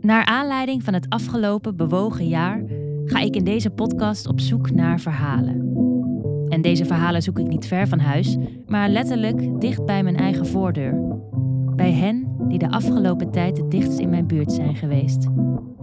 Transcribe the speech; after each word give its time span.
Naar 0.00 0.24
aanleiding 0.24 0.84
van 0.84 0.94
het 0.94 1.06
afgelopen 1.08 1.76
bewogen 1.76 2.28
jaar 2.28 2.62
ga 3.04 3.18
ik 3.18 3.36
in 3.36 3.44
deze 3.44 3.70
podcast 3.70 4.26
op 4.26 4.40
zoek 4.40 4.70
naar 4.70 5.00
verhalen. 5.00 5.68
En 6.48 6.62
deze 6.62 6.84
verhalen 6.84 7.22
zoek 7.22 7.38
ik 7.38 7.48
niet 7.48 7.66
ver 7.66 7.88
van 7.88 7.98
huis, 7.98 8.36
maar 8.66 8.88
letterlijk 8.88 9.60
dicht 9.60 9.84
bij 9.84 10.02
mijn 10.02 10.16
eigen 10.16 10.46
voordeur. 10.46 11.18
Bij 11.76 11.92
hen 11.92 12.28
die 12.48 12.58
de 12.58 12.70
afgelopen 12.70 13.30
tijd 13.30 13.56
het 13.56 13.70
dichtst 13.70 13.98
in 13.98 14.10
mijn 14.10 14.26
buurt 14.26 14.52
zijn 14.52 14.76
geweest. 14.76 15.26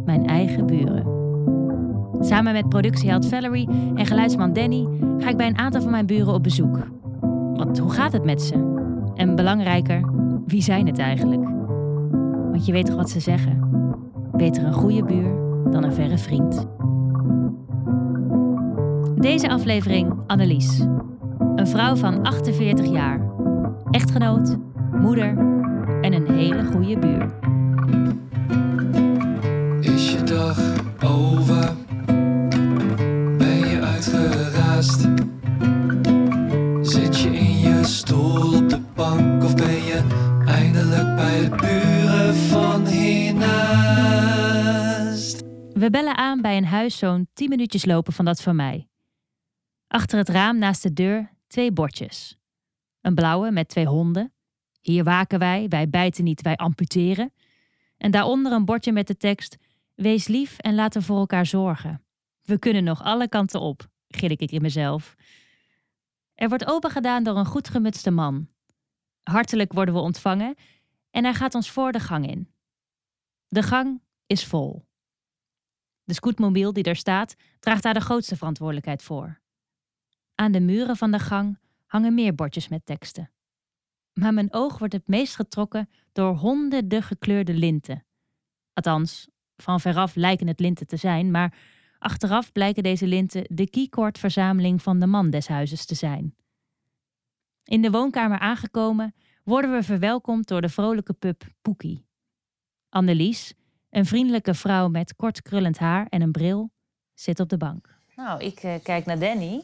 Mijn 0.06 0.26
eigen 0.26 0.66
buren. 0.66 1.06
Samen 2.20 2.54
met 2.54 2.70
productieheld 2.70 3.28
Valerie 3.28 3.70
en 3.96 4.06
geluidsman 4.06 4.54
Danny 4.54 4.88
ga 5.18 5.30
ik 5.30 5.38
bij 5.38 5.48
een 5.48 5.58
aantal 5.58 5.82
van 5.82 5.92
mijn 5.92 6.06
buren 6.06 6.34
op 6.34 6.44
bezoek. 6.44 6.88
Want 7.54 7.80
hoe 7.80 7.92
gaat 7.92 8.14
het 8.14 8.24
met 8.24 8.42
ze? 8.42 8.76
En 9.16 9.36
belangrijker, 9.36 10.10
wie 10.46 10.62
zijn 10.62 10.88
het 10.88 11.00
eigenlijk? 11.00 11.44
Want 12.52 12.66
je 12.66 12.72
weet 12.72 12.86
toch 12.86 12.96
wat 12.96 13.10
ze 13.10 13.20
zeggen? 13.20 13.77
Beter 14.38 14.64
een 14.64 14.74
goede 14.74 15.04
buur 15.04 15.36
dan 15.72 15.84
een 15.84 15.94
verre 15.94 16.18
vriend. 16.18 16.68
Deze 19.16 19.50
aflevering 19.50 20.14
Annelies. 20.28 20.80
Een 21.56 21.68
vrouw 21.68 21.96
van 21.96 22.24
48 22.24 22.92
jaar. 22.92 23.32
Echtgenoot, 23.92 24.58
moeder 24.92 25.38
en 26.02 26.14
een 26.14 26.32
hele 26.32 26.66
goede 26.66 27.00
buur. 27.00 27.34
Is 29.80 30.12
je 30.12 30.24
dag 30.24 30.60
over? 31.04 31.77
We 45.88 45.94
bellen 45.94 46.18
aan 46.18 46.42
bij 46.42 46.58
een 46.58 46.66
huis 46.66 46.98
zo'n 46.98 47.28
10 47.34 47.50
minuutjes 47.50 47.86
lopen 47.86 48.14
van 48.14 48.26
dat 48.26 48.42
van 48.42 48.56
mij. 48.56 48.90
Achter 49.88 50.18
het 50.18 50.30
raam 50.30 50.58
naast 50.58 50.84
de 50.84 50.94
deur 50.94 51.34
twee 51.48 51.72
bordjes. 51.72 52.38
Een 53.02 53.16
blauwe 53.16 53.52
met 53.52 53.70
twee 53.70 53.86
honden. 53.86 54.34
Hier 54.82 55.04
waken 55.04 55.40
wij, 55.40 55.68
wij 55.68 55.90
bijten 55.90 56.24
niet, 56.24 56.42
wij 56.42 56.56
amputeren. 56.56 57.34
En 57.98 58.12
daaronder 58.12 58.52
een 58.52 58.66
bordje 58.66 58.92
met 58.92 59.08
de 59.08 59.18
tekst: 59.18 59.58
Wees 59.96 60.28
lief 60.28 60.58
en 60.58 60.76
laten 60.76 61.04
voor 61.04 61.18
elkaar 61.18 61.46
zorgen. 61.46 62.04
We 62.44 62.60
kunnen 62.60 62.84
nog 62.84 63.04
alle 63.04 63.30
kanten 63.30 63.60
op, 63.60 63.88
gil 64.08 64.30
ik 64.30 64.52
in 64.52 64.62
mezelf. 64.62 65.16
Er 66.34 66.50
wordt 66.50 66.68
opengedaan 66.68 67.24
door 67.24 67.38
een 67.38 67.46
goed 67.46 67.70
gemutste 67.70 68.12
man. 68.12 68.48
Hartelijk 69.24 69.74
worden 69.74 69.94
we 69.94 70.00
ontvangen 70.00 70.56
en 71.12 71.24
hij 71.24 71.34
gaat 71.34 71.56
ons 71.56 71.72
voor 71.72 71.92
de 71.92 72.00
gang 72.00 72.28
in. 72.30 72.52
De 73.48 73.64
gang 73.64 74.02
is 74.26 74.46
vol. 74.46 74.87
De 76.08 76.14
scootmobiel 76.14 76.74
die 76.74 76.84
er 76.84 76.96
staat, 76.96 77.36
draagt 77.60 77.84
daar 77.84 77.94
de 77.94 78.00
grootste 78.00 78.36
verantwoordelijkheid 78.36 79.04
voor. 79.04 79.40
Aan 80.36 80.52
de 80.52 80.60
muren 80.60 80.96
van 80.96 81.12
de 81.12 81.20
gang 81.20 81.60
hangen 81.86 82.14
meer 82.14 82.36
bordjes 82.36 82.68
met 82.68 82.86
teksten. 82.86 83.32
Maar 84.14 84.34
mijn 84.34 84.54
oog 84.54 84.78
wordt 84.78 84.94
het 84.94 85.08
meest 85.08 85.36
getrokken 85.36 85.90
door 86.12 86.36
honderden 86.36 87.04
gekleurde 87.04 87.54
linten. 87.54 88.06
Althans, 88.74 89.28
van 89.56 89.80
veraf 89.80 90.16
lijken 90.16 90.48
het 90.48 90.60
linten 90.60 90.88
te 90.88 90.98
zijn, 90.98 91.32
maar 91.32 91.58
achteraf 92.00 92.52
blijken 92.52 92.84
deze 92.84 93.08
linten 93.08 93.44
de 93.56 93.70
keycordverzameling 93.70 94.82
van 94.82 95.00
de 95.00 95.08
man 95.08 95.30
des 95.30 95.48
huizes 95.48 95.86
te 95.86 95.96
zijn. 95.96 96.36
In 97.64 97.82
de 97.82 97.92
woonkamer 97.92 98.40
aangekomen 98.40 99.16
worden 99.44 99.72
we 99.72 99.84
verwelkomd 99.84 100.48
door 100.48 100.62
de 100.62 100.70
vrolijke 100.70 101.14
pup 101.14 101.44
Poekie. 101.62 102.06
Annelies, 102.90 103.54
een 103.98 104.06
vriendelijke 104.06 104.54
vrouw 104.54 104.88
met 104.88 105.16
kort 105.16 105.42
krullend 105.42 105.78
haar 105.78 106.08
en 106.10 106.22
een 106.22 106.32
bril, 106.32 106.70
zit 107.14 107.40
op 107.40 107.50
de 107.50 107.58
bank. 107.58 107.96
Nou, 108.16 108.44
ik 108.44 108.60
eh, 108.60 108.74
kijk 108.84 109.06
naar 109.06 109.20
Danny. 109.20 109.64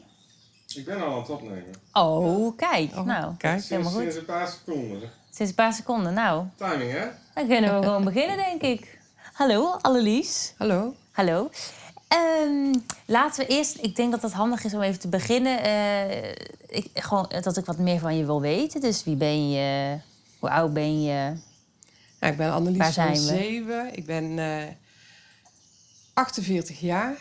Ik 0.74 0.84
ben 0.84 1.02
al 1.02 1.12
aan 1.12 1.18
het 1.18 1.30
opnemen. 1.30 1.72
Oh, 1.92 2.56
kijk. 2.56 3.04
nou, 3.04 3.36
kijk. 3.36 3.64
helemaal 3.64 3.92
goed. 3.92 4.00
Sinds 4.00 4.16
een 4.16 4.24
paar 4.24 4.48
seconden. 4.48 5.10
Sinds 5.30 5.50
een 5.50 5.56
paar 5.56 5.72
seconden. 5.72 6.14
Nou, 6.14 6.44
Timing, 6.56 6.90
hè? 6.92 7.06
dan 7.34 7.46
kunnen 7.46 7.74
we 7.74 7.82
gewoon 7.86 8.04
beginnen, 8.04 8.36
denk 8.36 8.62
ik. 8.62 8.98
Hallo, 9.32 9.70
Annelies. 9.80 10.54
Hallo. 10.58 10.94
Hallo. 11.10 11.50
Ehm, 12.08 12.74
laten 13.06 13.46
we 13.46 13.52
eerst, 13.52 13.78
ik 13.80 13.96
denk 13.96 14.10
dat 14.10 14.22
het 14.22 14.32
handig 14.32 14.64
is 14.64 14.74
om 14.74 14.80
even 14.80 15.00
te 15.00 15.08
beginnen. 15.08 15.62
eh, 15.62 16.30
ik, 16.68 16.90
gewoon 16.94 17.32
dat 17.40 17.56
ik 17.56 17.64
wat 17.64 17.78
meer 17.78 17.98
van 17.98 18.16
je 18.16 18.24
wil 18.24 18.40
weten. 18.40 18.80
Dus 18.80 19.04
wie 19.04 19.16
ben 19.16 19.50
je? 19.50 19.98
Hoe 20.38 20.50
oud 20.50 20.72
ben 20.72 21.02
je? 21.02 21.32
Ja, 22.24 22.30
ik 22.30 22.36
ben 22.36 22.52
Annelies 22.52 22.94
van? 22.94 23.16
Zeven. 23.16 23.96
Ik 23.96 24.06
ben 24.06 24.38
eh 24.38 24.68
48 26.14 26.80
jaar. 26.80 27.16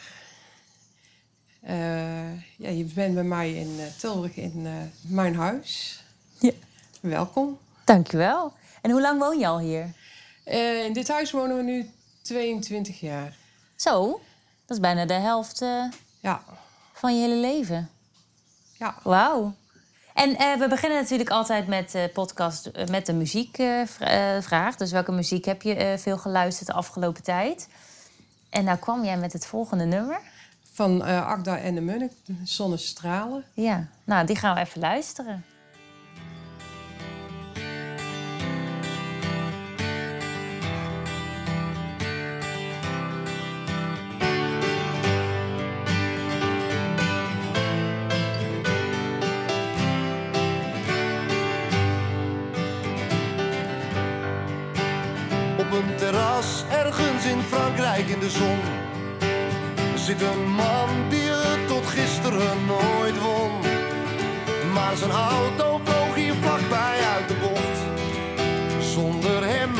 Eh, 1.61 2.33
ja, 2.57 2.69
je 2.69 2.83
bent 2.95 3.13
bij 3.13 3.23
mij 3.23 3.53
in 3.53 3.79
eh, 3.79 3.85
Tilburg 3.99 4.35
in 4.35 4.65
eh, 4.65 4.71
mijn 5.01 5.35
huis. 5.35 6.03
Ja. 6.39 6.51
Welkom. 6.99 7.57
Dankjewel. 7.85 8.53
En 8.81 8.91
hoe 8.91 9.01
lang 9.01 9.19
woon 9.19 9.39
je 9.39 9.47
al 9.47 9.59
hier? 9.59 9.93
Eh, 10.43 10.85
in 10.85 10.93
dit 10.93 11.07
huis 11.07 11.31
wonen 11.31 11.57
we 11.57 11.63
nu 11.63 11.89
22 12.21 12.99
jaar. 12.99 13.35
Zo, 13.75 14.21
dat 14.65 14.77
is 14.77 14.79
bijna 14.79 15.05
de 15.05 15.13
helft 15.13 15.61
eh, 15.61 15.83
Ja, 16.19 16.43
van 16.93 17.15
je 17.15 17.21
hele 17.21 17.35
leven. 17.41 17.89
ja. 18.77 18.95
Wauw. 19.03 19.53
En 20.13 20.37
eh, 20.37 20.59
we 20.59 20.67
beginnen 20.67 21.01
natuurlijk 21.01 21.29
altijd 21.29 21.67
met 21.67 21.91
de 21.91 22.09
podcast 22.13 22.65
eh, 22.65 22.87
met 22.87 23.05
de 23.05 23.13
muziekvraag. 23.13 24.75
dus 24.75 24.91
welke 24.91 25.11
muziek 25.11 25.45
heb 25.45 25.61
je 25.61 25.75
eh, 25.75 25.97
veel 25.97 26.17
geluisterd 26.17 26.67
de 26.67 26.73
afgelopen 26.73 27.23
tijd? 27.23 27.67
En 28.49 28.63
nou 28.63 28.77
kwam 28.77 29.03
jij 29.03 29.17
met 29.17 29.33
het 29.33 29.45
volgende 29.45 29.85
nummer. 29.85 30.19
Van 30.73 31.03
Agda 31.03 31.57
en 31.57 31.75
de 31.75 31.81
Munnik, 31.81 32.11
Zonnestralen. 32.43 33.43
Ja, 33.53 33.87
nou 34.03 34.25
die 34.25 34.35
gaan 34.35 34.55
we 34.55 34.61
even 34.61 34.79
luisteren. 34.79 35.45
Op 55.63 55.71
een 55.71 55.95
terras 55.95 56.63
ergens 56.69 57.25
in 57.25 57.41
Frankrijk 57.41 58.07
in 58.07 58.19
de 58.19 58.29
zon 58.29 58.59
zit 59.95 60.21
een 60.21 60.49
man 60.51 60.89
die 61.09 61.29
het 61.29 61.67
tot 61.67 61.85
gisteren 61.85 62.65
nooit 62.65 63.21
won. 63.21 63.51
Maar 64.73 64.97
zijn 64.97 65.11
auto 65.11 65.81
vloog 65.83 66.15
hier 66.15 66.33
vlakbij 66.41 66.99
uit 67.15 67.27
de 67.27 67.35
bocht. 67.41 67.79
Zonder 68.93 69.45
hem, 69.45 69.71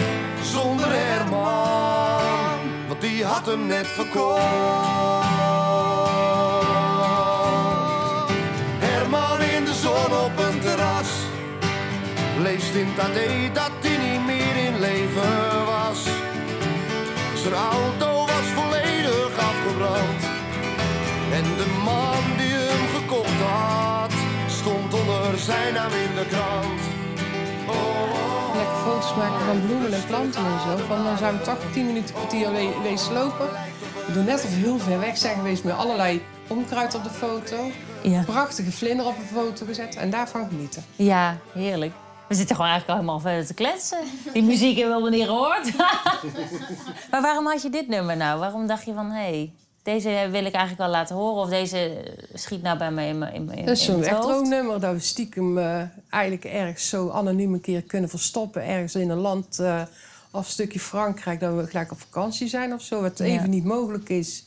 zonder 0.44 0.88
Herman, 0.90 2.60
want 2.88 3.02
die 3.02 3.26
had 3.26 3.46
hem 3.46 3.66
net 3.66 3.88
verkocht. 3.88 4.44
Herman 8.80 9.42
in 9.42 9.66
de 9.66 9.74
zon 9.74 10.18
op 10.26 10.38
een 10.38 10.60
terras. 10.60 11.10
Leest 12.40 12.76
in 12.76 12.88
AD 13.00 13.56
dat 13.56 13.72
Zijn 17.44 17.54
auto 17.54 18.10
was 18.26 18.48
volledig 18.56 19.32
afgebrand. 19.38 20.22
En 21.38 21.44
de 21.44 21.82
man 21.86 22.38
die 22.38 22.54
hem 22.54 22.84
gekocht 23.00 23.40
had, 23.42 24.12
stond 24.48 24.94
onder 24.94 25.38
zijn 25.40 25.74
naam 25.74 25.92
in 25.92 26.16
de 26.16 26.26
krant. 26.28 26.82
Oh, 27.68 27.76
oh, 27.76 28.56
Lekker 28.56 28.76
foto's 28.76 29.16
maken 29.16 29.46
van 29.46 29.66
bloemen 29.66 29.94
en 29.94 30.06
planten 30.08 30.46
en 30.46 30.60
zo. 30.78 30.84
Van 30.88 31.04
dan 31.04 31.18
zijn 31.18 31.38
we 31.38 31.44
toch 31.44 31.58
10 31.74 31.86
minuten 31.86 32.16
kwartier 32.16 32.52
we- 32.52 33.10
lopen. 33.14 33.48
We 34.08 34.14
doen 34.14 34.26
net 34.26 34.44
of 34.44 34.50
we 34.50 34.56
heel 34.56 34.80
ver 34.80 35.00
weg 35.00 35.18
zijn 35.18 35.36
geweest 35.36 35.64
met 35.64 35.76
allerlei 35.76 36.22
onkruid 36.48 36.96
op 36.96 37.04
de 37.04 37.10
foto. 37.10 37.56
Ja. 38.02 38.24
Prachtige 38.26 38.72
vlinder 38.72 39.06
op 39.06 39.16
een 39.18 39.36
foto 39.38 39.66
gezet 39.66 39.96
en 39.96 40.10
daarvan 40.10 40.48
genieten. 40.50 40.84
Ja, 40.96 41.38
heerlijk. 41.54 41.94
We 42.28 42.36
zitten 42.36 42.56
gewoon 42.56 42.72
eigenlijk 42.72 43.00
al 43.00 43.06
helemaal 43.06 43.30
verder 43.32 43.46
te 43.46 43.54
kletsen. 43.54 43.98
Die 44.34 44.44
muziek 44.44 44.78
hebben 44.78 44.96
we 44.96 45.02
wel 45.02 45.12
niet 45.12 45.26
gehoord. 45.26 45.78
maar 47.12 47.22
waarom 47.22 47.46
had 47.46 47.62
je 47.62 47.70
dit 47.70 47.88
nummer 47.88 48.18
nou? 48.18 48.40
Waarom 48.40 48.68
dacht 48.68 48.86
je 48.86 48.94
van, 48.94 49.10
hé, 49.12 49.22
hey, 49.22 49.54
deze 49.84 50.10
wil 50.32 50.46
ik 50.46 50.54
eigenlijk 50.54 50.78
wel 50.78 50.90
laten 50.90 51.16
horen... 51.16 51.42
of 51.44 51.50
deze 51.50 52.04
schiet 52.34 52.62
nou 52.62 52.78
bij 52.78 52.92
me 52.92 53.06
in 53.06 53.18
mijn 53.18 53.34
in, 53.34 53.52
in, 53.52 53.66
Dat 53.66 53.76
is 53.78 53.84
zo'n 53.86 53.96
het 53.98 54.06
echt 54.06 54.16
hoofd? 54.16 54.28
droomnummer 54.28 54.80
dat 54.80 54.94
we 54.94 55.00
stiekem 55.00 55.58
eh, 55.58 55.82
eigenlijk 56.10 56.46
ergens 56.46 56.90
zo 56.90 57.10
anoniem 57.10 57.54
een 57.54 57.62
keer 57.62 57.82
kunnen 57.82 58.10
verstoppen. 58.10 58.66
Ergens 58.66 58.96
in 58.96 59.10
een 59.10 59.18
land 59.18 59.60
eh, 59.60 59.82
of 60.32 60.46
een 60.46 60.52
stukje 60.52 60.80
Frankrijk, 60.80 61.40
dat 61.40 61.56
we 61.56 61.68
gelijk 61.68 61.92
op 61.92 62.00
vakantie 62.00 62.48
zijn 62.48 62.74
of 62.74 62.82
zo. 62.82 63.02
Wat 63.02 63.18
Ja. 63.18 63.26
even 63.26 63.50
niet 63.50 63.66
mogelijk 63.66 64.10
is. 64.10 64.46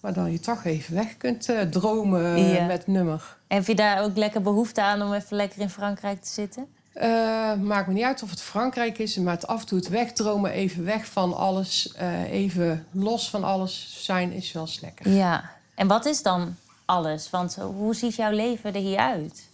Maar 0.00 0.12
dan 0.12 0.32
je 0.32 0.40
toch 0.40 0.64
even 0.64 0.94
weg 0.94 1.16
kunt 1.16 1.48
eh, 1.48 1.60
dromen 1.60 2.38
Ja. 2.50 2.64
met 2.66 2.86
nummer. 2.86 3.36
Heb 3.48 3.66
je 3.66 3.74
daar 3.74 4.02
ook 4.02 4.16
lekker 4.16 4.42
behoefte 4.42 4.82
aan 4.82 5.02
om 5.02 5.12
even 5.12 5.36
lekker 5.36 5.60
in 5.60 5.70
Frankrijk 5.70 6.22
te 6.22 6.30
zitten? 6.32 6.66
Eh, 6.98 7.54
maakt 7.54 7.86
me 7.86 7.92
niet 7.92 8.04
uit 8.04 8.22
of 8.22 8.30
het 8.30 8.40
Frankrijk 8.40 8.98
is, 8.98 9.16
maar 9.16 9.34
het 9.34 9.46
af 9.46 9.60
en 9.60 9.66
toe 9.66 9.78
het 9.78 9.88
wegdromen, 9.88 10.50
even 10.50 10.84
weg 10.84 11.06
van 11.06 11.36
alles, 11.36 11.92
eh, 11.92 12.32
even 12.32 12.86
los 12.90 13.30
van 13.30 13.44
alles 13.44 14.04
zijn, 14.04 14.32
is 14.32 14.52
wel 14.52 14.62
eens 14.62 14.80
lekker. 14.80 15.10
Ja. 15.10 15.50
En 15.74 15.86
wat 15.86 16.06
is 16.06 16.22
dan 16.22 16.56
alles? 16.84 17.30
Want 17.30 17.54
hoe 17.54 17.94
ziet 17.94 18.14
jouw 18.14 18.30
leven 18.30 18.74
er 18.74 18.80
hier 18.80 18.98
uit? 18.98 19.48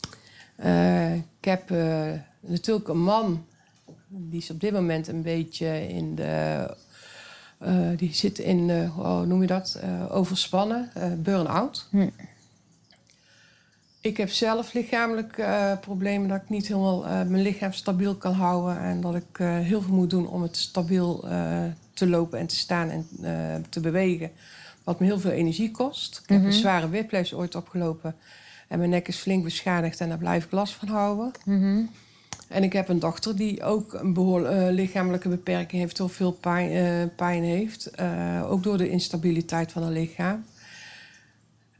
Eh, 0.57 1.15
ik 1.15 1.25
heb 1.41 1.71
natuurlijk 2.41 2.89
een 2.89 3.03
man, 3.03 3.47
die 4.09 4.41
is 4.41 4.51
op 4.51 4.61
dit 4.61 4.73
moment 4.73 5.09
een 5.09 5.23
beetje 5.23 5.89
in 5.89 6.15
de. 6.15 6.77
die 7.97 8.15
zit 8.15 8.39
in, 8.39 8.71
eh, 8.71 8.91
hoe 8.95 9.27
noem 9.27 9.41
je 9.41 9.47
dat? 9.47 9.79
Overspannen, 10.11 10.91
burn-out. 11.17 11.87
Hm. 11.91 12.09
Ik 14.05 14.17
heb 14.17 14.31
zelf 14.31 14.73
lichamelijk 14.73 15.39
eh, 15.39 15.73
problemen 15.81 16.29
dat 16.29 16.41
ik 16.43 16.49
niet 16.49 16.67
helemaal 16.67 17.07
eh, 17.07 17.11
mijn 17.11 17.43
lichaam 17.43 17.73
stabiel 17.73 18.15
kan 18.15 18.33
houden. 18.33 18.79
En 18.79 19.01
dat 19.01 19.15
ik 19.15 19.39
eh, 19.39 19.59
heel 19.59 19.83
veel 19.83 19.95
moet 19.95 20.11
doen 20.11 20.29
om 20.29 20.43
het 20.43 20.57
stabiel 20.57 21.25
te 21.93 22.09
lopen 22.09 22.39
en 22.39 22.47
te 22.47 22.57
staan 22.57 22.91
en 22.91 23.07
te 23.69 23.81
bewegen. 23.81 24.31
Wat 24.83 25.01
me 25.01 25.07
heel 25.07 25.19
veel 25.19 25.31
energie 25.31 25.71
kost. 25.71 26.21
Ik 26.23 26.29
heb 26.29 26.45
een 26.45 26.53
zware 26.53 26.91
whiplash 26.91 27.33
ooit 27.33 27.55
opgelopen. 27.55 28.15
En 28.69 28.79
mijn 28.79 28.91
nek 28.91 29.09
is 29.09 29.17
flink 29.17 29.45
beschadigd 29.45 30.01
en 30.01 30.09
daar 30.09 30.19
blijf 30.19 30.45
ik 30.45 30.51
last 30.51 30.75
van 30.75 30.89
houden. 30.89 31.31
Mhm. 31.45 31.83
En 32.49 32.63
ik 32.63 32.73
heb 32.73 32.89
een 32.89 32.99
dochter 32.99 33.37
die 33.37 33.63
ook 33.63 33.93
een 33.93 34.13
behoorlijke 34.13 34.73
lichamelijke 34.73 35.29
beperking 35.29 35.81
heeft, 35.83 35.99
heel 35.99 36.09
veel 36.09 36.33
pijn, 36.33 37.15
pijn 37.15 37.43
heeft. 37.43 37.91
Ook 38.45 38.63
door 38.63 38.79
de 38.79 38.91
instabiliteit 38.91 39.73
van 39.73 39.83
haar 39.83 39.93
lichaam. 39.93 40.45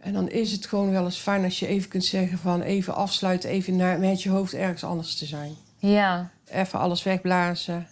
En 0.05 0.13
dan 0.13 0.29
is 0.29 0.53
het 0.53 0.67
gewoon 0.67 0.91
wel 0.91 1.05
eens 1.05 1.19
fijn 1.19 1.45
als 1.45 1.59
je 1.59 1.67
even 1.67 1.89
kunt 1.89 2.05
zeggen 2.05 2.39
van 2.39 2.63
even 2.63 2.95
afsluiten, 2.95 3.51
even 3.51 3.77
naar, 3.77 3.99
met 3.99 4.23
je 4.23 4.31
hoofd 4.31 4.55
ergens 4.55 4.85
anders 4.85 5.17
te 5.17 5.27
zijn. 5.27 5.55
Ja. 5.79 6.31
Even 6.51 6.79
alles 6.79 7.03
wegblazen 7.03 7.87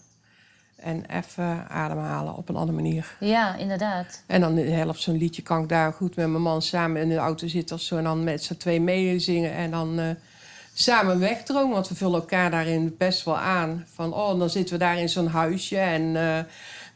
en 0.76 1.05
even 1.11 1.69
ademhalen 1.69 2.37
op 2.37 2.49
een 2.49 2.56
andere 2.56 2.82
manier. 2.82 3.17
Ja, 3.20 3.56
inderdaad. 3.56 4.23
En 4.26 4.41
dan 4.41 4.56
helpt 4.56 5.00
zo'n 5.00 5.17
liedje, 5.17 5.43
kan 5.43 5.62
ik 5.62 5.69
daar 5.69 5.93
goed 5.93 6.17
met 6.17 6.29
mijn 6.29 6.43
man 6.43 6.62
samen 6.62 7.03
in 7.03 7.09
de 7.09 7.17
auto 7.17 7.49
zitten 7.49 7.76
of 7.76 7.82
zo. 7.82 7.97
En 7.97 8.05
dan 8.05 8.25
met 8.25 8.44
z'n 8.44 8.56
twee 8.56 8.81
meezingen 8.81 9.53
en 9.53 9.70
dan 9.70 9.99
eh, 9.99 10.11
samen 10.75 11.19
wegdromen. 11.19 11.73
Want 11.73 11.88
we 11.88 11.94
vullen 11.94 12.20
elkaar 12.20 12.50
daarin 12.50 12.94
best 12.99 13.25
wel 13.25 13.38
aan. 13.38 13.87
Van, 13.94 14.14
oh, 14.14 14.38
dan 14.38 14.50
zitten 14.50 14.75
we 14.75 14.85
daar 14.85 14.99
in 14.99 15.09
zo'n 15.09 15.26
huisje 15.26 15.79
en 15.79 16.17
eh, 16.17 16.38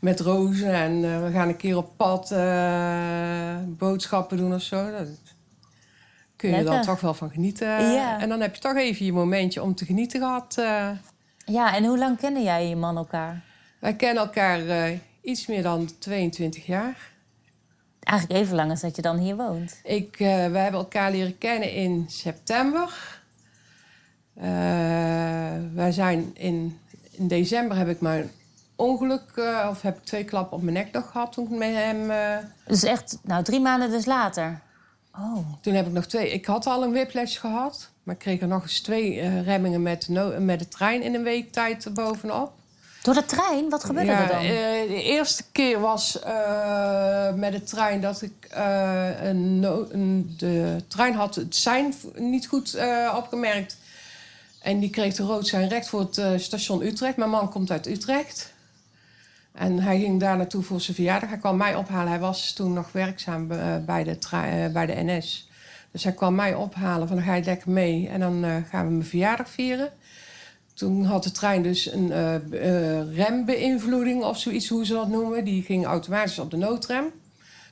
met 0.00 0.20
rozen. 0.20 0.72
En 0.74 1.04
eh, 1.04 1.22
we 1.22 1.30
gaan 1.32 1.48
een 1.48 1.56
keer 1.56 1.76
op 1.76 1.90
pad 1.96 2.30
eh, 2.30 3.56
boodschappen 3.66 4.36
doen 4.36 4.54
of 4.54 4.62
zo. 4.62 4.90
Dat 4.90 5.08
kun 6.36 6.48
je 6.50 6.54
dan 6.56 6.64
Lekker. 6.64 6.84
toch 6.86 7.00
wel 7.00 7.14
van 7.14 7.30
genieten. 7.30 7.68
Ja. 7.92 8.20
En 8.20 8.28
dan 8.28 8.40
heb 8.40 8.54
je 8.54 8.60
toch 8.60 8.76
even 8.76 9.06
je 9.06 9.12
momentje 9.12 9.62
om 9.62 9.74
te 9.74 9.84
genieten 9.84 10.20
gehad. 10.20 10.54
eh. 10.58 10.90
Ja, 11.44 11.74
en 11.76 11.84
hoe 11.84 11.98
lang 11.98 12.18
kennen 12.18 12.42
jij 12.42 12.60
en 12.62 12.68
je 12.68 12.76
man 12.76 12.96
elkaar? 12.96 13.42
wij 13.80 13.94
kennen 13.96 14.22
elkaar 14.22 14.60
iets 15.22 15.46
meer 15.46 15.62
dan 15.62 15.88
22 15.98 16.66
jaar. 16.66 17.10
Eigenlijk 18.00 18.40
even 18.40 18.56
lang 18.56 18.70
als 18.70 18.80
dat 18.80 18.96
je 18.96 19.02
dan 19.02 19.18
hier 19.18 19.36
woont. 19.36 19.80
Ik, 19.84 20.14
we 20.18 20.24
hebben 20.24 20.72
elkaar 20.80 21.10
leren 21.10 21.38
kennen 21.38 21.72
in 21.72 22.04
september. 22.08 23.20
Wij 25.74 25.92
zijn 25.92 26.30
in, 26.34 26.78
in 27.10 27.28
december 27.28 27.76
heb 27.76 27.88
ik 27.88 28.00
mijn 28.00 28.30
ongeluk, 28.76 29.22
eh, 29.34 29.66
of 29.70 29.82
heb 29.82 29.96
ik 29.96 30.04
twee 30.04 30.24
klappen 30.24 30.56
op 30.56 30.62
mijn 30.62 30.74
nek 30.74 30.92
nog 30.92 31.10
gehad 31.10 31.32
toen 31.32 31.44
ik 31.44 31.58
met 31.58 31.74
hem. 31.74 32.10
eh, 32.10 32.36
Dus 32.66 32.82
echt, 32.82 33.18
nou, 33.22 33.42
drie 33.44 33.60
maanden 33.60 33.90
dus 33.90 34.04
later. 34.04 34.60
Oh, 35.18 35.46
toen 35.60 35.74
heb 35.74 35.86
ik 35.86 35.92
nog 35.92 36.06
twee. 36.06 36.30
Ik 36.32 36.46
had 36.46 36.66
al 36.66 36.82
een 36.82 36.92
whiplash 36.92 37.38
gehad, 37.40 37.88
maar 38.02 38.14
ik 38.14 38.20
kreeg 38.20 38.40
er 38.40 38.48
nog 38.48 38.62
eens 38.62 38.80
twee 38.80 39.20
eh, 39.20 39.42
remmingen 39.44 39.82
met, 39.82 40.08
no- 40.08 40.40
met 40.40 40.58
de 40.58 40.68
trein 40.68 41.02
in 41.02 41.14
een 41.14 41.22
week 41.22 41.52
tijd 41.52 41.94
bovenop. 41.94 42.52
door 43.02 43.14
de 43.14 43.24
trein? 43.24 43.68
Wat 43.70 43.84
gebeurde 43.84 44.10
ja, 44.10 44.22
er 44.22 44.28
dan? 44.28 44.42
de 44.96 45.02
eerste 45.02 45.44
keer 45.52 45.80
was 45.80 46.18
met 47.34 47.52
de 47.52 47.62
trein 47.64 48.00
dat 48.00 48.22
ik 48.22 48.48
een, 49.20 49.60
no- 49.60 49.86
een- 49.90 50.34
de 50.36 50.84
trein 50.88 51.14
had 51.14 51.34
het 51.34 51.58
v- 51.58 52.18
niet 52.18 52.46
goed 52.46 52.76
opgemerkt. 53.16 53.76
En 54.62 54.78
die 54.80 54.90
kreeg 54.90 55.14
de 55.14 55.22
rood 55.22 55.46
zijn 55.46 55.68
recht 55.68 55.88
voor 55.88 56.00
het 56.00 56.42
station 56.42 56.82
Utrecht. 56.82 57.16
Mijn 57.16 57.30
man 57.30 57.50
komt 57.50 57.70
uit 57.70 57.86
Utrecht. 57.86 58.52
En 59.56 59.78
hij 59.78 59.98
ging 59.98 60.20
daar 60.20 60.36
naartoe 60.36 60.62
voor 60.62 60.80
zijn 60.80 60.96
verjaardag. 60.96 61.28
Hij 61.28 61.38
kwam 61.38 61.56
mij 61.56 61.74
ophalen. 61.74 62.08
Hij 62.08 62.18
was 62.18 62.52
toen 62.52 62.72
nog 62.72 62.92
werkzaam 62.92 63.50
eh, 63.50 63.76
bij, 63.86 64.04
de 64.04 64.18
eh, 64.30 64.72
bij 64.72 64.86
de 64.86 65.02
NS. 65.04 65.48
Dus 65.90 66.04
hij 66.04 66.12
kwam 66.12 66.34
mij 66.34 66.54
ophalen 66.54 67.08
van 67.08 67.16
dan 67.16 67.26
ga 67.26 67.34
je 67.34 67.44
lekker 67.44 67.70
mee. 67.70 68.08
En 68.08 68.20
dan 68.20 68.44
eh, 68.44 68.56
gaan 68.70 68.86
we 68.86 68.92
mijn 68.92 69.04
verjaardag 69.04 69.48
vieren. 69.48 69.90
Toen 70.74 71.04
had 71.04 71.22
de 71.22 71.30
trein 71.30 71.62
dus 71.62 71.92
een 71.92 72.12
rembeïnvloeding 73.14 74.24
of 74.24 74.38
zoiets, 74.38 74.68
hoe 74.68 74.86
ze 74.86 74.92
dat 74.92 75.08
noemen. 75.08 75.44
Die 75.44 75.62
ging 75.62 75.84
automatisch 75.84 76.38
op 76.38 76.50
de 76.50 76.56
noodrem. 76.56 77.04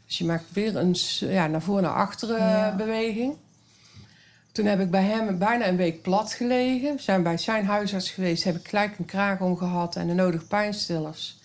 Dus 0.06 0.18
je 0.18 0.24
maakt 0.24 0.44
weer 0.52 0.76
een 0.76 0.96
ja, 1.18 1.46
naar 1.46 1.62
voren 1.62 1.82
naar 1.82 1.92
achteren 1.92 2.38
Ja. 2.38 2.74
beweging. 2.76 3.36
Toen 4.52 4.66
heb 4.66 4.80
ik 4.80 4.90
bij 4.90 5.02
hem 5.02 5.38
bijna 5.38 5.68
een 5.68 5.76
week 5.76 6.02
plat 6.02 6.32
gelegen. 6.32 6.96
We 6.96 7.02
zijn 7.02 7.22
bij 7.22 7.38
zijn 7.38 7.64
huisarts 7.66 8.10
geweest, 8.10 8.44
heb 8.44 8.56
ik 8.56 8.68
gelijk 8.68 8.98
een 8.98 9.04
kraag 9.04 9.40
om 9.40 9.56
gehad 9.56 9.96
en 9.96 10.06
de 10.06 10.14
nodige 10.14 10.46
pijnstillers. 10.46 11.38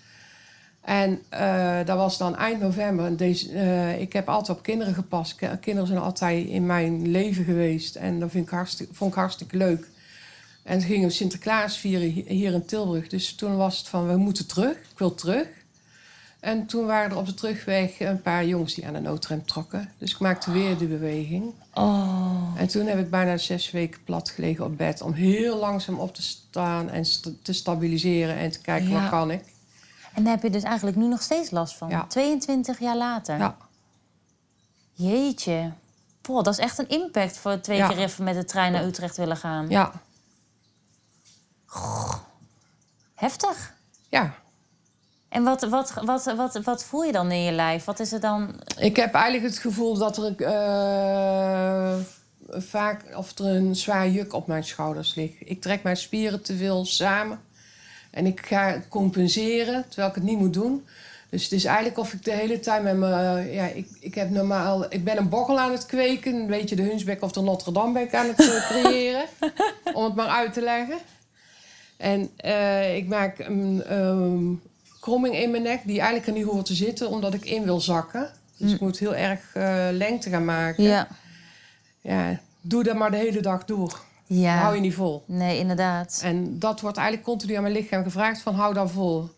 En 0.82 1.22
eh, 1.30 1.78
dat 1.86 1.98
was 1.98 2.18
dan 2.18 2.36
eind 2.36 2.60
november. 2.62 3.18
Deze, 3.18 3.52
eh, 3.52 4.02
ik 4.02 4.14
heb 4.14 4.30
altijd 4.30 4.58
op 4.58 4.64
kinderen 4.64 4.94
gepast. 4.94 5.36
Ki- 5.36 5.58
Kinderen 5.62 5.88
zijn 5.88 6.00
altijd 6.00 6.48
in 6.48 6.66
mijn 6.66 7.08
leven 7.12 7.44
geweest. 7.44 7.96
En 7.96 8.20
dat 8.20 8.32
vind 8.32 8.46
ik 8.46 8.52
hartstikke, 8.52 8.94
vond 8.94 9.12
ik 9.12 9.18
hartstikke 9.18 9.58
leuk. 9.58 9.88
En 10.64 10.80
toen 10.80 10.88
gingen 10.88 11.08
we 11.08 11.14
Sinterklaas 11.14 11.78
vieren 11.78 12.10
hi- 12.10 12.24
hier 12.28 12.54
in 12.54 12.66
Tilburg. 12.66 13.08
Dus 13.08 13.34
toen 13.36 13.56
was 13.58 13.78
het 13.78 13.88
van, 13.88 14.08
we 14.08 14.18
moeten 14.18 14.48
terug. 14.48 14.72
Ik 14.92 14.98
wil 14.98 15.16
terug. 15.16 15.48
En 16.40 16.66
toen 16.66 16.86
waren 16.86 17.12
er 17.12 17.18
op 17.18 17.26
de 17.26 17.34
terugweg 17.34 18.00
een 18.00 18.22
paar 18.22 18.46
jongens 18.46 18.74
die 18.74 18.88
aan 18.88 18.94
de 18.94 19.00
noodrem 19.00 19.46
trokken. 19.46 19.90
Dus 19.98 20.12
ik 20.12 20.20
maakte 20.20 20.52
weer 20.52 20.78
die 20.78 20.88
beweging. 20.88 21.54
Oh, 21.74 22.54
En 22.58 22.68
toen 22.68 22.86
heb 22.88 23.00
ik 23.00 23.10
bijna 23.10 23.38
zes 23.38 23.72
weken 23.72 24.00
plat 24.04 24.30
gelegen 24.30 24.66
op 24.66 24.78
bed... 24.78 25.02
om 25.02 25.14
heel 25.14 25.58
langzaam 25.58 26.00
op 26.00 26.16
te 26.16 26.22
staan 26.22 26.90
en 26.90 27.06
st- 27.06 27.32
te 27.42 27.54
stabiliseren... 27.54 28.36
en 28.36 28.52
te 28.52 28.62
kijken, 28.62 28.90
Ja. 28.90 29.02
wat 29.02 29.10
kan 29.10 29.32
ik? 29.32 29.42
En 30.14 30.24
daar 30.24 30.34
heb 30.34 30.44
je 30.44 30.50
dus 30.50 30.64
eigenlijk 30.64 30.98
nu 30.98 31.08
nog 31.08 31.22
steeds 31.22 31.52
last 31.52 31.76
van? 31.78 31.90
Ja. 31.90 32.06
22 32.08 32.80
jaar 32.80 32.98
later? 32.98 33.38
Ja. 33.38 33.58
Jeetje. 34.94 35.72
Poh, 36.22 36.44
dat 36.44 36.54
is 36.54 36.60
echt 36.60 36.78
een 36.78 36.90
impact 36.90 37.38
voor 37.38 37.60
twee 37.60 37.78
Ja. 37.78 37.88
keer 37.88 37.98
even 37.98 38.24
met 38.24 38.36
de 38.36 38.46
trein 38.46 38.72
naar 38.72 38.84
Utrecht 38.86 39.18
willen 39.18 39.38
gaan. 39.38 39.70
Ja, 39.70 39.92
Heftig. 43.16 43.74
ja. 44.10 44.34
En 45.30 45.44
wat, 45.44 45.62
wat, 45.64 45.94
wat, 45.94 46.24
wat, 46.36 46.60
wat 46.64 46.84
voel 46.84 47.04
je 47.04 47.12
dan 47.12 47.32
in 47.32 47.42
je 47.44 47.52
lijf? 47.52 47.86
Wat 47.86 48.00
is 48.00 48.12
er 48.12 48.20
dan... 48.20 48.56
Ik 48.78 48.96
heb 48.96 49.14
eigenlijk 49.14 49.46
het 49.54 49.58
gevoel 49.62 49.98
dat 49.98 50.18
er 50.18 50.36
eh, 50.44 51.96
vaak 52.62 53.04
of 53.18 53.38
er 53.38 53.46
een 53.46 53.76
zwaar 53.76 54.10
juk 54.10 54.34
op 54.34 54.48
mijn 54.48 54.64
schouders 54.64 55.16
ligt. 55.16 55.34
Ik 55.40 55.62
trek 55.62 55.84
mijn 55.84 55.98
spieren 55.98 56.42
te 56.44 56.56
veel 56.58 56.86
samen 56.86 57.40
en 58.10 58.26
ik 58.26 58.46
ga 58.46 58.82
compenseren 58.90 59.86
terwijl 59.88 60.10
ik 60.10 60.16
het 60.16 60.24
niet 60.24 60.40
moet 60.40 60.54
doen. 60.54 60.86
Dus 61.30 61.44
het 61.44 61.52
is 61.52 61.66
eigenlijk 61.66 61.98
of 61.98 62.14
ik 62.14 62.24
de 62.24 62.32
hele 62.32 62.60
tijd 62.60 62.84
met 62.84 62.96
me. 62.96 63.08
Ja, 63.52 63.66
ik, 63.66 63.88
ik 64.00 64.16
heb 64.16 64.30
normaal. 64.30 64.94
Ik 64.94 65.04
ben 65.04 65.18
een 65.18 65.30
boggel 65.30 65.60
aan 65.60 65.72
het 65.72 65.86
kweken. 65.86 66.36
Een 66.36 66.48
beetje 66.48 66.76
de 66.76 66.82
Hunsbeck 66.82 67.22
of 67.22 67.32
de 67.32 67.42
Notre 67.42 67.72
Dame 67.72 67.94
ben 67.94 68.02
ik 68.02 68.16
aan 68.16 68.28
het 68.28 68.40
eh, 68.40 68.70
creëren. 68.70 69.26
om 69.94 70.04
het 70.04 70.16
maar 70.16 70.28
uit 70.28 70.54
te 70.54 70.62
leggen. 70.62 70.98
En 71.98 72.30
eh, 72.36 72.96
ik 72.96 73.08
maak 73.08 73.40
een 73.40 73.84
ehm, 73.88 74.54
kromming 75.00 75.36
in 75.36 75.52
mijn 75.52 75.64
nek 75.64 75.82
die 75.86 75.98
eigenlijk 75.98 76.28
er 76.28 76.34
niet 76.34 76.46
hoort 76.46 76.66
te 76.66 76.74
zitten, 76.74 77.10
omdat 77.10 77.34
ik 77.34 77.46
in 77.46 77.64
wil 77.64 77.80
zakken. 77.80 78.32
Dus 78.58 78.74
ik 78.74 78.80
moet 78.80 79.00
heel 79.00 79.16
erg 79.16 79.40
eh, 79.54 79.88
lengte 79.92 80.30
gaan 80.30 80.46
maken. 80.46 80.84
Ja. 80.84 81.08
Ja, 82.02 82.40
doe 82.62 82.84
dat 82.84 82.96
maar 82.96 83.12
de 83.12 83.18
hele 83.18 83.42
dag 83.42 83.66
door. 83.66 84.02
Ja. 84.32 84.58
Hou 84.58 84.76
je 84.76 84.82
niet 84.82 84.94
vol. 84.94 85.24
Nee, 85.28 85.60
inderdaad. 85.60 86.22
En 86.24 86.60
dat 86.60 86.82
wordt 86.82 86.98
eigenlijk 86.98 87.28
continu 87.28 87.54
aan 87.54 87.62
mijn 87.62 87.74
lichaam 87.74 88.04
gevraagd 88.04 88.42
van 88.42 88.56
hou 88.56 88.74
dan 88.74 88.90
vol. 88.90 89.30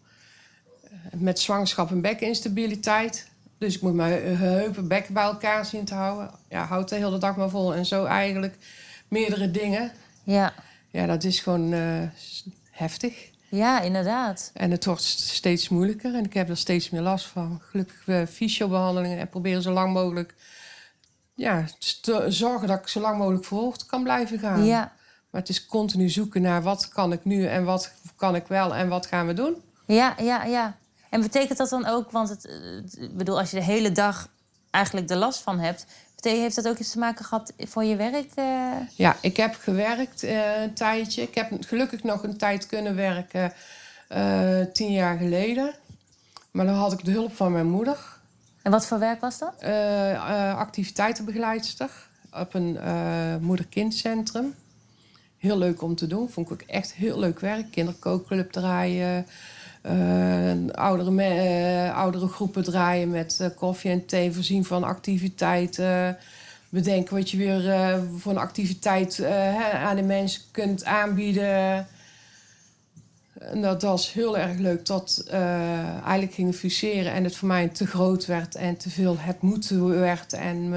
Eh, 0.84 0.92
Met 1.14 1.40
zwangerschap 1.40 1.90
en 1.92 2.02
bekkeninstabiliteit. 2.02 3.28
Dus 3.58 3.76
ik 3.76 3.82
moet 3.82 3.94
mijn 3.94 4.22
eh, 4.24 4.40
heupen, 4.40 4.88
bekken 4.88 5.14
bij 5.14 5.24
elkaar 5.24 5.66
zien 5.66 5.86
te 5.86 5.94
houden. 5.94 6.30
Ja, 6.50 6.66
houd 6.66 6.90
de 6.90 6.96
hele 6.96 7.18
dag 7.18 7.36
maar 7.36 7.50
vol. 7.50 7.76
En 7.76 7.86
zo 7.86 8.06
eigenlijk 8.06 8.56
meerdere 9.08 9.52
dingen. 9.52 9.92
Ja. 10.24 10.54
Ja, 10.90 11.06
dat 11.06 11.24
is 11.24 11.40
gewoon 11.40 11.74
eh, 11.74 11.82
heftig. 12.72 13.30
Ja, 13.50 13.82
inderdaad. 13.82 14.52
En 14.54 14.72
het 14.72 14.86
wordt 14.86 15.02
st- 15.04 15.20
steeds 15.20 15.70
moeilijker. 15.70 16.16
En 16.16 16.26
ik 16.26 16.34
heb 16.34 16.50
er 16.50 16.58
steeds 16.58 16.90
meer 16.90 17.02
last 17.02 17.26
van. 17.26 17.62
Gelukkig 17.70 18.08
uh, 18.08 18.22
fysiobehandelingen. 18.32 19.20
En 19.20 19.30
proberen 19.30 19.62
zo 19.62 19.72
lang 19.72 19.94
mogelijk... 19.94 20.36
Ja, 21.42 21.66
te 22.02 22.26
zorgen 22.28 22.68
dat 22.68 22.80
ik 22.80 22.88
zo 22.88 23.00
lang 23.00 23.18
mogelijk 23.18 23.46
verhoogd 23.46 23.86
kan 23.86 24.04
blijven 24.04 24.40
gaan. 24.40 24.66
Ja. 24.66 24.92
Maar 25.30 25.42
het 25.42 25.50
is 25.50 25.66
continu 25.66 26.10
zoeken 26.10 26.42
naar 26.42 26.62
wat 26.62 26.88
kan 26.90 27.12
ik 27.12 27.26
nu 27.26 27.46
en 27.46 27.64
wat 27.64 27.92
kan 28.16 28.36
ik 28.36 28.48
wel 28.48 28.76
en 28.76 28.88
wat 28.88 29.06
gaan 29.06 29.28
we 29.28 29.34
doen. 29.34 29.56
Ja, 29.86 30.16
ja, 30.22 30.44
ja. 30.44 30.78
En 31.10 31.22
betekent 31.22 31.58
dat 31.58 31.70
dan 31.70 31.86
ook, 31.86 32.12
want 32.12 32.30
het, 32.30 32.46
ik 33.00 33.18
bedoel, 33.18 33.40
als 33.40 33.52
je 33.52 33.58
de 33.58 33.64
hele 33.64 33.92
dag 33.92 34.28
eigenlijk 34.72 35.10
er 35.10 35.18
last 35.18 35.40
van 35.40 35.60
hebt, 35.60 35.86
Heeft 36.22 36.56
dat 36.56 36.68
ook 36.68 36.78
iets 36.78 36.92
te 36.92 37.00
maken 37.00 37.26
gehad 37.26 37.54
voor 37.58 37.84
je 37.84 37.96
werk? 37.96 38.32
eh? 38.36 38.72
Ja, 38.96 39.18
ik 39.22 39.38
heb 39.38 39.56
gewerkt 39.56 40.24
eh, 40.24 40.62
een 40.62 40.74
tijdje. 40.74 41.22
Ik 41.22 41.36
heb 41.36 41.52
gelukkig 41.60 42.04
nog 42.04 42.24
een 42.24 42.38
tijd 42.38 42.66
kunnen 42.66 42.96
werken, 42.96 43.54
eh, 44.08 44.62
tien 44.74 44.92
jaar 44.92 45.18
geleden. 45.18 45.74
Maar 46.52 46.66
dan 46.66 46.76
had 46.76 46.94
ik 46.94 47.06
de 47.06 47.12
hulp 47.12 47.36
van 47.36 47.52
mijn 47.52 47.70
moeder. 47.70 48.11
En 48.62 48.72
wat 48.72 48.86
voor 48.86 49.00
werk 49.00 49.22
was 49.22 49.38
dat? 49.38 49.54
eh, 49.60 50.12
eh, 50.12 50.58
activiteitenbegeleidster 50.58 51.90
op 52.34 52.54
een 52.54 52.78
eh, 52.78 53.36
moeder-kindcentrum. 53.40 54.54
Heel 55.38 55.58
leuk 55.58 55.82
om 55.82 55.96
te 55.96 56.08
doen. 56.08 56.30
Vond 56.30 56.48
ik 56.48 56.54
ook 56.54 56.62
echt 56.62 56.94
heel 56.94 57.20
leuk 57.20 57.40
werk. 57.40 57.72
Kinderkookclub 57.72 58.52
draaien. 58.52 59.26
oudere, 60.72 61.92
oudere 61.94 62.28
groepen 62.28 62.64
draaien 62.64 63.10
met 63.10 63.52
koffie 63.56 63.92
en 63.92 64.06
thee. 64.06 64.32
Voorzien 64.32 64.66
van 64.66 64.84
activiteiten. 64.84 66.18
Bedenken 66.70 67.16
wat 67.16 67.30
je 67.30 67.38
weer 67.38 68.00
voor 68.18 68.32
een 68.32 68.38
activiteit 68.38 69.24
aan 69.74 69.96
de 69.96 70.02
mensen 70.02 70.42
kunt 70.52 70.86
aanbieden. 70.86 71.88
En 73.42 73.62
dat 73.62 73.82
was 73.82 74.14
heel 74.14 74.38
erg 74.38 74.58
leuk 74.58 74.84
tot 74.84 75.24
eh, 75.28 75.98
eigenlijk 76.04 76.34
gingen 76.34 76.54
fuseren 76.54 77.12
en 77.12 77.24
het 77.24 77.36
voor 77.36 77.48
mij 77.48 77.68
te 77.68 77.88
groot 77.88 78.26
werd 78.26 78.56
en 78.56 78.78
te 78.78 78.90
veel 78.90 79.16
het 79.20 79.42
moeten 79.42 80.00
werd. 80.00 80.34
En 80.34 80.74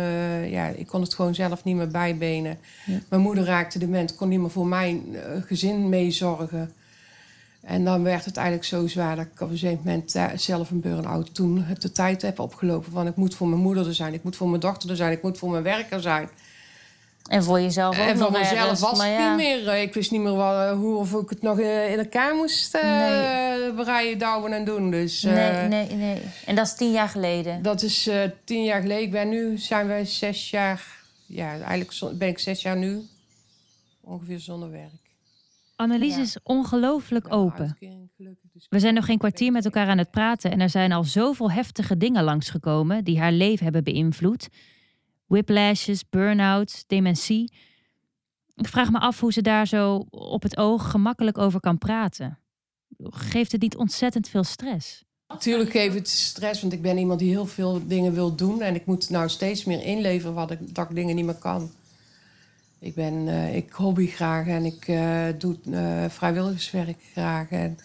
ja, 0.51 0.67
ik 0.67 0.87
kon 0.87 1.01
het 1.01 1.15
gewoon 1.15 1.35
zelf 1.35 1.65
niet 1.65 1.77
meer 1.77 1.89
bijbenen. 1.89 2.59
Ja. 2.87 2.99
Mijn 3.09 3.23
moeder 3.23 3.45
raakte 3.45 3.79
dement, 3.79 4.15
kon 4.15 4.29
niet 4.29 4.41
meer 4.41 4.51
voor 4.51 4.67
mijn 4.67 5.03
eh, 5.15 5.43
gezin 5.43 5.89
meezorgen. 5.89 6.73
En 7.61 7.85
dan 7.85 8.03
werd 8.03 8.25
het 8.25 8.37
eigenlijk 8.37 8.67
zo 8.67 8.87
zwaar 8.87 9.17
dat 9.17 9.25
ik 9.25 9.41
op 9.41 9.51
een 9.51 9.59
gegeven 9.59 9.83
moment 9.85 10.15
eh, 10.15 10.27
zelf 10.37 10.71
een 10.71 10.81
burn-out 10.81 11.35
toen 11.35 11.65
de 11.79 11.93
tijd 11.93 12.23
heb 12.23 12.39
opgelopen 12.39 12.93
van 12.93 13.07
ik 13.07 13.17
moet 13.17 13.35
voor 13.35 13.49
mijn 13.49 13.61
moeder 13.61 13.87
er 13.87 13.95
zijn, 13.95 14.15
ik 14.15 14.23
moet 14.23 14.37
voor 14.37 14.49
mijn 14.49 14.61
dochter 14.61 14.91
er 14.91 14.97
zijn, 14.97 15.13
ik 15.13 15.23
moet 15.23 15.39
voor 15.39 15.51
mijn 15.51 15.63
werker 15.63 16.01
zijn. 16.01 16.29
En 17.25 17.43
voor 17.43 17.61
jezelf 17.61 17.99
ook 17.99 18.07
En 18.07 18.17
voor 18.19 18.31
nog 18.31 18.41
mezelf 18.41 18.59
ergens, 18.59 18.81
was 18.81 19.03
het 19.03 19.09
ja. 19.13 19.29
niet 19.37 19.47
meer. 19.47 19.69
eh, 19.69 19.83
Ik 19.83 19.95
wist 19.95 20.11
niet 20.11 20.21
meer 20.21 20.33
wat, 20.35 20.55
eh, 20.55 20.73
hoe 20.73 20.97
of 20.97 21.13
ik 21.13 21.29
het 21.31 21.43
nog 21.43 21.59
eh, 21.61 21.93
in 21.93 21.99
elkaar 21.99 22.35
moest 22.35 22.75
uh, 22.75 22.81
breien, 23.77 24.19
douwen 24.19 24.53
en 24.53 24.65
doen. 24.65 24.91
Dus 24.91 25.25
eh, 25.25 25.33
Nee, 25.35 25.69
nee, 25.69 25.97
nee. 25.97 26.23
En 26.47 26.55
dat 26.55 26.67
is 26.67 26.75
tien 26.75 26.91
jaar 26.93 27.09
geleden. 27.09 27.63
dat 27.63 27.83
is 27.83 28.07
eh, 28.07 28.23
tien 28.45 28.65
jaar 28.65 28.81
geleden. 28.81 29.03
Ik 29.03 29.11
ben 29.11 29.29
nu, 29.29 29.59
zijn 29.59 29.87
wij 29.87 30.05
zes 30.05 30.51
jaar... 30.51 30.87
Ja, 31.27 31.61
eigenlijk 31.61 32.19
ben 32.19 32.29
ik 32.29 32.39
zes 32.39 32.63
jaar 32.63 32.77
nu 32.77 33.01
ongeveer 34.01 34.41
zonder 34.41 34.71
werk. 34.71 34.91
Annelies 35.77 36.15
Ja. 36.15 36.21
is 36.23 36.37
ongelooflijk 36.43 37.33
open. 37.33 37.77
dus 38.53 38.67
We 38.69 38.79
zijn 38.79 38.95
nog 38.95 39.05
geen 39.05 39.19
kwartier 39.19 39.53
met 39.53 39.65
elkaar 39.65 39.89
aan 39.89 39.99
het 39.99 40.11
praten 40.11 40.51
en 40.51 40.61
er 40.61 40.71
zijn 40.71 40.93
al 40.93 41.05
zoveel 41.05 41.51
heftige 41.51 41.97
dingen 41.97 42.25
langsgekomen 42.25 43.05
die 43.05 43.19
haar 43.19 43.33
leven 43.33 43.65
hebben 43.65 43.85
beïnvloed. 43.85 44.49
Whiplashes, 45.27 46.09
burn-outs, 46.09 46.85
dementie. 46.87 47.53
Ik 48.55 48.69
vraag 48.69 48.91
me 48.91 48.99
af 48.99 49.21
hoe 49.21 49.33
ze 49.33 49.43
daar 49.43 49.67
zo 49.67 49.97
op 50.11 50.43
het 50.43 50.57
oog 50.57 50.91
gemakkelijk 50.91 51.39
over 51.39 51.61
kan 51.61 51.79
praten. 51.79 52.39
Geeft 52.99 53.53
het 53.53 53.61
niet 53.61 53.77
ontzettend 53.77 54.29
veel 54.29 54.45
stress? 54.45 55.05
Natuurlijk 55.29 55.71
geeft 55.71 55.95
het 55.95 56.09
stress, 56.09 56.61
want 56.61 56.73
ik 56.73 56.83
ben 56.83 56.99
iemand 56.99 57.19
die 57.19 57.31
heel 57.31 57.47
veel 57.47 57.87
dingen 57.87 58.15
wil 58.15 58.35
doen. 58.35 58.63
En 58.63 58.75
ik 58.75 58.87
moet 58.87 59.11
nou 59.11 59.29
steeds 59.29 59.65
meer 59.65 59.83
inleveren 59.83 60.35
wat 60.35 60.51
ik, 60.51 60.75
dat 60.75 60.89
dingen 60.93 61.17
niet 61.17 61.25
meer 61.25 61.35
kan. 61.35 61.71
Ik, 62.79 62.95
ben, 62.95 63.29
eh, 63.29 63.57
ik 63.57 63.73
hobby 63.73 64.07
graag 64.07 64.47
en 64.47 64.65
ik 64.65 64.89
eh, 64.89 65.27
doe 65.39 65.57
eh, 65.71 66.05
vrijwilligerswerk 66.09 66.99
graag. 67.13 67.51
En 67.51 67.79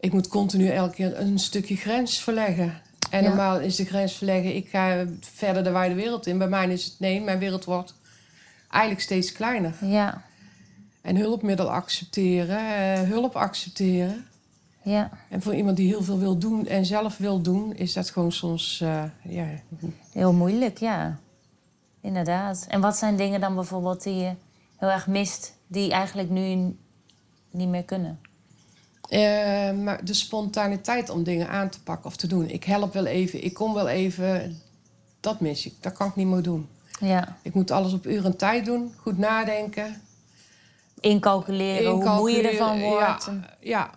ik 0.00 0.12
moet 0.12 0.28
continu 0.28 0.68
elke 0.68 0.94
keer 0.94 1.20
een 1.20 1.38
stukje 1.38 1.76
grens 1.76 2.18
verleggen. 2.18 2.82
En 3.12 3.24
normaal 3.24 3.60
is 3.60 3.76
de 3.76 3.84
grens 3.84 4.12
verleggen, 4.12 4.56
ik 4.56 4.68
ga 4.68 5.04
verder 5.20 5.64
de 5.64 5.70
wijde 5.70 5.94
wereld 5.94 6.26
in. 6.26 6.38
Bij 6.38 6.48
mij 6.48 6.68
is 6.68 6.84
het 6.84 6.94
nee, 6.98 7.20
mijn 7.20 7.38
wereld 7.38 7.64
wordt 7.64 7.94
eigenlijk 8.68 9.02
steeds 9.02 9.32
kleiner. 9.32 9.74
Ja, 9.80 10.22
En 11.00 11.16
hulpmiddel 11.16 11.70
accepteren, 11.72 12.58
eh, 12.58 13.00
hulp 13.08 13.36
accepteren. 13.36 14.26
ja. 14.82 15.10
En 15.28 15.42
voor 15.42 15.54
iemand 15.54 15.76
die 15.76 15.88
heel 15.88 16.02
veel 16.02 16.18
wil 16.18 16.38
doen 16.38 16.66
en 16.66 16.86
zelf 16.86 17.16
wil 17.16 17.40
doen, 17.40 17.74
is 17.76 17.92
dat 17.92 18.10
gewoon 18.10 18.32
soms. 18.32 18.80
eh, 18.80 19.04
ja. 19.22 19.46
Heel 20.12 20.32
moeilijk, 20.32 20.78
ja. 20.78 21.18
Inderdaad. 22.00 22.64
En 22.68 22.80
wat 22.80 22.96
zijn 22.96 23.16
dingen 23.16 23.40
dan 23.40 23.54
bijvoorbeeld 23.54 24.02
die 24.02 24.14
je 24.14 24.32
heel 24.76 24.90
erg 24.90 25.06
mist, 25.06 25.56
die 25.66 25.92
eigenlijk 25.92 26.30
nu 26.30 26.76
niet 27.50 27.68
meer 27.68 27.84
kunnen? 27.84 28.18
Eh, 29.12 29.72
maar 29.72 30.04
de 30.04 30.14
spontaniteit 30.14 31.10
om 31.10 31.22
dingen 31.22 31.48
aan 31.48 31.68
te 31.68 31.82
pakken 31.82 32.06
of 32.06 32.16
te 32.16 32.26
doen. 32.26 32.50
Ik 32.50 32.64
help 32.64 32.92
wel 32.92 33.06
even, 33.06 33.44
ik 33.44 33.54
kom 33.54 33.74
wel 33.74 33.88
even. 33.88 34.60
Dat 35.20 35.40
mis 35.40 35.66
ik. 35.66 35.74
Dat 35.80 35.92
kan 35.92 36.06
ik 36.06 36.16
niet 36.16 36.26
meer 36.26 36.42
doen. 36.42 36.68
Ja. 37.00 37.36
Ik 37.42 37.54
moet 37.54 37.70
alles 37.70 37.92
op 37.92 38.06
uur 38.06 38.24
en 38.24 38.36
tijd 38.36 38.64
doen, 38.64 38.94
goed 39.00 39.18
nadenken. 39.18 40.02
Incalculeren, 41.00 41.90
hoe 41.90 42.14
moe 42.14 42.30
je 42.30 42.48
ervan 42.48 42.80
wordt. 42.80 43.30
Ja, 43.60 43.90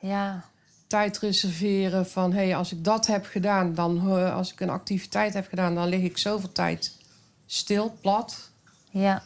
Ja, 0.00 0.44
tijd 0.86 1.18
reserveren 1.18 2.06
van 2.06 2.32
hé, 2.32 2.44
hey, 2.44 2.56
als 2.56 2.72
ik 2.72 2.84
dat 2.84 3.06
heb 3.06 3.26
gedaan, 3.26 3.74
dan 3.74 4.18
eh, 4.18 4.34
als 4.34 4.52
ik 4.52 4.60
een 4.60 4.70
activiteit 4.70 5.34
heb 5.34 5.48
gedaan, 5.48 5.74
dan 5.74 5.88
lig 5.88 6.02
ik 6.02 6.18
zoveel 6.18 6.52
tijd 6.52 6.96
stil, 7.46 7.96
plat. 8.00 8.50
ja. 8.90 9.22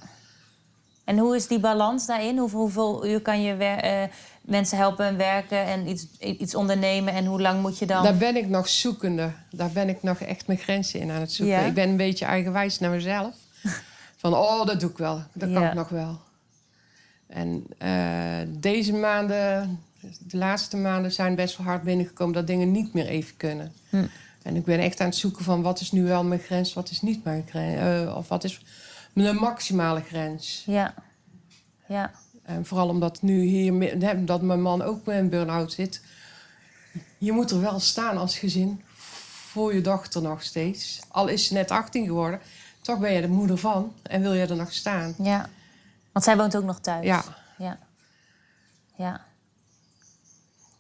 En 1.07 1.19
hoe 1.19 1.37
is 1.37 1.47
die 1.47 1.59
balans 1.59 2.07
daarin? 2.07 2.39
Hoeveel, 2.39 2.59
hoeveel 2.61 3.07
uur 3.07 3.21
kan 3.21 3.43
je 3.43 3.53
eh, 3.55 4.03
mensen 4.41 4.79
helpen 4.79 5.07
en 5.07 5.17
werken 5.17 5.65
en 5.65 5.89
iets, 5.89 6.07
iets 6.19 6.55
ondernemen? 6.55 7.15
En 7.15 7.25
hoe 7.27 7.41
lang 7.41 7.61
moet 7.61 7.79
je 7.79 7.87
dan... 7.87 8.03
Daar 8.03 8.17
ben 8.17 8.37
ik 8.37 8.49
nog 8.49 8.69
zoekende. 8.69 9.33
Daar 9.51 9.71
ben 9.71 9.89
ik 9.89 10.03
nog 10.03 10.19
echt 10.21 10.47
mijn 10.47 10.59
grenzen 10.59 11.01
in 11.01 11.11
aan 11.11 11.21
het 11.21 11.33
zoeken. 11.33 11.55
Ja? 11.57 11.65
Ik 11.67 11.75
ben 11.75 11.89
een 11.89 11.97
beetje 11.97 12.25
eigenwijs 12.25 12.79
naar 12.79 12.91
mezelf. 12.91 13.35
Van, 14.21 14.35
oh, 14.35 14.67
dat 14.67 14.81
doe 14.81 14.91
ik 14.91 14.99
wel. 14.99 15.23
Dat 15.33 15.53
kan 15.53 15.63
Ja. 15.63 15.69
ik 15.69 15.75
nog 15.75 15.89
wel. 15.89 16.19
En 17.27 17.65
eh, 17.79 18.49
deze 18.49 18.93
maanden, 18.93 19.81
de 20.19 20.37
laatste 20.37 20.77
maanden, 20.77 21.13
zijn 21.13 21.35
best 21.35 21.57
wel 21.57 21.67
hard 21.67 21.83
binnengekomen 21.83 22.35
dat 22.35 22.47
dingen 22.47 22.71
niet 22.71 22.93
meer 22.95 23.07
even 23.07 23.37
kunnen. 23.37 23.73
Hm. 23.91 24.05
En 24.43 24.57
ik 24.57 24.65
ben 24.65 24.79
echt 24.79 25.01
aan 25.01 25.07
het 25.07 25.17
zoeken 25.17 25.45
van 25.45 25.63
wat 25.63 25.81
is 25.81 25.93
nu 25.93 26.05
wel 26.05 26.25
mijn 26.25 26.41
grens, 26.41 26.73
wat 26.75 26.91
is 26.91 27.03
niet 27.03 27.25
mijn 27.25 27.45
grens. 27.49 27.81
eh, 27.81 28.17
of 28.17 28.29
wat 28.29 28.45
is 28.45 28.61
mijn 29.25 29.37
maximale 29.37 30.01
grens. 30.01 30.63
Ja, 30.67 30.95
ja, 31.87 32.11
En 32.43 32.67
vooral 32.67 32.89
omdat 32.89 33.23
nu 33.23 33.41
hier, 33.41 33.99
dat 34.27 34.43
mijn 34.43 34.63
man 34.63 34.83
ook 34.83 35.07
met 35.07 35.17
een 35.17 35.29
burn-out 35.29 35.73
zit. 35.73 36.03
Je 37.19 37.33
moet 37.33 37.51
er 37.51 37.61
wel 37.61 37.81
staan 37.81 38.17
als 38.17 38.39
gezin 38.39 38.83
voor 39.51 39.75
je 39.75 39.81
dochter 39.81 40.23
nog 40.23 40.43
steeds. 40.43 41.01
Al 41.09 41.29
is 41.29 41.47
ze 41.47 41.55
net 41.55 41.71
18 41.71 42.07
geworden, 42.07 42.41
toch 42.81 42.99
ben 42.99 43.13
je 43.13 43.21
de 43.21 43.29
moeder 43.29 43.59
van 43.59 43.95
en 44.03 44.21
wil 44.21 44.33
je 44.33 44.47
er 44.47 44.57
nog 44.57 44.73
staan. 44.73 45.15
ja. 45.19 45.49
Want 46.13 46.25
zij 46.25 46.37
woont 46.37 46.57
ook 46.57 46.65
nog 46.65 46.81
thuis. 46.81 47.07
Ja. 47.07 47.25
Ja. 47.59 47.79
ja. 48.97 49.25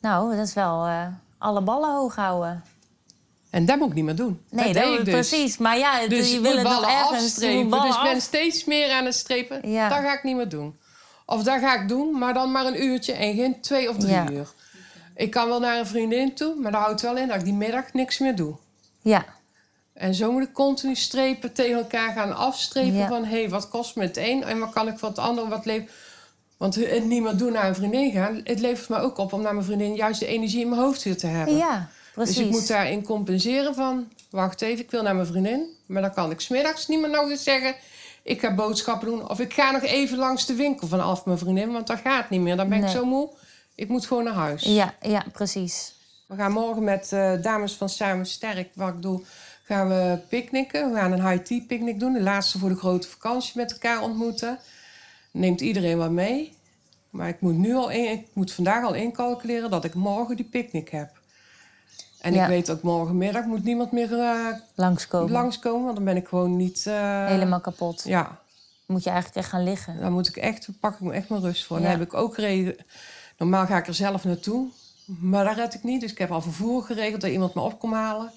Nou, 0.00 0.36
dat 0.36 0.46
is 0.46 0.54
wel 0.54 0.86
eh, 0.86 1.06
alle 1.38 1.60
ballen 1.60 1.94
hoog 1.94 2.14
houden. 2.14 2.64
En 3.56 3.64
dat 3.66 3.78
moet 3.78 3.88
ik 3.88 3.94
niet 3.94 4.04
meer 4.04 4.16
doen. 4.16 4.40
Nee, 4.50 4.72
dat 4.72 4.84
ik 4.98 5.04
dus. 5.04 5.14
precies. 5.14 5.58
Maar 5.58 5.78
ja, 5.78 6.06
Dus 6.08 6.32
je 6.32 6.40
wil 6.40 6.56
het 6.56 6.62
moet 6.68 6.84
afstrepen. 6.84 7.70
Dus 7.80 7.96
ik 7.96 8.02
ben 8.02 8.20
steeds 8.20 8.64
meer 8.64 8.90
aan 8.92 9.04
het 9.04 9.14
strepen. 9.14 9.70
Ja. 9.70 9.88
Dat 9.88 9.98
ga 9.98 10.12
ik 10.12 10.22
niet 10.22 10.36
meer 10.36 10.48
doen. 10.48 10.76
Of 11.26 11.42
dat 11.42 11.60
ga 11.60 11.80
ik 11.82 11.88
doen, 11.88 12.18
maar 12.18 12.34
dan 12.34 12.52
maar 12.52 12.66
een 12.66 12.82
uurtje 12.82 13.12
en 13.12 13.34
geen 13.34 13.60
twee 13.60 13.88
of 13.90 13.96
drie 13.96 14.12
Ja. 14.12 14.30
uur. 14.30 14.48
Ik 15.14 15.30
kan 15.30 15.48
wel 15.48 15.60
naar 15.60 15.78
een 15.78 15.86
vriendin 15.86 16.34
toe, 16.34 16.54
maar 16.54 16.72
dat 16.72 16.80
houdt 16.80 17.00
wel 17.00 17.16
in 17.16 17.28
dat 17.28 17.36
ik 17.36 17.44
die 17.44 17.52
middag 17.52 17.92
niks 17.92 18.18
meer 18.18 18.34
doe. 18.36 18.54
Ja, 19.02 19.24
En 19.92 20.14
zo 20.14 20.32
moet 20.32 20.42
ik 20.42 20.52
continu 20.52 20.94
strepen, 20.94 21.52
tegen 21.52 21.76
elkaar 21.76 22.12
gaan 22.12 22.36
afstrepen 22.36 22.94
Ja. 22.96 23.08
van... 23.08 23.24
hé, 23.24 23.40
hey, 23.40 23.48
wat 23.48 23.68
kost 23.68 23.96
me 23.96 24.02
het 24.02 24.16
een 24.16 24.44
en 24.44 24.58
wat 24.58 24.72
kan 24.72 24.88
ik 24.88 24.98
van 24.98 25.08
het 25.08 25.18
ander 25.18 25.48
wat 25.48 25.64
leven... 25.64 25.88
Want 26.56 26.74
het 26.74 27.04
niet 27.04 27.22
meer 27.22 27.36
doen 27.36 27.52
naar 27.52 27.68
een 27.68 27.74
vriendin 27.74 28.12
gaan... 28.12 28.40
het 28.44 28.60
levert 28.60 28.88
me 28.88 28.98
ook 28.98 29.18
op 29.18 29.32
om 29.32 29.42
naar 29.42 29.54
mijn 29.54 29.66
vriendin 29.66 29.94
juist 29.94 30.20
de 30.20 30.26
energie 30.26 30.60
in 30.60 30.68
mijn 30.68 30.80
hoofd 30.80 31.02
weer 31.02 31.16
te 31.16 31.26
hebben. 31.26 31.56
ja 31.56 31.88
precies. 32.16 32.36
dus 32.36 32.44
ik 32.46 32.50
moet 32.50 32.68
daarin 32.68 33.02
compenseren 33.02 33.74
van... 33.74 34.08
wacht 34.30 34.62
even, 34.62 34.84
ik 34.84 34.90
wil 34.90 35.02
naar 35.02 35.14
mijn 35.14 35.26
vriendin... 35.26 35.66
maar 35.86 36.02
dan 36.02 36.12
kan 36.14 36.30
ik 36.30 36.40
smiddags 36.40 36.86
niet 36.86 37.00
meer 37.00 37.10
nog 37.10 37.30
eens 37.30 37.42
zeggen... 37.42 37.74
ik 38.22 38.40
ga 38.40 38.54
boodschappen 38.54 39.08
doen 39.08 39.28
of 39.28 39.40
ik 39.40 39.54
ga 39.54 39.70
nog 39.70 39.82
even 39.82 40.18
langs 40.18 40.46
de 40.46 40.54
winkel 40.54 40.88
vanaf 40.88 41.24
mijn 41.24 41.38
vriendin... 41.38 41.72
want 41.72 41.86
dat 41.86 41.98
gaat 41.98 42.30
niet 42.30 42.40
meer, 42.40 42.56
dan 42.56 42.68
ben 42.68 42.82
ik 42.82 42.88
zo 42.88 43.04
moe. 43.04 43.30
Ik 43.74 43.88
moet 43.88 44.06
gewoon 44.06 44.24
naar 44.24 44.34
huis. 44.34 44.62
Ja, 44.62 44.94
ja, 45.00 45.24
precies. 45.32 45.94
We 46.26 46.36
gaan 46.36 46.52
morgen 46.52 46.84
met 46.84 47.12
eh, 47.12 47.32
dames 47.42 47.72
van 47.72 47.88
Samen 47.88 48.26
Sterk, 48.26 48.68
wat 48.74 48.94
ik 48.94 49.02
doe, 49.02 49.22
gaan 49.64 49.88
we 49.88 50.18
picknicken. 50.28 50.90
We 50.90 50.96
gaan 50.96 51.12
een 51.12 51.28
high 51.28 51.42
tea 51.42 51.60
picknick 51.66 52.00
doen. 52.00 52.12
De 52.12 52.20
laatste 52.20 52.58
voor 52.58 52.68
de 52.68 52.76
grote 52.76 53.08
vakantie 53.08 53.52
met 53.54 53.72
elkaar 53.72 54.02
ontmoeten. 54.02 54.58
Neemt 55.30 55.60
iedereen 55.60 55.98
wat 55.98 56.10
mee. 56.10 56.54
Maar 57.10 57.28
ik 57.28 57.40
moet, 57.40 57.56
nu 57.56 57.74
al 57.74 57.90
in, 57.90 58.10
ik 58.10 58.26
moet 58.32 58.52
vandaag 58.52 58.84
al 58.84 58.94
incalculeren 58.94 59.70
dat 59.70 59.84
ik 59.84 59.94
morgen 59.94 60.36
die 60.36 60.44
picknick 60.44 60.88
heb. 60.88 61.15
En 62.26 62.34
Ja. 62.34 62.42
ik 62.42 62.48
weet 62.48 62.70
ook 62.70 62.82
morgenmiddag 62.82 63.44
moet 63.44 63.64
niemand 63.64 63.92
meer 63.92 64.18
eh, 64.20 64.46
Langskomen. 64.74 65.30
langskomen, 65.32 65.82
want 65.84 65.96
dan 65.96 66.04
ben 66.04 66.16
ik 66.16 66.28
gewoon 66.28 66.56
niet... 66.56 66.86
eh, 66.86 67.26
Helemaal 67.26 67.60
kapot. 67.60 68.02
Ja, 68.04 68.38
Moet 68.86 69.02
je 69.04 69.10
eigenlijk 69.10 69.38
echt 69.38 69.48
gaan 69.48 69.62
liggen. 69.64 70.00
dan 70.00 70.12
moet 70.12 70.28
ik 70.28 70.36
echt, 70.36 70.68
pak 70.80 70.94
ik 70.94 71.00
me 71.00 71.12
echt 71.12 71.28
mijn 71.28 71.42
rust 71.42 71.64
voor. 71.64 71.76
Dan 71.76 71.86
Ja. 71.86 71.92
heb 71.92 72.00
ik 72.06 72.14
ook 72.14 72.36
regen. 72.36 72.76
Normaal 73.38 73.66
ga 73.66 73.76
ik 73.78 73.86
er 73.86 73.94
zelf 73.94 74.24
naartoe, 74.24 74.68
maar 75.04 75.44
dat 75.44 75.54
red 75.56 75.74
ik 75.74 75.82
niet. 75.82 76.00
Dus 76.00 76.10
ik 76.10 76.18
heb 76.18 76.30
al 76.30 76.42
vervoer 76.42 76.82
geregeld 76.82 77.20
dat 77.20 77.30
iemand 77.30 77.54
me 77.54 77.60
op 77.60 77.78
komt 77.78 77.94
halen. 77.94 78.32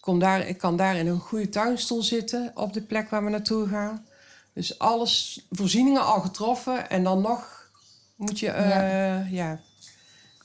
kom 0.00 0.18
daar, 0.18 0.46
ik 0.46 0.58
kan 0.58 0.76
daar 0.76 0.96
in 0.96 1.06
een 1.06 1.20
goede 1.20 1.48
tuinstoel 1.48 2.02
zitten 2.02 2.50
op 2.54 2.72
de 2.72 2.82
plek 2.82 3.10
waar 3.10 3.24
we 3.24 3.30
naartoe 3.30 3.68
gaan. 3.68 4.06
Dus 4.54 4.78
alles, 4.78 5.46
voorzieningen 5.50 6.04
al 6.04 6.20
getroffen 6.20 6.90
en 6.90 7.02
dan 7.04 7.20
nog 7.20 7.68
moet 8.16 8.38
je, 8.38 8.48
eh, 8.50 9.32
ja. 9.32 9.60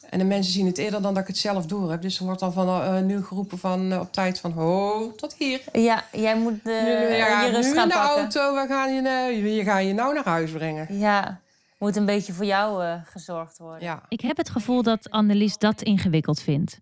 En 0.09 0.19
de 0.19 0.25
mensen 0.25 0.53
zien 0.53 0.65
het 0.65 0.77
eerder 0.77 1.01
dan 1.01 1.13
dat 1.13 1.21
ik 1.21 1.27
het 1.27 1.37
zelf 1.37 1.65
door 1.65 1.91
heb. 1.91 2.01
Dus 2.01 2.19
er 2.19 2.25
wordt 2.25 2.39
dan 2.39 2.53
van 2.53 2.67
eh, 2.67 2.99
nu 3.01 3.23
geroepen 3.23 3.57
van 3.57 3.91
eh, 3.91 3.99
op 3.99 4.11
tijd 4.13 4.39
van 4.39 4.51
ho, 4.51 5.11
tot 5.15 5.35
hier. 5.37 5.61
Ja, 5.71 6.03
jij 6.11 6.37
moet 6.37 6.59
eh, 6.63 6.83
nu, 6.83 7.15
ja, 7.15 7.41
je 7.43 7.51
rust 7.51 7.69
nu 7.69 7.75
gaan 7.75 7.83
in 7.83 7.89
de 7.89 7.95
pakken. 7.95 8.21
auto, 8.21 8.61
we 8.61 8.67
gaan 8.67 8.93
je, 8.93 9.01
eh, 9.09 9.55
je 9.55 9.63
gaan 9.63 9.85
je 9.85 9.93
nou 9.93 10.13
naar 10.13 10.25
huis 10.25 10.51
brengen. 10.51 10.97
Ja, 10.97 11.41
moet 11.77 11.95
een 11.95 12.05
beetje 12.05 12.33
voor 12.33 12.45
jou 12.45 12.83
eh, 12.83 13.01
gezorgd 13.05 13.57
worden. 13.57 13.81
Ja. 13.81 14.01
Ik 14.07 14.21
heb 14.21 14.37
het 14.37 14.49
gevoel 14.49 14.83
dat 14.83 15.09
Annelies 15.09 15.57
dat 15.57 15.81
ingewikkeld 15.81 16.41
vindt. 16.41 16.79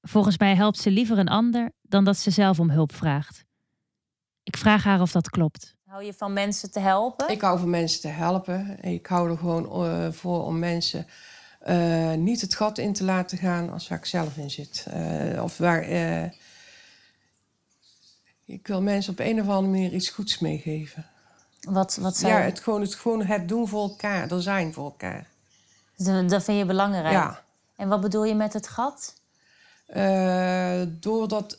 Volgens 0.00 0.38
mij 0.38 0.54
helpt 0.54 0.78
ze 0.78 0.90
liever 0.90 1.18
een 1.18 1.28
ander 1.28 1.72
dan 1.82 2.04
dat 2.04 2.16
ze 2.16 2.30
zelf 2.30 2.60
om 2.60 2.70
hulp 2.70 2.94
vraagt. 2.94 3.44
Ik 4.42 4.56
vraag 4.56 4.84
haar 4.84 5.00
of 5.00 5.12
dat 5.12 5.30
klopt. 5.30 5.74
Hou 5.86 6.04
je 6.04 6.12
van 6.14 6.32
mensen 6.32 6.70
te 6.70 6.80
helpen? 6.80 7.28
Ik 7.28 7.40
hou 7.40 7.58
van 7.58 7.70
mensen 7.70 8.00
te 8.00 8.08
helpen. 8.08 8.78
Ik 8.80 9.06
hou 9.06 9.30
er 9.30 9.38
gewoon 9.38 9.86
eh, 9.86 10.12
voor 10.12 10.44
om 10.44 10.58
mensen 10.58 11.06
eh, 11.62 12.12
niet 12.12 12.40
het 12.40 12.54
gat 12.54 12.78
in 12.78 12.92
te 12.92 13.04
laten 13.04 13.38
gaan 13.38 13.70
als 13.70 13.88
waar 13.88 13.98
ik 13.98 14.04
zelf 14.04 14.36
in 14.36 14.50
zit. 14.50 14.86
Eh, 14.90 15.42
of 15.42 15.58
waar. 15.58 15.82
eh, 15.82 16.30
ik 18.44 18.66
wil 18.66 18.82
mensen 18.82 19.12
op 19.12 19.18
een 19.18 19.40
of 19.40 19.48
andere 19.48 19.68
manier 19.68 19.92
iets 19.92 20.08
goeds 20.08 20.38
meegeven. 20.38 21.06
Wat, 21.60 21.96
wat 22.00 22.16
zijn... 22.16 22.32
Ja, 22.32 22.40
het, 22.40 22.60
gewoon, 22.60 22.80
het, 22.80 22.94
gewoon 22.94 23.24
het 23.24 23.48
doen 23.48 23.68
voor 23.68 23.82
elkaar, 23.82 24.30
er 24.30 24.42
zijn 24.42 24.72
voor 24.72 24.84
elkaar. 24.84 25.26
Dat, 26.26 26.44
vind 26.44 26.58
je 26.58 26.64
belangrijk. 26.64 27.12
Ja. 27.12 27.42
En 27.76 27.88
wat 27.88 28.00
bedoel 28.00 28.24
je 28.24 28.34
met 28.34 28.52
het 28.52 28.68
gat? 28.68 29.14
Doordat 31.00 31.58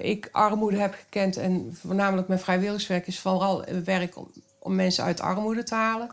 ik 0.00 0.28
armoede 0.32 0.76
heb 0.76 0.94
gekend 0.94 1.36
en 1.36 1.76
voornamelijk 1.80 2.28
mijn 2.28 2.40
vrijwilligerswerk 2.40 3.06
is 3.06 3.20
vooral 3.20 3.64
werk 3.84 4.16
om, 4.16 4.30
om 4.58 4.74
mensen 4.74 5.04
uit 5.04 5.20
armoede 5.20 5.62
te 5.62 5.74
halen. 5.74 6.10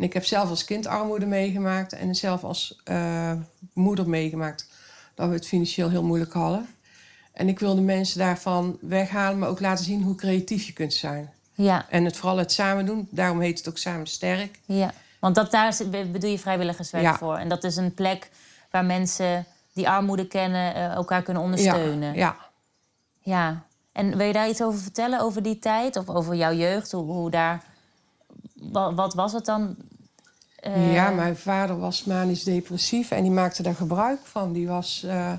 En 0.00 0.06
ik 0.06 0.12
heb 0.12 0.24
zelf 0.24 0.48
als 0.48 0.64
kind 0.64 0.86
armoede 0.86 1.26
meegemaakt 1.26 1.92
en 1.92 2.14
zelf 2.14 2.44
als 2.44 2.80
eh, 2.84 3.32
moeder 3.72 4.08
meegemaakt 4.08 4.66
dat 5.14 5.28
we 5.28 5.34
het 5.34 5.46
financieel 5.46 5.88
heel 5.90 6.02
moeilijk 6.02 6.32
hadden. 6.32 6.66
En 7.32 7.48
ik 7.48 7.58
wilde 7.58 7.80
mensen 7.80 8.18
daarvan 8.18 8.78
weghalen, 8.80 9.38
maar 9.38 9.48
ook 9.48 9.60
laten 9.60 9.84
zien 9.84 10.02
hoe 10.02 10.14
creatief 10.14 10.66
je 10.66 10.72
kunt 10.72 10.92
zijn. 10.94 11.30
Ja, 11.54 11.86
En 11.88 12.04
het 12.04 12.16
vooral 12.16 12.36
het 12.38 12.52
samen 12.52 12.86
doen, 12.86 13.08
daarom 13.10 13.40
heet 13.40 13.58
het 13.58 13.68
ook 13.68 13.78
Samen 13.78 14.06
Sterk. 14.06 14.58
ja. 14.64 14.92
Want 15.18 15.34
dat, 15.34 15.50
daar 15.50 15.76
bedoel 16.12 16.30
je 16.30 16.38
vrijwilligerswerk 16.38 17.04
Ja. 17.04 17.16
voor. 17.16 17.36
En 17.36 17.48
dat 17.48 17.64
is 17.64 17.76
een 17.76 17.94
plek 17.94 18.30
waar 18.70 18.84
mensen 18.84 19.46
die 19.72 19.88
armoede 19.88 20.26
kennen 20.26 20.74
eh, 20.74 20.84
elkaar 20.84 21.22
kunnen 21.22 21.42
ondersteunen. 21.42 22.14
Ja, 22.14 22.18
ja. 22.18 22.36
Ja. 23.22 23.62
En 23.92 24.16
wil 24.16 24.26
je 24.26 24.32
daar 24.32 24.48
iets 24.48 24.62
over 24.62 24.80
vertellen, 24.80 25.20
over 25.20 25.42
die 25.42 25.58
tijd? 25.58 25.96
Of 25.96 26.08
over 26.08 26.34
jouw 26.34 26.52
jeugd? 26.52 26.92
Hoe, 26.92 27.04
hoe 27.04 27.30
daar... 27.30 27.62
Wat, 28.54 28.94
wat 28.94 29.14
was 29.14 29.32
het 29.32 29.44
dan? 29.44 29.76
Eh, 30.60 30.92
Ja, 30.94 31.10
mijn 31.10 31.36
vader 31.36 31.78
was 31.78 32.04
manisch 32.04 32.44
depressief 32.44 33.10
en 33.10 33.22
die 33.22 33.30
maakte 33.32 33.62
daar 33.62 33.74
gebruik 33.74 34.20
van. 34.22 34.52
Die 34.52 34.66
was, 34.68 35.02
eh, 35.06 35.32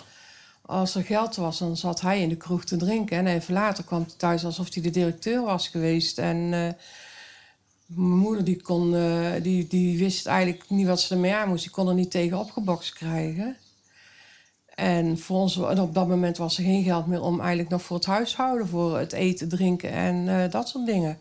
als 0.62 0.96
er 0.96 1.04
geld 1.04 1.36
was, 1.36 1.58
dan 1.58 1.78
zat 1.78 2.02
hij 2.02 2.22
in 2.22 2.30
de 2.30 2.36
kroeg 2.36 2.64
te 2.64 2.78
drinken. 2.78 3.18
En 3.18 3.28
even 3.28 3.54
later 3.54 3.84
kwam 3.84 4.02
hij 4.02 4.14
thuis 4.18 4.46
alsof 4.46 4.74
hij 4.74 4.84
de 4.84 4.90
directeur 4.90 5.42
was 5.42 5.68
geweest. 5.68 6.18
En 6.18 6.36
eh, 6.54 6.74
mijn 7.86 8.18
moeder 8.18 8.44
die 8.44 8.62
kon, 8.62 8.96
eh, 8.96 9.32
die, 9.42 9.68
die 9.68 9.98
wist 9.98 10.26
eigenlijk 10.26 10.64
niet 10.70 10.88
wat 10.88 11.02
ze 11.02 11.14
ermee 11.14 11.36
aan 11.36 11.48
moest. 11.50 11.64
Die 11.64 11.72
kon 11.72 11.88
er 11.88 11.94
niet 11.94 12.12
tegen 12.12 12.40
opgebokst 12.40 12.94
krijgen. 12.94 13.58
En 14.76 15.18
voor 15.20 15.38
ons, 15.40 15.58
op 15.58 15.94
dat 15.94 16.08
moment 16.08 16.38
was 16.38 16.58
er 16.58 16.64
geen 16.64 16.84
geld 16.84 17.08
meer 17.08 17.22
om 17.22 17.40
eigenlijk 17.40 17.70
nog 17.70 17.82
voor 17.82 17.98
het 17.98 18.06
huishouden, 18.06 18.68
voor 18.68 18.98
het 18.98 19.14
eten, 19.14 19.50
drinken 19.50 19.92
en 19.92 20.28
eh, 20.28 20.52
dat 20.52 20.70
soort 20.70 20.86
dingen. 20.86 21.20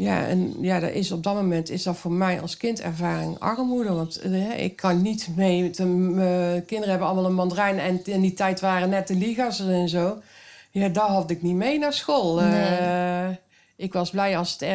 Ja, 0.00 0.26
en 0.26 0.54
ja, 0.60 0.80
dat 0.80 0.90
is, 0.90 1.12
op 1.12 1.22
dat 1.22 1.34
moment 1.34 1.70
is 1.70 1.82
dat 1.82 1.96
voor 1.96 2.12
mij 2.12 2.40
als 2.40 2.56
kindervaring 2.56 3.38
armoede. 3.38 3.92
Want 3.92 4.16
eh, 4.20 4.62
ik 4.64 4.76
kan 4.76 5.02
niet 5.02 5.28
mee. 5.36 5.70
Een- 5.74 6.14
Mijn 6.14 6.64
kinderen 6.64 6.90
hebben 6.90 7.06
allemaal 7.08 7.24
een 7.30 7.34
mandarijn. 7.34 7.78
En 7.78 8.04
in 8.04 8.20
die 8.20 8.32
tijd 8.34 8.60
waren 8.60 8.88
net 8.88 9.08
de 9.08 9.14
liga's 9.14 9.60
en 9.60 9.88
zo. 9.88 10.18
Ja, 10.70 10.88
daar 10.88 11.08
had 11.08 11.30
ik 11.30 11.42
niet 11.42 11.54
mee 11.54 11.78
naar 11.78 11.92
school. 11.92 12.40
Nee. 12.40 12.76
Eh, 12.76 13.28
ik 13.76 13.92
was 13.92 14.10
blij 14.10 14.36
als 14.38 14.52
het, 14.52 14.62
eh, 14.62 14.68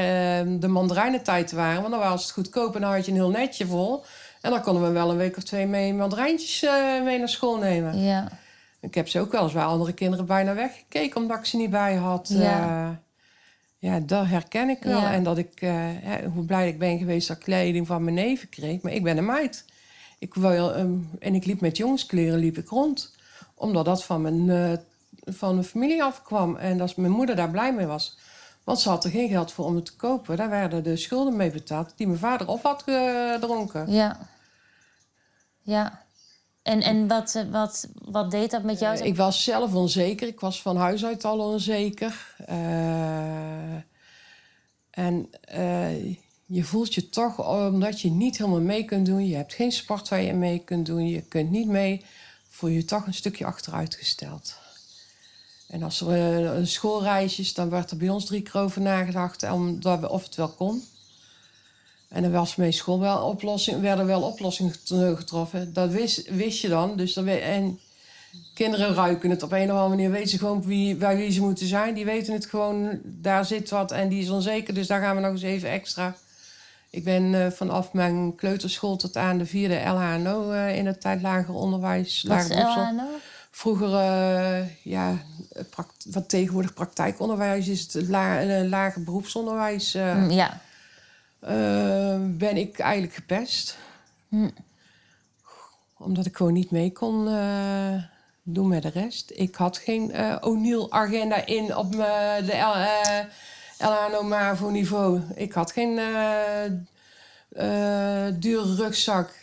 de 0.59 0.67
mandarijnentijd 0.67 1.51
waren. 1.51 1.81
Want 1.81 1.93
dan 1.93 1.99
was 2.09 2.23
het 2.23 2.31
goedkoop 2.31 2.75
en 2.75 2.81
dan 2.81 2.91
had 2.93 3.05
je 3.05 3.11
een 3.11 3.17
heel 3.17 3.29
netje 3.29 3.65
vol. 3.65 4.03
En 4.41 4.51
dan 4.51 4.61
konden 4.61 4.83
we 4.83 4.89
wel 4.89 5.09
een 5.11 5.17
week 5.17 5.38
of 5.38 5.43
twee 5.43 5.65
mee 5.65 5.93
mandarijntjes 5.93 6.63
eh, 6.63 7.03
mee 7.03 7.17
naar 7.19 7.29
school 7.29 7.57
nemen. 7.57 7.99
Ja. 7.99 8.27
Ik 8.81 8.95
heb 8.95 9.07
ze 9.09 9.19
ook 9.19 9.31
wel 9.31 9.43
eens 9.43 9.53
bij 9.53 9.63
andere 9.63 9.93
kinderen 9.93 10.25
bijna 10.25 10.53
weggekeken 10.53 11.21
omdat 11.21 11.38
ik 11.38 11.45
ze 11.45 11.57
niet 11.57 11.69
bij 11.69 11.95
had. 11.95 12.29
Ja. 12.33 12.99
Ja, 13.85 13.99
dat 13.99 14.25
herken 14.25 14.69
ik 14.69 14.83
wel. 14.83 14.99
Ja. 14.99 15.13
En 15.13 15.23
dat 15.23 15.37
ik, 15.37 15.61
eh, 15.61 15.89
hoe 16.33 16.45
blij 16.45 16.67
ik 16.67 16.79
ben 16.79 16.97
geweest 16.97 17.27
dat 17.27 17.37
ik 17.37 17.43
kleding 17.43 17.87
van 17.87 18.03
mijn 18.03 18.15
neven 18.15 18.49
kreeg. 18.49 18.81
Maar 18.81 18.91
ik 18.91 19.03
ben 19.03 19.17
een 19.17 19.25
meid. 19.25 19.65
Ik 20.19 20.33
wil, 20.33 20.73
ehm, 20.73 20.93
en 21.19 21.35
ik 21.35 21.45
liep 21.45 21.61
met 21.61 21.77
jongenskleren 21.77 22.39
liep 22.39 22.57
ik 22.57 22.69
rond. 22.69 23.15
Omdat 23.53 23.85
dat 23.85 24.03
van 24.03 24.21
mijn, 24.21 24.49
eh, 24.49 24.77
van 25.35 25.53
mijn 25.53 25.65
familie 25.65 26.03
afkwam. 26.03 26.55
En 26.55 26.77
dat 26.77 26.97
mijn 26.97 27.11
moeder 27.11 27.35
daar 27.35 27.49
blij 27.49 27.73
mee 27.73 27.85
was. 27.85 28.17
Want 28.63 28.79
ze 28.79 28.89
had 28.89 29.03
er 29.03 29.09
geen 29.09 29.29
geld 29.29 29.51
voor 29.51 29.65
om 29.65 29.75
het 29.75 29.85
te 29.85 29.95
kopen. 29.95 30.37
Daar 30.37 30.49
werden 30.49 30.83
de 30.83 30.97
schulden 30.97 31.35
mee 31.35 31.51
betaald 31.51 31.93
die 31.95 32.07
mijn 32.07 32.19
vader 32.19 32.47
op 32.47 32.63
had 32.63 32.83
gedronken. 32.85 33.91
Ja. 33.91 34.17
Ja. 35.61 36.04
En, 36.65 36.82
en 36.82 37.08
wat, 37.08 37.36
eh, 37.36 37.43
wat, 37.51 37.88
wat 38.06 38.32
deed 38.32 38.51
dat 38.51 38.63
met 38.63 38.80
jou? 38.80 38.97
Eh, 38.97 39.06
ik 39.06 39.15
was 39.15 39.43
zelf 39.43 39.73
onzeker. 39.73 40.28
Ik 40.28 40.39
was 40.39 40.62
van 40.62 40.78
huis 40.78 41.06
uit 41.06 41.25
al 41.25 41.39
onzeker. 41.39 42.36
Eh, 42.45 43.75
en 44.89 45.30
je 46.45 46.63
voelt 46.63 46.93
je 46.93 47.10
toch, 47.10 47.65
omdat 47.67 48.01
je 48.01 48.12
niet 48.12 48.38
helemaal 48.38 48.62
mee 48.62 48.86
kunt 48.86 49.06
doen... 49.06 49.28
je 49.28 49.36
hebt 49.36 49.54
geen 49.54 49.71
sport 49.71 50.10
waar 50.10 50.21
je 50.21 50.34
mee 50.34 50.60
kunt 50.60 50.86
doen, 50.86 51.08
je 51.08 51.21
kunt 51.21 51.49
niet 51.49 51.67
mee... 51.67 52.06
voel 52.49 52.69
je 52.69 52.75
je 52.75 52.86
toch 52.86 53.06
een 53.06 53.13
stukje 53.13 53.45
achteruitgesteld. 53.45 54.56
En 55.67 55.84
als 55.84 56.01
er 56.01 56.45
een 56.45 56.67
schoolreis 56.67 57.39
is, 57.39 57.54
dan 57.54 57.69
werd 57.69 57.91
er 57.91 57.97
bij 57.97 58.10
ons 58.10 58.25
drie 58.25 58.41
keer 58.41 58.62
over 58.62 58.82
nagedacht... 58.82 59.51
Omdat 59.51 59.99
we, 59.99 60.10
of 60.10 60.23
het 60.23 60.36
wel 60.36 60.49
kon. 60.49 60.84
En 62.09 62.23
er 62.23 62.31
was 62.31 62.55
mee 62.55 62.71
school 62.71 62.99
wel 62.99 63.17
oplossing, 63.27 63.81
werden 63.81 64.05
wel 64.05 64.21
oplossingen 64.21 64.73
get- 64.85 65.17
getroffen. 65.17 65.73
Dat 65.73 65.89
wist, 65.91 66.29
wist 66.29 66.61
je 66.61 66.67
dan. 66.69 66.97
Dus 66.97 67.15
en 67.15 67.79
kinderen 68.53 68.93
ruiken 68.93 69.29
het 69.29 69.43
op 69.43 69.51
een 69.51 69.63
of 69.71 69.77
andere 69.77 69.87
manier. 69.89 70.11
Weten 70.11 70.29
ze 70.29 70.37
gewoon 70.37 70.63
wie, 70.63 70.95
bij 70.95 71.15
wie 71.17 71.31
ze 71.31 71.41
moeten 71.41 71.67
zijn. 71.67 71.93
Die 71.93 72.05
weten 72.05 72.33
het 72.33 72.45
gewoon, 72.45 72.99
daar 73.03 73.45
zit 73.45 73.69
wat 73.69 73.91
en 73.91 74.09
die 74.09 74.21
is 74.21 74.29
onzeker. 74.29 74.73
Dus 74.73 74.87
daar 74.87 75.01
gaan 75.01 75.15
we 75.15 75.21
nog 75.21 75.31
eens 75.31 75.41
even 75.41 75.69
extra. 75.69 76.15
Ik 76.89 77.03
ben 77.03 77.45
eh, 77.45 77.51
vanaf 77.51 77.93
mijn 77.93 78.35
kleuterschool 78.35 78.95
tot 78.95 79.17
aan 79.17 79.37
de 79.37 79.45
vierde 79.45 79.81
LHNO 79.85 80.51
eh, 80.51 80.77
in 80.77 80.85
het 80.85 81.01
tijd 81.01 81.21
lager 81.21 81.53
onderwijs. 81.53 82.23
Wat 82.27 82.37
is 82.43 82.47
lager. 82.49 82.93
LHNO? 82.93 83.03
Vroeger, 83.51 83.93
eh, 83.93 84.61
ja, 84.83 85.17
wat 86.05 86.29
tegenwoordig 86.29 86.73
praktijkonderwijs 86.73 87.67
is, 87.67 87.93
het 87.93 88.07
la, 88.07 88.43
lager 88.63 89.03
beroepsonderwijs. 89.03 89.93
Mm, 89.93 90.29
Ja. 90.29 90.61
Eh, 91.45 92.15
ben 92.21 92.58
ik 92.58 92.79
eigenlijk 92.79 93.13
gepest. 93.13 93.77
Hm. 94.29 94.49
Omdat 95.97 96.25
ik 96.25 96.36
gewoon 96.36 96.53
niet 96.53 96.71
mee 96.71 96.91
kon 96.91 97.27
eh, 97.27 98.03
doen 98.43 98.67
met 98.67 98.81
de 98.81 98.89
rest. 98.89 99.31
Ik 99.36 99.55
had 99.55 99.77
geen 99.77 100.12
eh 100.12 100.38
O'Neill-agenda 100.41 101.45
in 101.45 101.75
op 101.75 101.95
mijn- 101.95 102.45
de 102.45 102.58
L, 102.58 102.75
LHNO 103.86 104.23
MAVO 104.23 104.69
niveau. 104.69 105.21
Ik 105.36 105.53
had 105.53 105.71
geen 105.71 105.97
eh, 105.97 106.71
dure 108.39 108.75
rugzak. 108.75 109.39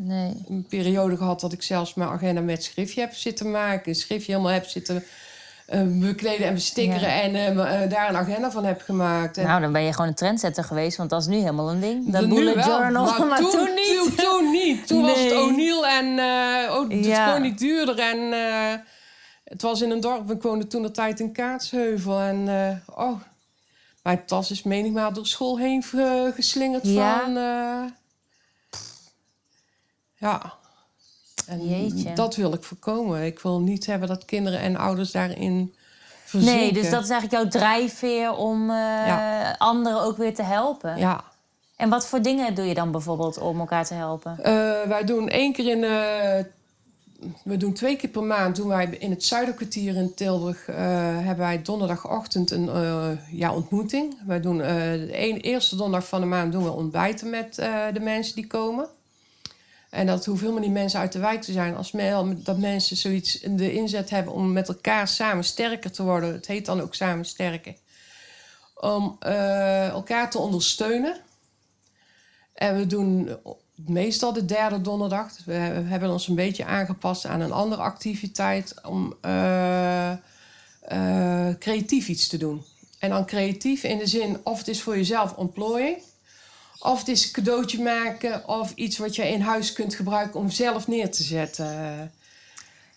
Nee. 0.00 0.34
een 0.48 0.66
periode 0.68 1.16
gehad 1.16 1.40
dat 1.40 1.52
ik 1.52 1.62
zelfs 1.62 1.94
mijn 1.94 2.10
agenda 2.10 2.40
met 2.40 2.62
schriftje 2.64 3.00
heb 3.00 3.12
zitten 3.14 3.50
maken. 3.50 3.88
Een 3.88 3.94
schriftje 3.98 4.32
helemaal 4.32 4.52
heb 4.52 4.64
zitten 4.64 5.04
bekleden 5.86 6.46
en 6.46 6.54
bestikkeren. 6.54 7.08
Ja. 7.08 7.20
En 7.22 7.34
eh, 7.34 7.82
eh, 7.82 7.90
daar 7.90 8.08
een 8.08 8.16
agenda 8.16 8.50
van 8.50 8.64
heb 8.64 8.80
gemaakt. 8.80 9.36
En 9.36 9.46
Nou, 9.46 9.60
dan 9.60 9.72
ben 9.72 9.82
je 9.82 9.92
gewoon 9.92 10.06
een 10.08 10.14
trendsetter 10.14 10.64
geweest, 10.64 10.96
want 10.96 11.10
dat 11.10 11.20
is 11.20 11.26
nu 11.26 11.36
helemaal 11.36 11.70
een 11.70 11.80
ding. 11.80 12.10
Dat 12.12 12.28
bullet 12.28 12.54
wel, 12.54 12.64
journal, 12.80 13.24
maar, 13.26 13.38
toen, 13.50 13.74
niet. 13.74 13.98
Toen, 13.98 14.14
toen 14.14 14.50
niet. 14.50 14.86
Toen 14.86 15.02
was 15.02 15.18
het. 15.20 15.32
O'Neill 15.32 15.82
en 15.82 16.18
eh 16.18 16.74
oh, 16.76 16.88
het 16.90 17.04
Ja. 17.04 17.26
gewoon 17.26 17.42
niet 17.42 17.58
duurder. 17.58 17.98
En 17.98 18.32
eh, 18.32 18.78
het 19.44 19.62
was 19.62 19.80
in 19.80 19.90
een 19.90 20.00
dorp, 20.00 20.30
ik 20.30 20.42
woonde 20.42 20.66
toen 20.66 20.82
de 20.82 20.90
tijd 20.90 21.20
in 21.20 21.32
Kaatsheuvel. 21.32 22.20
En 22.20 22.48
eh, 22.48 22.98
oh, 22.98 23.20
mijn 24.02 24.24
tas 24.26 24.50
is 24.50 24.62
menigmaal 24.62 25.12
door 25.12 25.26
school 25.26 25.58
heen 25.58 25.82
ge- 25.82 26.32
geslingerd 26.34 26.86
Ja? 26.86 27.20
van... 27.20 27.36
eh, 27.36 27.82
ja. 30.16 30.56
En 31.46 31.68
Jeetje. 31.68 32.12
dat 32.12 32.36
wil 32.36 32.52
ik 32.52 32.62
voorkomen. 32.62 33.22
Ik 33.24 33.38
wil 33.40 33.60
niet 33.60 33.86
hebben 33.86 34.08
dat 34.08 34.24
kinderen 34.24 34.60
en 34.60 34.76
ouders 34.76 35.10
daarin 35.10 35.74
verzinken. 36.24 36.60
Nee, 36.60 36.72
dus 36.72 36.90
dat 36.90 37.02
is 37.04 37.10
eigenlijk 37.10 37.42
jouw 37.42 37.60
drijfveer 37.60 38.32
om 38.36 38.70
eh, 38.70 38.76
Ja. 39.06 39.54
anderen 39.58 40.02
ook 40.02 40.16
weer 40.16 40.34
te 40.34 40.42
helpen. 40.42 40.96
Ja. 40.98 41.24
En 41.76 41.88
wat 41.88 42.06
voor 42.06 42.22
dingen 42.22 42.54
doe 42.54 42.64
je 42.64 42.74
dan 42.74 42.90
bijvoorbeeld 42.90 43.38
om 43.38 43.58
elkaar 43.60 43.84
te 43.86 43.94
helpen? 43.94 44.38
Eh, 44.42 44.52
wij 44.88 45.04
doen 45.04 45.28
één 45.28 45.52
keer 45.52 45.66
in 45.70 45.80
de 45.80 46.46
we 47.44 47.56
doen 47.56 47.72
twee 47.72 47.96
keer 47.96 48.10
per 48.10 48.22
maand 48.22 48.56
doen 48.56 48.68
wij 48.68 48.86
in 48.98 49.10
het 49.10 49.24
Zuiderkwartier 49.24 49.96
in 49.96 50.14
Tilburg. 50.14 50.68
eh, 50.68 50.76
hebben 51.16 51.36
wij 51.38 51.62
donderdagochtend 51.62 52.50
een 52.50 52.68
eh, 52.68 53.08
ja, 53.30 53.54
ontmoeting. 53.54 54.16
Wij 54.26 54.40
doen 54.40 54.60
eh, 54.62 54.74
de 54.76 55.08
een- 55.28 55.40
eerste 55.40 55.76
donderdag 55.76 56.08
van 56.08 56.20
de 56.20 56.26
maand 56.26 56.52
doen 56.52 56.64
we 56.64 56.70
ontbijten 56.72 57.30
met 57.30 57.58
eh, 57.58 57.74
de 57.92 58.00
mensen 58.00 58.34
die 58.34 58.46
komen. 58.46 58.86
En 59.90 60.06
dat 60.06 60.24
hoeft 60.24 60.40
helemaal 60.40 60.62
niet 60.62 60.70
mensen 60.72 61.00
uit 61.00 61.12
de 61.12 61.18
wijk 61.18 61.42
te 61.42 61.52
zijn. 61.52 61.76
Als 61.76 61.92
me- 61.92 62.42
dat 62.42 62.58
mensen 62.58 62.96
zoiets 62.96 63.40
de 63.40 63.72
inzet 63.72 64.10
hebben 64.10 64.32
om 64.32 64.52
met 64.52 64.68
elkaar 64.68 65.08
samen 65.08 65.44
sterker 65.44 65.92
te 65.92 66.02
worden. 66.02 66.32
Het 66.32 66.46
heet 66.46 66.66
dan 66.66 66.80
ook 66.80 66.94
samen 66.94 67.24
sterken. 67.24 67.76
Om 68.74 69.16
eh, 69.20 69.88
elkaar 69.88 70.30
te 70.30 70.38
ondersteunen. 70.38 71.20
En 72.54 72.76
we 72.76 72.86
doen 72.86 73.36
meestal 73.74 74.32
de 74.32 74.44
derde 74.44 74.80
donderdag. 74.80 75.32
We 75.44 75.52
hebben 75.52 76.10
ons 76.10 76.28
een 76.28 76.34
beetje 76.34 76.64
aangepast 76.64 77.26
aan 77.26 77.40
een 77.40 77.52
andere 77.52 77.82
activiteit. 77.82 78.74
Om 78.86 79.14
eh, 79.20 80.10
eh, 80.80 81.54
creatief 81.58 82.08
iets 82.08 82.28
te 82.28 82.36
doen. 82.36 82.64
En 82.98 83.10
dan 83.10 83.26
creatief 83.26 83.82
in 83.82 83.98
de 83.98 84.06
zin 84.06 84.40
of 84.44 84.58
het 84.58 84.68
is 84.68 84.82
voor 84.82 84.96
jezelf 84.96 85.34
ontplooiing. 85.34 86.02
Of 86.78 86.98
het 86.98 87.08
is 87.08 87.24
een 87.24 87.32
cadeautje 87.32 87.82
maken. 87.82 88.48
Of 88.48 88.72
iets 88.74 88.98
wat 88.98 89.16
je 89.16 89.28
in 89.28 89.40
huis 89.40 89.72
kunt 89.72 89.94
gebruiken 89.94 90.40
om 90.40 90.50
zelf 90.50 90.86
neer 90.86 91.10
te 91.10 91.22
zetten. 91.22 92.12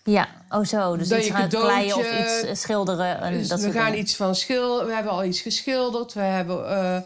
Ja, 0.04 0.28
oh 0.50 0.64
zo. 0.64 0.96
Dus 0.96 1.08
Dat 1.08 1.18
iets 1.18 1.26
je 1.26 1.32
gaan 1.32 1.48
kleien 1.48 1.96
of 1.96 2.20
iets 2.20 2.42
eh, 2.42 2.54
schilderen. 2.54 3.20
En 3.20 3.32
Dus 3.32 3.48
dat 3.48 3.60
we 3.60 3.72
gaan 3.72 3.84
dingen. 3.84 3.98
iets 3.98 4.16
van 4.16 4.34
schilderen. 4.34 4.86
We 4.86 4.94
hebben 4.94 5.12
al 5.12 5.24
iets 5.24 5.40
geschilderd. 5.40 6.12
We 6.12 6.20
hebben 6.20 6.68
eh, 6.68 6.96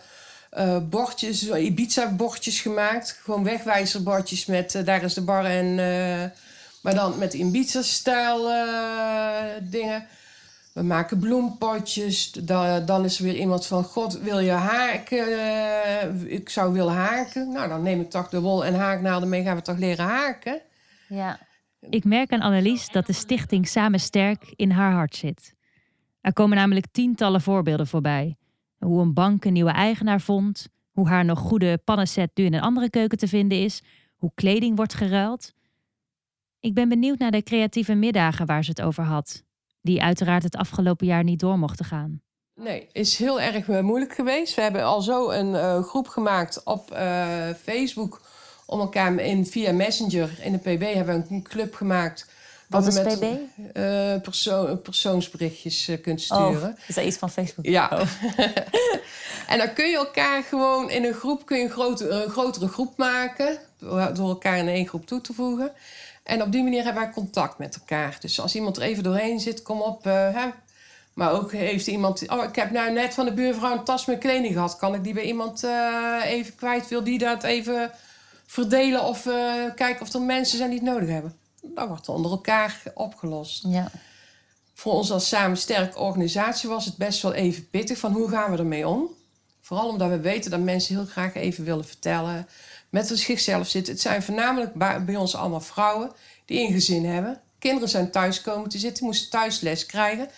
eh, 0.50 0.82
bordjes, 0.82 1.48
Ibiza-bordjes 1.48 2.60
gemaakt. 2.60 3.20
Gewoon 3.22 3.44
wegwijzerbordjes 3.44 4.46
met 4.46 4.82
daar 4.84 5.02
is 5.02 5.14
de 5.14 5.20
bar 5.20 5.44
en... 5.44 5.74
maar 6.80 6.94
dan 6.94 7.18
met 7.18 7.34
Ibiza-stijl 7.34 8.50
dingen. 9.62 10.06
We 10.76 10.82
maken 10.82 11.18
bloempotjes. 11.18 12.32
Da- 12.32 12.80
dan 12.80 13.04
is 13.04 13.18
er 13.18 13.24
weer 13.24 13.36
iemand 13.36 13.66
van... 13.66 13.84
God, 13.84 14.20
wil 14.20 14.38
je 14.38 14.50
haken? 14.50 15.18
Eh, 15.18 16.32
ik 16.32 16.48
zou 16.48 16.72
willen 16.72 16.94
haken. 16.94 17.52
Nou, 17.52 17.68
dan 17.68 17.82
neem 17.82 18.00
ik 18.00 18.10
toch 18.10 18.28
de 18.28 18.40
wol 18.40 18.64
en 18.64 18.74
haaknaalden 18.74 19.28
mee. 19.28 19.42
Gaan 19.42 19.56
we 19.56 19.62
toch 19.62 19.78
leren 19.78 20.04
haken? 20.04 20.60
Ja. 21.08 21.38
Ik 21.80 22.04
merk 22.04 22.32
aan 22.32 22.40
Annelies 22.40 22.88
dat 22.88 23.06
de 23.06 23.12
stichting 23.12 23.68
Samen 23.68 24.00
Sterk 24.00 24.52
in 24.56 24.70
haar 24.70 24.92
hart 24.92 25.16
zit. 25.16 25.54
Er 26.20 26.32
komen 26.32 26.56
namelijk 26.56 26.86
tientallen 26.92 27.40
voorbeelden 27.40 27.86
voorbij. 27.86 28.36
Hoe 28.78 29.00
een 29.00 29.14
bank 29.14 29.44
een 29.44 29.52
nieuwe 29.52 29.70
eigenaar 29.70 30.20
vond, 30.20 30.68
hoe 30.90 31.08
haar 31.08 31.24
nog 31.24 31.38
goede 31.38 31.78
pannenset 31.84 32.30
nu 32.34 32.44
in 32.44 32.54
een 32.54 32.60
andere 32.60 32.90
keuken 32.90 33.18
te 33.18 33.28
vinden 33.28 33.58
is, 33.58 33.82
hoe 34.16 34.30
kleding 34.34 34.76
wordt 34.76 34.94
geruild. 34.94 35.52
Ik 36.60 36.74
ben 36.74 36.88
benieuwd 36.88 37.18
naar 37.18 37.30
de 37.30 37.42
creatieve 37.42 37.94
middagen 37.94 38.46
waar 38.46 38.64
ze 38.64 38.70
het 38.70 38.82
over 38.82 39.04
had, 39.04 39.44
die 39.86 40.02
uiteraard 40.02 40.42
het 40.42 40.56
afgelopen 40.56 41.06
jaar 41.06 41.24
niet 41.24 41.40
door 41.40 41.58
mochten 41.58 41.84
gaan. 41.84 42.20
Nee, 42.54 42.88
is 42.92 43.16
heel 43.16 43.40
erg 43.40 43.68
eh, 43.68 43.80
moeilijk 43.80 44.14
geweest. 44.14 44.54
We 44.54 44.62
hebben 44.62 44.84
al 44.84 45.00
zo 45.02 45.30
een 45.30 45.54
eh, 45.54 45.82
groep 45.82 46.08
gemaakt 46.08 46.62
op 46.64 46.90
eh, 46.90 47.26
Facebook 47.62 48.20
om 48.66 48.80
elkaar 48.80 49.14
in, 49.18 49.46
via 49.46 49.72
Messenger. 49.72 50.30
In 50.42 50.52
de 50.52 50.58
PB 50.58 50.94
hebben 50.94 51.24
we 51.28 51.34
een 51.34 51.42
club 51.42 51.74
gemaakt. 51.74 52.30
Wat 52.68 52.80
waar 52.94 53.06
is 53.06 53.18
we 53.18 53.18
met, 53.18 53.18
PB? 53.18 53.76
eh, 53.76 54.20
perso- 54.22 54.76
persoonsberichtjes 54.76 55.90
kunt 56.02 56.26
Oh, 56.30 56.46
sturen. 56.48 56.76
is 56.86 56.94
dat 56.94 57.04
iets 57.04 57.16
van 57.16 57.30
Facebook? 57.30 57.66
Ja. 57.66 57.90
en 59.48 59.58
dan 59.58 59.72
kun 59.74 59.90
je 59.90 59.96
elkaar 59.96 60.42
gewoon 60.42 60.90
in 60.90 61.04
een 61.04 61.14
groep, 61.14 61.46
kun 61.46 61.56
je 61.58 61.64
een, 61.64 61.70
grote, 61.70 62.08
een 62.08 62.30
grotere 62.30 62.68
groep 62.68 62.96
maken. 62.96 63.58
Door 63.78 64.14
door 64.14 64.28
elkaar 64.28 64.58
in 64.58 64.68
één 64.68 64.86
groep 64.88 65.06
toe 65.06 65.20
te 65.20 65.32
voegen. 65.32 65.72
En 66.26 66.42
op 66.42 66.52
die 66.52 66.62
manier 66.62 66.84
hebben 66.84 67.02
wij 67.02 67.12
contact 67.12 67.58
met 67.58 67.74
elkaar. 67.74 68.16
Dus 68.20 68.40
als 68.40 68.54
iemand 68.54 68.76
er 68.76 68.82
even 68.82 69.02
doorheen 69.02 69.40
zit, 69.40 69.62
kom 69.62 69.80
op. 69.80 70.06
eh, 70.06 70.34
hè. 70.34 70.48
Maar 71.14 71.32
ook 71.32 71.52
heeft 71.52 71.86
iemand... 71.86 72.28
Oh, 72.28 72.44
ik 72.44 72.56
heb 72.56 72.70
nou 72.70 72.92
net 72.92 73.14
van 73.14 73.24
de 73.24 73.32
buurvrouw 73.32 73.72
een 73.72 73.84
tas 73.84 74.06
met 74.06 74.18
kleding 74.18 74.52
gehad. 74.54 74.76
Kan 74.76 74.94
ik 74.94 75.04
die 75.04 75.14
bij 75.14 75.22
iemand 75.24 75.64
eh, 75.64 76.20
even 76.24 76.54
kwijt? 76.54 76.88
Wil 76.88 77.04
die 77.04 77.18
dat 77.18 77.42
even 77.42 77.90
verdelen? 78.46 79.04
Of 79.04 79.26
eh, 79.26 79.34
kijken 79.74 80.00
of 80.02 80.12
er 80.12 80.20
mensen 80.20 80.58
zijn 80.58 80.70
die 80.70 80.78
het 80.78 80.88
nodig 80.88 81.08
hebben? 81.08 81.36
Dat 81.62 81.88
wordt 81.88 82.08
onder 82.08 82.30
elkaar 82.30 82.82
opgelost 82.94 83.64
Ja. 83.68 83.90
voor 84.74 84.92
ons 84.92 85.10
als 85.12 85.28
Samen 85.28 85.56
Sterk 85.56 85.98
organisatie 85.98 86.68
was 86.68 86.84
het 86.84 86.96
best 86.96 87.22
wel 87.22 87.32
even 87.32 87.68
pittig 87.70 87.98
van 87.98 88.12
hoe 88.12 88.28
gaan 88.30 88.50
we 88.50 88.58
ermee 88.58 88.88
om. 88.88 89.08
Vooral 89.60 89.88
omdat 89.88 90.08
we 90.08 90.20
weten 90.20 90.50
dat 90.50 90.60
mensen 90.60 90.96
heel 90.96 91.06
graag 91.06 91.34
even 91.34 91.64
willen 91.64 91.84
vertellen, 91.86 92.48
met 92.90 93.10
zichzelf 93.12 93.68
zitten. 93.68 93.92
Het 93.92 94.02
zijn 94.02 94.22
voornamelijk 94.22 94.74
bij, 95.04 95.16
ons 95.16 95.34
allemaal 95.34 95.60
vrouwen 95.60 96.12
die 96.44 96.66
een 96.66 96.72
gezin 96.72 97.04
hebben. 97.04 97.40
Kinderen 97.58 97.88
zijn 97.88 98.10
thuis 98.10 98.40
komen 98.40 98.68
te 98.68 98.78
zitten, 98.78 99.04
moesten 99.04 99.30
thuis 99.30 99.60
les 99.60 99.86
krijgen. 99.86 100.28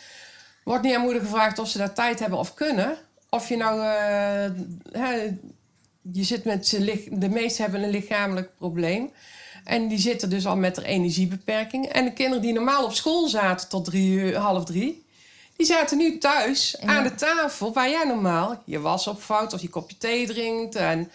Wordt 0.65 0.83
niet 0.83 0.95
aan 0.95 1.03
moeder 1.03 1.23
gevraagd 1.23 1.59
of 1.59 1.69
ze 1.69 1.79
daar 1.79 1.93
tijd 1.93 2.19
hebben 2.19 2.39
of 2.39 2.55
kunnen. 2.55 2.97
Of 3.31 3.49
je 3.49 3.57
nou, 3.57 3.81
eh, 3.81 4.51
hè, 5.03 5.37
je 6.13 6.25
zit 6.25 6.45
met 6.45 6.71
de 7.11 7.29
meesten 7.29 7.63
hebben 7.63 7.83
een 7.83 7.91
lichamelijk 7.91 8.51
probleem. 8.59 9.11
En 9.65 9.89
die 9.89 9.99
zitten 9.99 10.31
dus 10.31 10.47
al 10.47 10.57
met 10.57 10.77
een 10.77 10.85
energiebeperking. 10.85 11.87
En 11.87 12.05
de 12.05 12.13
kinderen 12.13 12.43
die 12.43 12.53
normaal 12.53 12.85
op 12.85 12.93
school 12.93 13.29
zaten 13.29 13.69
tot 13.69 13.85
drie 13.85 14.11
uur, 14.11 14.37
half 14.37 14.65
drie... 14.65 15.05
die 15.57 15.67
zaten 15.67 15.99
nu 15.99 16.19
thuis 16.19 16.81
aan 16.81 17.03
de 17.03 17.15
tafel... 17.15 17.73
waar 17.73 17.91
jij 17.91 18.05
normaal 18.05 18.63
je 18.65 18.81
was 18.81 19.07
opvouwt 19.07 19.53
of 19.53 19.61
je 19.61 19.69
kopje 19.69 19.99
thee 19.99 20.27
drinkt. 20.27 20.75
En 20.75 21.11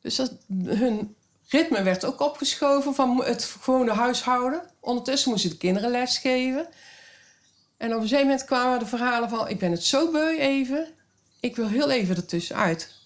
dus 0.00 0.16
dat, 0.16 0.32
hun 0.64 1.16
ritme 1.48 1.82
werd 1.82 2.04
ook 2.04 2.20
opgeschoven 2.20 2.94
van 2.94 3.24
het 3.24 3.44
gewone 3.44 3.92
huishouden. 3.92 4.62
Ondertussen 4.80 5.30
moesten 5.30 5.50
de 5.50 5.56
kinderen 5.56 5.90
lesgeven. 5.90 6.66
En 7.76 7.88
op 7.88 7.94
een 7.94 8.08
gegeven 8.08 8.26
moment 8.26 8.44
kwamen 8.44 8.78
de 8.78 8.86
verhalen 8.86 9.28
van... 9.28 9.48
ik 9.48 9.58
ben 9.58 9.70
het 9.70 9.84
zo 9.84 10.10
beu 10.10 10.38
even, 10.38 10.86
ik 11.40 11.56
wil 11.56 11.68
heel 11.68 11.90
even 11.90 12.16
ertussenuit 12.16 12.98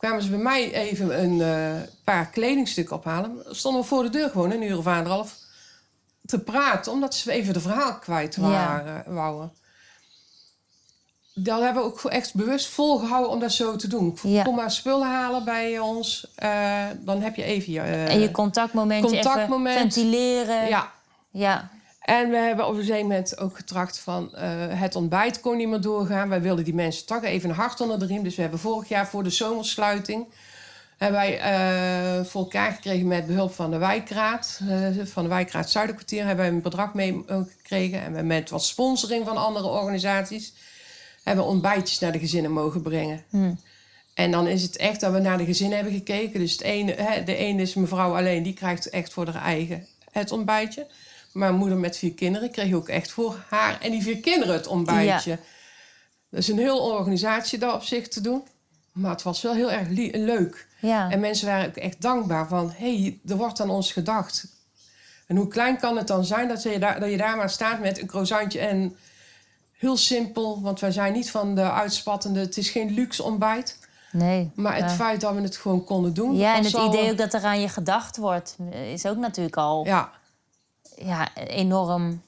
kwamen 0.00 0.22
ze 0.22 0.30
bij 0.30 0.38
mij 0.38 0.72
even 0.72 1.22
een 1.22 1.40
eh, 1.40 1.82
paar 2.04 2.30
kledingstukken 2.30 2.96
ophalen. 2.96 3.42
Stonden 3.50 3.80
we 3.80 3.86
voor 3.86 4.02
de 4.02 4.10
deur 4.10 4.30
gewoon 4.30 4.50
een 4.50 4.62
uur 4.62 4.78
of 4.78 4.86
anderhalf 4.86 5.36
te 6.26 6.40
praten, 6.40 6.92
omdat 6.92 7.14
ze 7.14 7.32
even 7.32 7.52
de 7.52 7.60
verhaal 7.60 7.98
kwijt 7.98 8.34
Ja. 8.34 8.40
waren, 8.40 9.14
wouden. 9.14 9.52
Dat 11.34 11.60
hebben 11.60 11.82
we 11.82 11.88
ook 11.88 12.04
echt 12.04 12.34
bewust 12.34 12.66
volgehouden 12.66 13.30
om 13.30 13.40
dat 13.40 13.52
zo 13.52 13.76
te 13.76 13.88
doen. 13.88 14.18
Ja. 14.22 14.42
Kom 14.42 14.54
maar 14.54 14.70
spullen 14.70 15.06
halen 15.08 15.44
bij 15.44 15.78
ons, 15.78 16.26
eh, 16.34 16.84
dan 17.00 17.22
heb 17.22 17.36
je 17.36 17.42
even 17.42 17.72
je... 17.72 17.80
eh, 17.80 18.12
En 18.12 18.20
je 18.20 18.30
contactmomentje 18.30 19.10
contactmoment. 19.10 19.76
even 19.76 19.90
ventileren. 19.90 20.68
ja, 20.68 20.90
Ja. 21.30 21.68
en 22.00 22.30
we 22.30 22.36
hebben 22.36 22.66
op 22.66 22.74
een 22.74 22.80
gegeven 22.84 23.02
moment 23.06 23.38
ook 23.38 23.56
getracht 23.56 23.98
van 23.98 24.34
eh, 24.34 24.48
het 24.68 24.96
ontbijt 24.96 25.40
kon 25.40 25.56
niet 25.56 25.68
meer 25.68 25.80
doorgaan. 25.80 26.28
Wij 26.28 26.40
wilden 26.42 26.64
die 26.64 26.74
mensen 26.74 27.06
toch 27.06 27.22
even 27.22 27.48
een 27.50 27.56
hart 27.56 27.80
onder 27.80 27.98
de 27.98 28.06
riem. 28.06 28.22
Dus 28.22 28.34
we 28.34 28.42
hebben 28.42 28.60
vorig 28.60 28.88
jaar 28.88 29.06
voor 29.06 29.22
de 29.22 29.30
zomersluiting 29.30 30.26
hebben 30.98 31.20
wij 31.20 32.24
voor 32.24 32.40
elkaar 32.42 32.72
gekregen 32.72 33.06
met 33.06 33.26
behulp 33.26 33.54
van 33.54 33.70
de 33.70 33.78
wijkraad. 33.78 34.60
van 35.04 35.22
de 35.22 35.28
wijkraad 35.28 35.70
Zuiderkwartier 35.70 36.26
hebben 36.26 36.44
wij 36.44 36.54
een 36.54 36.62
bedrag 36.62 36.94
mee 36.94 37.24
gekregen. 37.26 38.02
En 38.02 38.12
we 38.12 38.22
met 38.22 38.50
wat 38.50 38.64
sponsoring 38.64 39.26
van 39.26 39.36
andere 39.36 39.66
organisaties 39.66 40.52
hebben 41.30 41.48
ontbijtjes 41.48 41.98
naar 41.98 42.12
de 42.12 42.18
gezinnen 42.18 42.52
mogen 42.52 42.82
brengen. 42.82 43.24
En 44.14 44.30
dan 44.30 44.46
is 44.46 44.62
het 44.62 44.76
echt 44.76 45.00
dat 45.00 45.12
we 45.12 45.18
naar 45.18 45.38
de 45.38 45.44
gezinnen 45.44 45.76
hebben 45.76 45.94
gekeken. 45.94 46.40
Dus 46.40 46.52
het 46.52 46.60
ene, 46.60 46.92
hè, 46.92 47.24
de 47.24 47.36
ene 47.36 47.62
is 47.62 47.74
mevrouw 47.74 48.16
alleen, 48.16 48.42
die 48.42 48.52
krijgt 48.52 48.90
echt 48.90 49.12
voor 49.12 49.26
haar 49.26 49.42
eigen 49.42 49.86
het 50.10 50.32
ontbijtje. 50.32 50.86
Maar 51.32 51.54
moeder 51.54 51.78
met 51.78 51.96
vier 51.96 52.14
kinderen 52.14 52.50
kreeg 52.50 52.74
ook 52.74 52.88
echt 52.88 53.10
voor 53.10 53.44
haar 53.48 53.80
en 53.80 53.90
die 53.90 54.02
vier 54.02 54.18
kinderen 54.18 54.54
het 54.54 54.66
ontbijtje. 54.66 55.38
Dat 56.30 56.40
is 56.40 56.48
een 56.48 56.58
heel 56.58 56.78
organisatie 56.78 57.58
daar 57.58 57.74
op 57.74 57.82
zich 57.82 58.08
te 58.08 58.20
doen. 58.20 58.42
Maar 58.92 59.10
het 59.10 59.22
was 59.22 59.42
wel 59.42 59.54
heel 59.54 59.70
erg 59.70 59.88
leuk. 60.12 60.66
Ja. 60.80 61.10
En 61.10 61.20
mensen 61.20 61.46
waren 61.46 61.68
ook 61.68 61.76
echt 61.76 62.00
dankbaar 62.00 62.48
van... 62.48 62.72
hé, 62.76 63.00
hey, 63.00 63.18
er 63.26 63.36
wordt 63.36 63.60
aan 63.60 63.70
ons 63.70 63.92
gedacht. 63.92 64.46
En 65.26 65.36
hoe 65.36 65.48
klein 65.48 65.78
kan 65.78 65.96
het 65.96 66.06
dan 66.06 66.24
zijn 66.24 66.48
dat 66.48 66.62
je 66.62 66.78
daar, 66.78 67.00
dat 67.00 67.10
je 67.10 67.16
daar 67.16 67.36
maar 67.36 67.50
staat 67.50 67.80
met 67.80 68.00
een 68.00 68.06
croissantje 68.06 68.58
en... 68.58 68.96
Heel 69.80 69.96
simpel, 69.96 70.60
want 70.62 70.80
wij 70.80 70.90
zijn 70.90 71.12
niet 71.12 71.30
van 71.30 71.54
de 71.54 71.70
uitspattende... 71.70 72.40
het 72.40 72.56
is 72.56 72.70
geen 72.70 72.90
luxe 72.90 73.22
ontbijt. 73.22 73.78
Nee. 74.12 74.50
Maar 74.54 74.74
het 74.76 74.90
Ja. 74.90 74.96
feit 74.96 75.20
dat 75.20 75.34
we 75.34 75.40
het 75.40 75.56
gewoon 75.56 75.84
konden 75.84 76.14
doen... 76.14 76.36
Ja, 76.36 76.56
en 76.56 76.64
het 76.64 76.72
idee 76.72 77.10
ook 77.10 77.18
dat 77.18 77.34
er 77.34 77.42
aan 77.44 77.60
je 77.60 77.68
gedacht 77.68 78.16
wordt, 78.16 78.56
is 78.92 79.06
ook 79.06 79.16
natuurlijk 79.16 79.56
al 79.56 79.84
ja. 79.84 80.10
Ja, 80.96 81.34
enorm. 81.34 82.22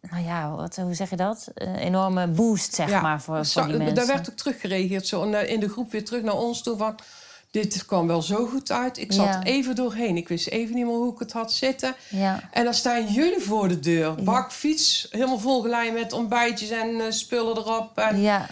Nou 0.00 0.24
ja, 0.24 0.50
wat, 0.54 0.76
hoe 0.76 0.94
zeg 0.94 1.10
je 1.10 1.16
dat? 1.16 1.48
Een 1.54 1.74
enorme 1.74 2.26
boost, 2.28 2.74
zeg 2.74 2.88
ja. 2.90 3.00
maar, 3.00 3.20
voor, 3.22 3.44
Zo- 3.44 3.60
voor 3.60 3.68
die 3.70 3.78
mensen. 3.78 3.94
Daar 3.96 4.06
werd 4.06 4.30
ook 4.30 4.36
teruggereageerd 4.36 5.06
zo 5.06 5.30
de- 5.30 5.48
in 5.48 5.60
de 5.60 5.68
groep 5.68 5.90
weer 5.92 6.04
terug 6.04 6.22
naar 6.22 6.36
ons 6.36 6.62
toe 6.62 6.76
van... 6.76 6.94
dit 7.50 7.84
kwam 7.86 8.06
wel 8.06 8.22
zo 8.22 8.46
goed 8.46 8.70
uit. 8.72 8.98
Ik 8.98 9.12
zat 9.12 9.24
Ja. 9.26 9.42
even 9.42 9.74
doorheen. 9.74 10.16
Ik 10.16 10.28
wist 10.28 10.48
even 10.48 10.74
niet 10.74 10.84
meer 10.84 10.94
hoe 10.94 11.12
ik 11.12 11.18
het 11.18 11.32
had 11.32 11.52
zitten. 11.52 11.94
Ja. 12.08 12.48
En 12.52 12.64
dan 12.64 12.74
staan 12.74 13.06
jullie 13.06 13.40
voor 13.40 13.68
de 13.68 13.80
deur. 13.80 14.14
Bakfiets, 14.24 15.06
helemaal 15.10 15.38
volgeleid 15.38 15.92
met 15.92 16.12
ontbijtjes 16.12 16.70
en 16.70 17.00
eh, 17.00 17.10
spullen 17.10 17.56
erop. 17.56 17.98
En, 17.98 18.20
Ja. 18.20 18.46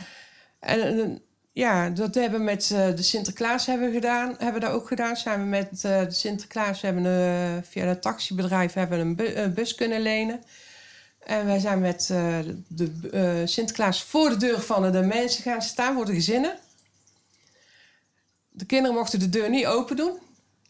en, 0.61 0.81
en, 0.81 1.21
Ja, 1.53 1.89
dat 1.91 2.15
hebben 2.15 2.39
we 2.39 2.45
met 2.45 2.71
eh, 2.75 2.87
de 2.97 3.03
Sinterklaas 3.03 3.67
hebben 3.67 3.87
we 3.89 3.95
gedaan. 3.95 4.29
Hebben 4.39 4.61
we 4.61 4.67
dat 4.67 4.71
ook 4.71 4.87
gedaan. 4.89 5.17
Zijn 5.17 5.41
we 5.41 5.47
met 5.47 5.69
eh, 5.85 6.01
de 6.01 6.11
Sinterklaas 6.11 6.81
hebben 6.83 7.07
eh, 7.07 7.63
via 7.71 7.85
een 7.85 8.01
taxibedrijf 8.01 8.73
hebben 8.73 8.99
we 8.99 9.05
een, 9.05 9.17
bu- 9.17 9.35
een 9.35 9.55
bus 9.55 9.75
kunnen 9.75 10.01
lenen. 10.01 10.43
En 11.25 11.47
wij 11.47 11.59
zijn 11.59 11.81
met 11.81 12.09
eh, 12.13 12.37
de 12.69 12.91
eh, 13.13 13.47
Sinterklaas 13.47 14.03
voor 14.03 14.29
de 14.29 14.37
deur 14.37 14.61
van 14.61 14.93
de 14.93 15.03
mensen 15.03 15.43
gaan 15.43 15.63
staan 15.63 15.95
voor 15.95 16.05
de 16.07 16.15
gezinnen. 16.15 16.59
De 18.57 18.65
kinderen 18.65 18.97
mochten 18.97 19.19
de 19.19 19.29
deur 19.29 19.51
niet 19.51 19.67
open 19.67 19.97
doen. 19.97 20.19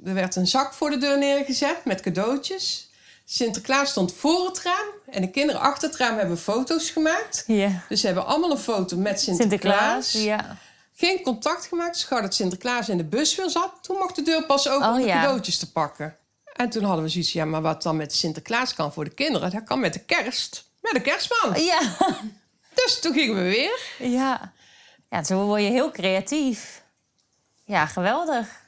Er 0.05 0.15
werd 0.15 0.37
een 0.37 0.47
zak 0.47 0.75
voor 0.75 0.91
de 0.91 0.99
deur 0.99 1.19
neergezet 1.19 1.85
met 1.85 2.01
cadeautjes. 2.01 2.91
Sinterklaas 3.25 3.91
stond 3.91 4.13
voor 4.15 4.47
het 4.47 4.63
raam 4.63 4.87
en 5.11 5.21
de 5.21 5.31
kinderen 5.31 5.61
achter 5.61 5.89
het 5.89 5.99
raam 5.99 6.19
hebben 6.19 6.39
foto's 6.39 6.91
gemaakt. 6.91 7.45
Ja. 7.47 7.85
Dus 7.89 8.01
ze 8.01 8.07
hebben 8.07 8.27
allemaal 8.27 8.51
een 8.51 8.59
foto 8.59 8.97
met 8.97 9.21
Sinterklaas. 9.21 10.11
Sinterklaas, 10.11 10.47
ja. 10.47 10.57
Geen 10.95 11.23
contact 11.23 11.67
gemaakt. 11.67 12.05
Gauw 12.05 12.21
dat 12.21 12.35
Sinterklaas 12.35 12.89
in 12.89 12.97
de 12.97 13.05
bus 13.05 13.35
weer 13.35 13.51
zat. 13.51 13.73
Toen 13.81 13.97
mocht 13.97 14.17
de 14.17 14.23
deur 14.23 14.47
pas 14.47 14.69
open 14.69 14.89
Oh, 14.89 14.95
om 14.95 15.01
de 15.01 15.07
ja. 15.07 15.21
cadeautjes 15.21 15.59
te 15.59 15.73
pakken. 15.73 16.17
En 16.53 16.71
toen 16.71 16.85
hadden 16.85 17.05
we 17.05 17.11
zoiets, 17.11 17.33
ja, 17.33 17.45
maar 17.45 17.63
wat 17.63 17.83
dan 17.83 17.97
met 17.97 18.15
Sinterklaas 18.15 18.75
kan 18.75 18.93
voor 18.93 19.05
de 19.05 19.15
kinderen, 19.15 19.51
dat 19.51 19.65
kan 19.65 19.81
met 19.81 19.93
de 19.93 20.05
kerst. 20.05 20.65
Met 20.81 20.93
de 20.93 21.01
kerstman. 21.01 21.63
Ja. 21.63 21.81
Dus 22.75 23.01
toen 23.01 23.13
gingen 23.13 23.35
we 23.35 23.43
weer. 23.43 23.81
Ja. 23.99 24.53
Ja, 25.11 25.25
zo 25.25 25.45
word 25.45 25.63
je 25.63 25.69
heel 25.69 25.91
creatief. 25.91 26.83
Ja, 27.67 27.87
geweldig. 27.87 28.65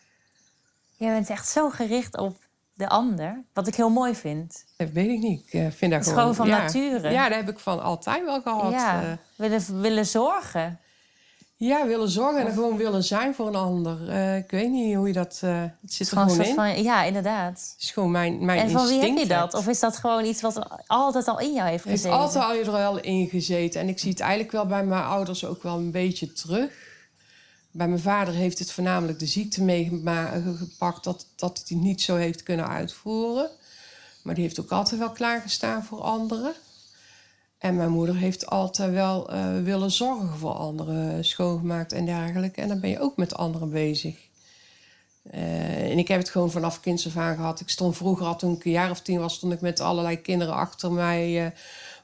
Jij 0.97 1.13
bent 1.13 1.31
echt 1.31 1.49
zo 1.49 1.71
gericht 1.71 2.17
op 2.17 2.37
de 2.75 2.89
ander. 2.89 3.45
Wat 3.53 3.67
ik 3.67 3.75
heel 3.75 3.91
mooi 3.91 4.15
vind. 4.15 4.65
Dat 4.77 4.91
weet 4.91 5.09
ik 5.09 5.19
niet. 5.19 5.43
Ik 5.47 5.53
eh, 5.53 5.61
vind 5.61 5.81
dat 5.81 5.91
Het 5.91 6.01
is 6.01 6.07
gewoon... 6.07 6.19
gewoon 6.19 6.35
van 6.35 6.47
ja. 6.47 6.63
nature. 6.63 7.11
Ja, 7.11 7.29
dat 7.29 7.39
heb 7.39 7.49
ik 7.49 7.59
van 7.59 7.83
altijd 7.83 8.25
wel 8.25 8.41
gehad. 8.41 8.73
ja, 8.73 9.03
eh. 9.03 9.09
willen, 9.37 9.81
willen 9.81 10.07
zorgen. 10.07 10.81
ja, 11.57 11.87
willen 11.87 12.09
zorgen 12.09 12.47
en 12.47 12.53
gewoon 12.53 12.77
willen 12.77 13.05
zijn 13.05 13.35
voor 13.35 13.47
een 13.47 13.55
ander. 13.55 14.09
Eh, 14.09 14.37
ik 14.37 14.51
weet 14.51 14.71
niet 14.71 14.95
hoe 14.95 15.07
je 15.07 15.13
dat... 15.13 15.41
het 15.41 15.73
zit 15.93 16.07
er 16.07 16.17
Gewoon 16.17 16.29
gewoon 16.31 16.45
een 16.45 16.49
in. 16.49 16.55
van, 16.55 16.83
ja, 16.83 17.03
inderdaad. 17.03 17.73
Het 17.73 17.83
is 17.83 17.91
gewoon 17.91 18.11
mijn, 18.11 18.45
mijn 18.45 18.61
En 18.61 18.71
van 18.71 18.87
wie 18.87 19.01
heb 19.01 19.17
je 19.19 19.27
dat? 19.27 19.53
het. 19.53 19.55
Of 19.55 19.69
is 19.69 19.81
dat 19.81 19.97
gewoon 19.97 20.25
iets 20.25 20.41
wat 20.41 20.83
altijd 20.87 21.29
al 21.29 21.41
in 21.41 21.53
jou 21.53 21.69
heeft 21.69 21.85
Het 21.85 21.93
heeft 21.93 22.03
gezeten? 22.05 22.21
altijd 22.25 22.45
al 22.45 22.55
er 22.55 22.73
wel 22.73 23.01
in 23.01 23.29
gezeten. 23.29 23.81
En 23.81 23.89
ik 23.89 23.99
zie 23.99 24.11
het 24.11 24.21
eigenlijk 24.21 24.53
wel 24.53 24.67
bij 24.67 24.85
mijn 24.85 25.05
ouders 25.05 25.45
ook 25.45 25.63
wel 25.63 25.77
een 25.77 25.91
beetje 25.91 26.33
terug. 26.33 26.88
Bij 27.71 27.89
mijn 27.89 28.01
vader 28.01 28.35
heeft 28.35 28.59
het 28.59 28.73
voornamelijk 28.73 29.19
de 29.19 29.27
ziekte 29.27 29.63
meegepakt 29.63 31.05
dat, 31.05 31.27
dat 31.37 31.65
hij 31.67 31.79
niet 31.79 32.03
zo 32.03 32.17
heeft 32.17 32.43
kunnen 32.43 32.69
uitvoeren. 32.69 33.51
Maar 34.23 34.35
die 34.35 34.45
heeft 34.45 34.61
ook 34.61 34.71
altijd 34.71 35.01
wel 35.01 35.11
klaargestaan 35.11 35.85
voor 35.85 36.01
anderen. 36.01 36.53
En 37.59 37.77
mijn 37.77 37.91
moeder 37.91 38.17
heeft 38.17 38.47
altijd 38.47 38.93
wel 38.93 39.31
eh, 39.31 39.63
willen 39.63 39.91
zorgen 39.91 40.39
voor 40.39 40.53
anderen, 40.53 41.25
schoongemaakt 41.25 41.93
en 41.93 42.07
dergelijke. 42.07 42.61
En 42.61 42.69
dan 42.69 42.81
ben 42.81 42.91
je 42.91 43.01
ook 43.01 43.17
met 43.17 43.35
anderen 43.35 43.71
bezig. 43.71 44.29
Eh, 45.31 45.91
en 45.91 45.99
ik 45.99 46.09
heb 46.09 46.19
het 46.19 46.31
gewoon 46.31 46.51
vanaf 46.51 46.81
kinds 46.81 47.07
af 47.07 47.17
aan 47.17 47.37
gehad. 47.37 47.61
Ik 47.61 47.69
stond 47.69 47.97
vroeger 47.97 48.27
al, 48.27 48.37
toen 48.37 48.55
ik 48.55 48.65
een 48.65 48.71
jaar 48.71 48.91
of 48.91 49.01
tien 49.01 49.19
was, 49.19 49.35
stond 49.35 49.53
ik 49.53 49.61
met 49.61 49.81
allerlei 49.81 50.21
kinderen 50.21 50.55
achter 50.55 50.93
mij 50.93 51.45
eh, 51.45 51.51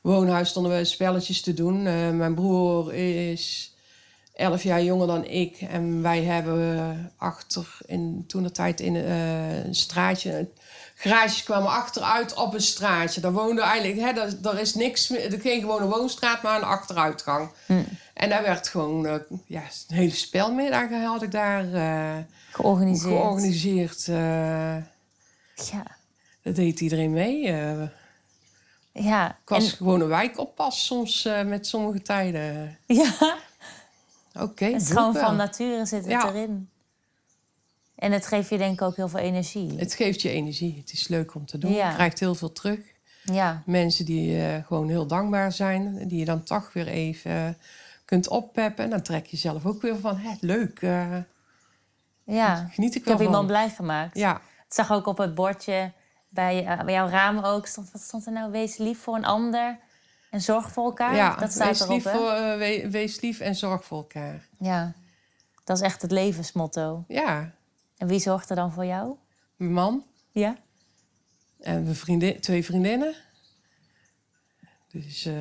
woonhuis 0.03 0.49
stonden 0.49 0.77
we 0.77 0.85
spelletjes 0.85 1.41
te 1.41 1.55
doen. 1.55 1.87
Eh, 1.87 2.11
mijn 2.11 2.35
broer 2.35 2.95
is 2.95 3.74
elf 4.35 4.63
jaar 4.63 4.83
jonger 4.83 5.07
dan 5.07 5.25
ik. 5.25 5.61
En 5.61 6.03
wij 6.03 6.23
hebben 6.23 6.79
eh, 6.79 6.89
achter, 7.17 7.77
in, 7.87 8.25
toen 8.27 8.43
de 8.43 8.51
tijd 8.53 8.81
in 8.81 8.97
eh, 8.97 9.65
een 9.65 9.75
straatje... 9.75 10.49
Garages 10.97 11.43
kwamen 11.43 11.71
achteruit 11.71 12.35
op 12.35 12.55
een 12.55 12.61
straatje. 12.61 13.21
Daar 13.21 13.33
woonde 13.33 13.63
eigenlijk... 13.63 14.01
Hè, 14.01 14.13
daar, 14.13 14.41
daar 14.41 14.61
is 14.61 14.75
niks 14.75 15.09
meer... 15.09 15.33
Er 15.33 15.41
geen 15.41 15.61
gewone 15.61 15.87
woonstraat, 15.87 16.43
maar 16.43 16.57
een 16.57 16.65
achteruitgang. 16.65 17.51
En 18.15 18.29
daar 18.29 18.43
werd 18.43 18.69
gewoon... 18.69 19.07
eh, 19.07 19.15
ja, 19.47 19.63
een 19.89 19.97
hele 19.97 20.15
spelmiddag 20.15 20.91
had 20.91 21.23
ik 21.23 21.31
daar 21.31 21.65
Georganiseerd. 22.51 23.13
georganiseerd. 23.13 24.07
Ja. 25.55 25.87
dat 26.43 26.55
deed 26.55 26.81
iedereen 26.81 27.13
mee. 27.13 27.53
Ja. 28.95 29.31
ik 29.31 29.49
was 29.49 29.71
En, 29.71 29.77
gewoon 29.77 30.01
een 30.01 30.09
wijkoppas 30.09 30.87
soms 30.87 31.25
eh, 31.25 31.43
met 31.43 31.67
sommige 31.67 32.03
tijden. 32.03 32.79
ja. 32.87 33.37
Oké, 34.41 34.65
Het 34.65 34.83
is 34.83 34.89
gewoon 34.91 35.15
van 35.15 35.37
nature 35.37 35.87
zit 35.87 36.01
het 36.03 36.11
Ja. 36.11 36.29
erin. 36.29 36.69
En 37.95 38.13
het 38.13 38.27
geeft 38.27 38.49
je 38.49 38.59
denk 38.59 38.73
ik 38.73 38.83
ook 38.83 38.97
heel 38.97 39.09
veel 39.09 39.19
energie. 39.21 39.79
Het 39.79 39.95
geeft 39.95 40.23
je 40.23 40.29
energie. 40.29 40.77
Het 40.79 40.93
is 40.93 41.09
leuk 41.09 41.35
om 41.35 41.47
te 41.47 41.59
doen. 41.59 41.73
Ja. 41.73 41.89
Je 41.89 41.95
krijgt 41.95 42.21
heel 42.21 42.35
veel 42.35 42.53
terug. 42.53 42.81
Ja. 43.25 43.63
Mensen 43.67 44.05
die 44.05 44.41
eh, 44.47 44.67
gewoon 44.67 44.89
heel 44.89 45.07
dankbaar 45.07 45.53
zijn. 45.53 46.09
Die 46.09 46.19
je 46.19 46.25
dan 46.25 46.43
toch 46.43 46.73
weer 46.73 46.87
even 46.87 47.59
kunt 48.05 48.29
oppeppen. 48.29 48.85
En 48.85 48.91
dan 48.91 49.03
trek 49.03 49.27
je 49.27 49.37
zelf 49.37 49.67
ook 49.67 49.83
weer 49.83 49.99
van... 49.99 50.17
Hé, 50.17 50.35
leuk, 50.41 50.83
eh, 50.83 51.17
ja. 52.25 52.69
geniet 52.73 52.95
ik 52.95 53.01
Ik 53.01 53.05
wel 53.05 53.15
heb 53.15 53.23
van. 53.23 53.33
iemand 53.33 53.47
blij 53.47 53.69
gemaakt. 53.71 54.17
Ja, 54.19 54.41
Het 54.65 54.75
zag 54.75 54.93
ook 54.93 55.07
op 55.07 55.19
het 55.19 55.35
bordje 55.35 55.93
bij, 56.29 56.67
eh, 56.67 56.85
bij 56.85 56.95
jouw 56.95 57.09
raam 57.09 57.39
ook. 57.39 57.67
Stond, 57.67 57.91
wat 57.91 58.03
stond 58.03 58.27
er 58.27 58.33
nou? 58.33 58.51
Wees 58.51 58.77
lief 58.77 58.99
voor 58.99 59.17
een 59.17 59.25
ander 59.25 59.79
en 60.35 60.41
zorg 60.41 60.71
voor 60.73 60.85
elkaar. 60.85 61.15
ja. 61.15 61.37
dat 61.37 61.53
staat 61.53 61.67
wees, 61.69 61.81
erop, 61.81 61.93
lief 61.95 62.05
hè? 62.05 62.11
voor, 62.13 62.31
eh, 62.31 62.57
we- 62.59 62.89
wees 62.91 63.21
lief 63.21 63.41
en 63.41 63.55
zorg 63.55 63.85
voor 63.85 63.99
elkaar. 63.99 64.49
Ja. 64.59 64.93
Dat 65.65 65.77
is 65.77 65.83
echt 65.83 66.03
het 66.03 66.11
levensmotto. 66.11 67.05
Ja, 67.09 67.53
En 67.97 68.07
wie 68.07 68.19
zorgt 68.19 68.51
er 68.51 68.57
dan 68.57 68.73
voor 68.73 68.85
jou? 68.85 69.17
mijn 69.57 69.73
man 69.73 70.05
Ja. 70.33 70.57
en 71.61 71.83
mijn 71.83 71.95
vriendin, 71.97 72.41
twee 72.41 72.65
vriendinnen. 72.65 73.15
Dus... 74.93 75.25
eh, 75.25 75.35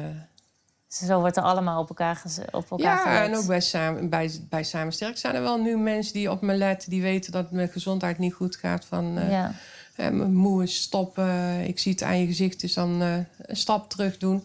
Zo 0.88 1.20
wordt 1.20 1.38
er 1.38 1.44
allemaal 1.44 1.82
op 1.82 1.90
elkaar, 1.90 2.24
op 2.52 2.72
elkaar 2.72 2.86
Ja, 2.86 2.98
gelet. 2.98 3.30
en 3.32 3.38
ook 3.38 3.46
bij 3.48 3.62
Samen, 3.62 4.10
bij, 4.10 4.32
bij 4.50 4.64
Samen 4.64 4.94
Sterk 4.94 5.18
zijn 5.18 5.36
er 5.36 5.42
wel 5.42 5.62
nu 5.62 5.78
mensen 5.78 6.14
die 6.14 6.32
op 6.32 6.42
me 6.42 6.54
letten. 6.54 6.90
Die 6.90 7.02
weten 7.02 7.32
dat 7.32 7.52
mijn 7.52 7.70
gezondheid 7.70 8.18
niet 8.18 8.34
goed 8.34 8.56
gaat. 8.56 8.86
Van, 8.86 9.18
eh, 9.18 9.32
Ja. 9.32 9.54
mijn 9.96 10.34
moe 10.34 10.64
is 10.64 10.82
stoppen. 10.82 11.60
Ik 11.68 11.80
zie 11.80 11.92
het 11.92 12.04
aan 12.04 12.20
je 12.20 12.26
gezicht. 12.26 12.60
Dus 12.62 12.74
dan 12.74 13.02
een 13.02 13.28
stap 13.48 13.90
terug 13.90 14.18
doen. 14.18 14.44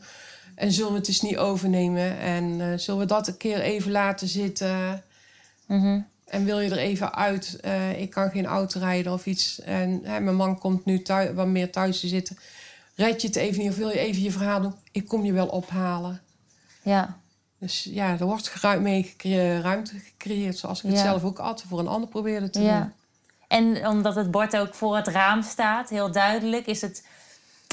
En 0.59 0.73
zullen 0.73 0.93
we 0.93 0.99
het 0.99 1.09
eens 1.09 1.21
niet 1.21 1.37
overnemen? 1.37 2.19
En 2.19 2.61
eh, 2.61 2.79
zullen 2.79 3.01
we 3.01 3.07
dat 3.07 3.29
een 3.29 3.37
keer 3.37 3.61
even 3.61 3.91
laten 3.91 4.29
zitten? 4.29 5.03
Mhm. 5.67 6.01
En 6.25 6.45
wil 6.45 6.61
je 6.61 6.71
er 6.71 6.79
even 6.79 7.15
uit? 7.15 7.59
Eh, 7.61 8.01
ik 8.01 8.11
kan 8.11 8.31
geen 8.31 8.47
auto 8.47 8.79
rijden 8.81 9.13
of 9.13 9.27
iets. 9.27 9.61
En 9.61 10.01
hè, 10.05 10.21
mijn 10.21 10.37
man 10.37 10.59
komt 10.59 10.85
nu 10.85 11.03
thuis, 11.03 11.31
wat 11.35 11.47
meer 11.47 11.73
thuis 11.73 12.01
te 12.01 12.09
zitten. 12.09 12.39
Red 12.95 13.21
je 13.23 13.27
het 13.27 13.37
even 13.37 13.61
niet 13.61 13.71
of 13.71 13.77
wil 13.77 13.89
je 13.89 13.99
even 13.99 14.23
je 14.23 14.31
verhaal 14.31 14.61
doen? 14.61 14.75
Ik 14.93 15.07
kom 15.09 15.25
je 15.25 15.33
wel 15.33 15.47
ophalen. 15.47 16.21
ja. 16.83 17.17
Dus 17.61 17.85
ja, 17.91 18.19
er 18.19 18.25
wordt 18.27 18.49
geruim 18.49 18.83
mee 18.83 19.15
ruimte 19.63 19.95
gecreëerd. 19.99 20.59
Zoals 20.59 20.83
ik 20.85 20.91
het 20.91 20.99
zelf 20.99 21.25
ook 21.25 21.39
altijd 21.39 21.69
voor 21.69 21.79
een 21.79 21.89
ander 21.89 22.09
probeerde 22.09 22.51
te 22.51 22.63
Ja. 22.63 22.81
doen. 22.81 22.93
En 23.49 23.87
omdat 23.89 24.15
het 24.15 24.31
bord 24.31 24.57
ook 24.57 24.75
voor 24.75 24.97
het 24.97 25.07
raam 25.09 25.43
staat, 25.43 25.89
heel 25.91 26.13
duidelijk, 26.13 26.67
is 26.67 26.81
het 26.81 27.07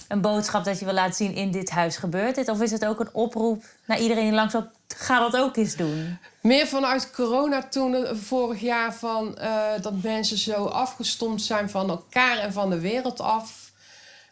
een 0.08 0.22
boodschap 0.22 0.64
dat 0.64 0.80
je 0.80 0.86
wil 0.86 0.94
laten 0.94 1.16
zien: 1.16 1.34
in 1.34 1.52
dit 1.52 1.70
huis 1.70 1.98
gebeurt 1.98 2.36
dit? 2.36 2.50
Of 2.50 2.62
is 2.62 2.72
het 2.72 2.86
ook 2.86 3.00
een 3.00 3.14
oproep 3.14 3.64
naar 3.86 4.00
iedereen 4.00 4.24
die 4.24 4.34
langsloopt: 4.34 4.76
ga 4.88 5.20
dat 5.20 5.38
ook 5.38 5.56
eens 5.56 5.76
doen? 5.76 6.18
Meer 6.42 6.68
vanuit 6.68 7.12
corona 7.12 7.68
toen, 7.68 7.96
eh, 7.96 8.16
vorig 8.16 8.62
jaar, 8.62 8.94
van, 8.94 9.38
eh, 9.38 9.82
dat 9.82 10.04
mensen 10.04 10.38
zo 10.38 10.66
afgestomd 10.66 11.42
zijn 11.42 11.70
van 11.70 11.90
elkaar 11.90 12.38
en 12.38 12.54
van 12.54 12.70
de 12.70 12.80
wereld 12.80 13.20
af. 13.20 13.72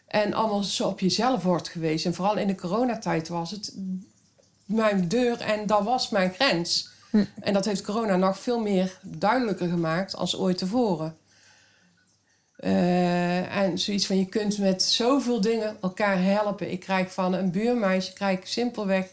En 0.06 0.34
allemaal 0.34 0.62
zo 0.62 0.88
op 0.88 1.00
jezelf 1.00 1.42
wordt 1.42 1.68
geweest. 1.68 2.06
En 2.06 2.14
vooral 2.14 2.36
in 2.36 2.46
de 2.46 2.54
coronatijd 2.54 3.28
was 3.28 3.50
het 3.50 3.74
mijn 4.64 5.08
deur 5.08 5.40
en 5.40 5.66
dat 5.66 5.82
was 5.82 6.08
mijn 6.08 6.32
grens. 6.34 6.92
En 7.40 7.52
dat 7.52 7.64
heeft 7.64 7.82
corona 7.82 8.16
nog 8.16 8.38
veel 8.38 8.60
meer 8.60 8.98
duidelijker 9.02 9.68
gemaakt 9.68 10.16
als 10.16 10.36
ooit 10.36 10.58
tevoren. 10.58 11.16
Eh, 12.56 13.56
en 13.56 13.78
zoiets 13.78 14.06
van 14.06 14.18
je 14.18 14.26
kunt 14.26 14.58
met 14.58 14.82
zoveel 14.82 15.40
dingen 15.40 15.76
elkaar 15.80 16.22
helpen. 16.22 16.70
Ik 16.70 16.80
krijg 16.80 17.12
van 17.12 17.32
een 17.32 17.50
buurmeisje 17.50 18.12
krijg 18.12 18.38
ik 18.38 18.46
simpelweg 18.46 19.06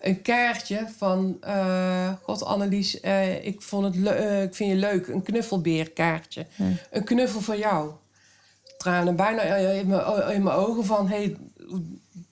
een 0.00 0.22
kaartje 0.22 0.86
van 0.96 1.36
eh, 1.40 2.12
God 2.22 2.44
Annelies, 2.44 3.00
eh, 3.00 3.44
ik, 3.44 3.62
vond 3.62 3.84
het 3.84 3.94
ik 4.42 4.54
vind 4.54 4.70
je 4.70 4.76
leuk, 4.76 5.06
een 5.06 5.22
knuffelbeerkaartje. 5.22 6.46
Een 6.90 7.04
knuffel 7.04 7.40
voor 7.40 7.56
jou. 7.56 7.90
Tranen 8.78 9.16
bijna 9.16 9.42
in 9.42 9.86
mijn, 9.86 10.30
in 10.30 10.42
mijn 10.42 10.56
ogen 10.56 10.84
van 10.84 11.08
hey, 11.08 11.36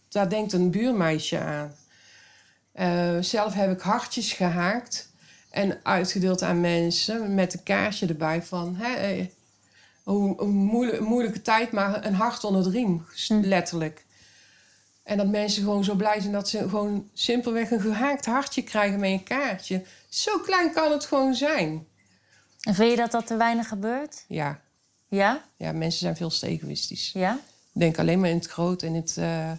daar 0.08 0.28
denkt 0.28 0.52
een 0.52 0.70
buurmeisje 0.70 1.38
aan. 1.38 1.72
Zelf 3.22 3.54
heb 3.54 3.70
ik 3.70 3.80
hartjes 3.80 4.32
gehaakt 4.32 5.12
en 5.50 5.80
uitgedeeld 5.82 6.42
aan 6.42 6.60
mensen 6.60 7.34
met 7.34 7.54
een 7.54 7.62
kaartje 7.62 8.06
erbij 8.06 8.42
van 8.42 8.76
hè, 8.78 9.26
eh, 10.04 10.12
hoe, 10.12 10.36
hoe 10.36 10.52
moeilijk, 10.52 11.00
moeilijke 11.00 11.42
tijd, 11.42 11.72
maar 11.72 12.06
een 12.06 12.14
hart 12.14 12.44
onder 12.44 12.62
de 12.62 12.70
riem, 12.70 13.06
letterlijk. 13.28 14.04
En 15.02 15.16
dat 15.16 15.26
mensen 15.26 15.62
gewoon 15.62 15.84
zo 15.84 15.94
blij 15.94 16.20
zijn 16.20 16.32
dat 16.32 16.48
ze 16.48 16.58
gewoon 16.58 17.08
simpelweg 17.12 17.70
een 17.70 17.80
gehaakt 17.80 18.26
hartje 18.26 18.62
krijgen 18.62 19.00
met 19.00 19.10
een 19.10 19.22
kaartje. 19.22 19.84
Zo 20.08 20.38
klein 20.38 20.72
kan 20.72 20.92
het 20.92 21.04
gewoon 21.04 21.34
zijn. 21.34 21.86
En 22.60 22.74
vind 22.74 22.90
je 22.90 22.96
dat 22.96 23.10
dat 23.10 23.26
te 23.26 23.36
weinig 23.36 23.68
gebeurt? 23.68 24.24
Ja, 24.28 24.60
Ja? 25.08 25.44
ja 25.56 25.72
mensen 25.72 26.00
zijn 26.00 26.16
veel 26.16 26.28
te 26.28 26.46
egoïstisch. 26.46 27.10
Ja? 27.12 27.40
Denk 27.72 27.98
alleen 27.98 28.20
maar 28.20 28.30
in 28.30 28.36
het 28.36 28.46
groot 28.46 28.82
en 28.82 28.94
het 28.94 29.16
eh 29.16 29.52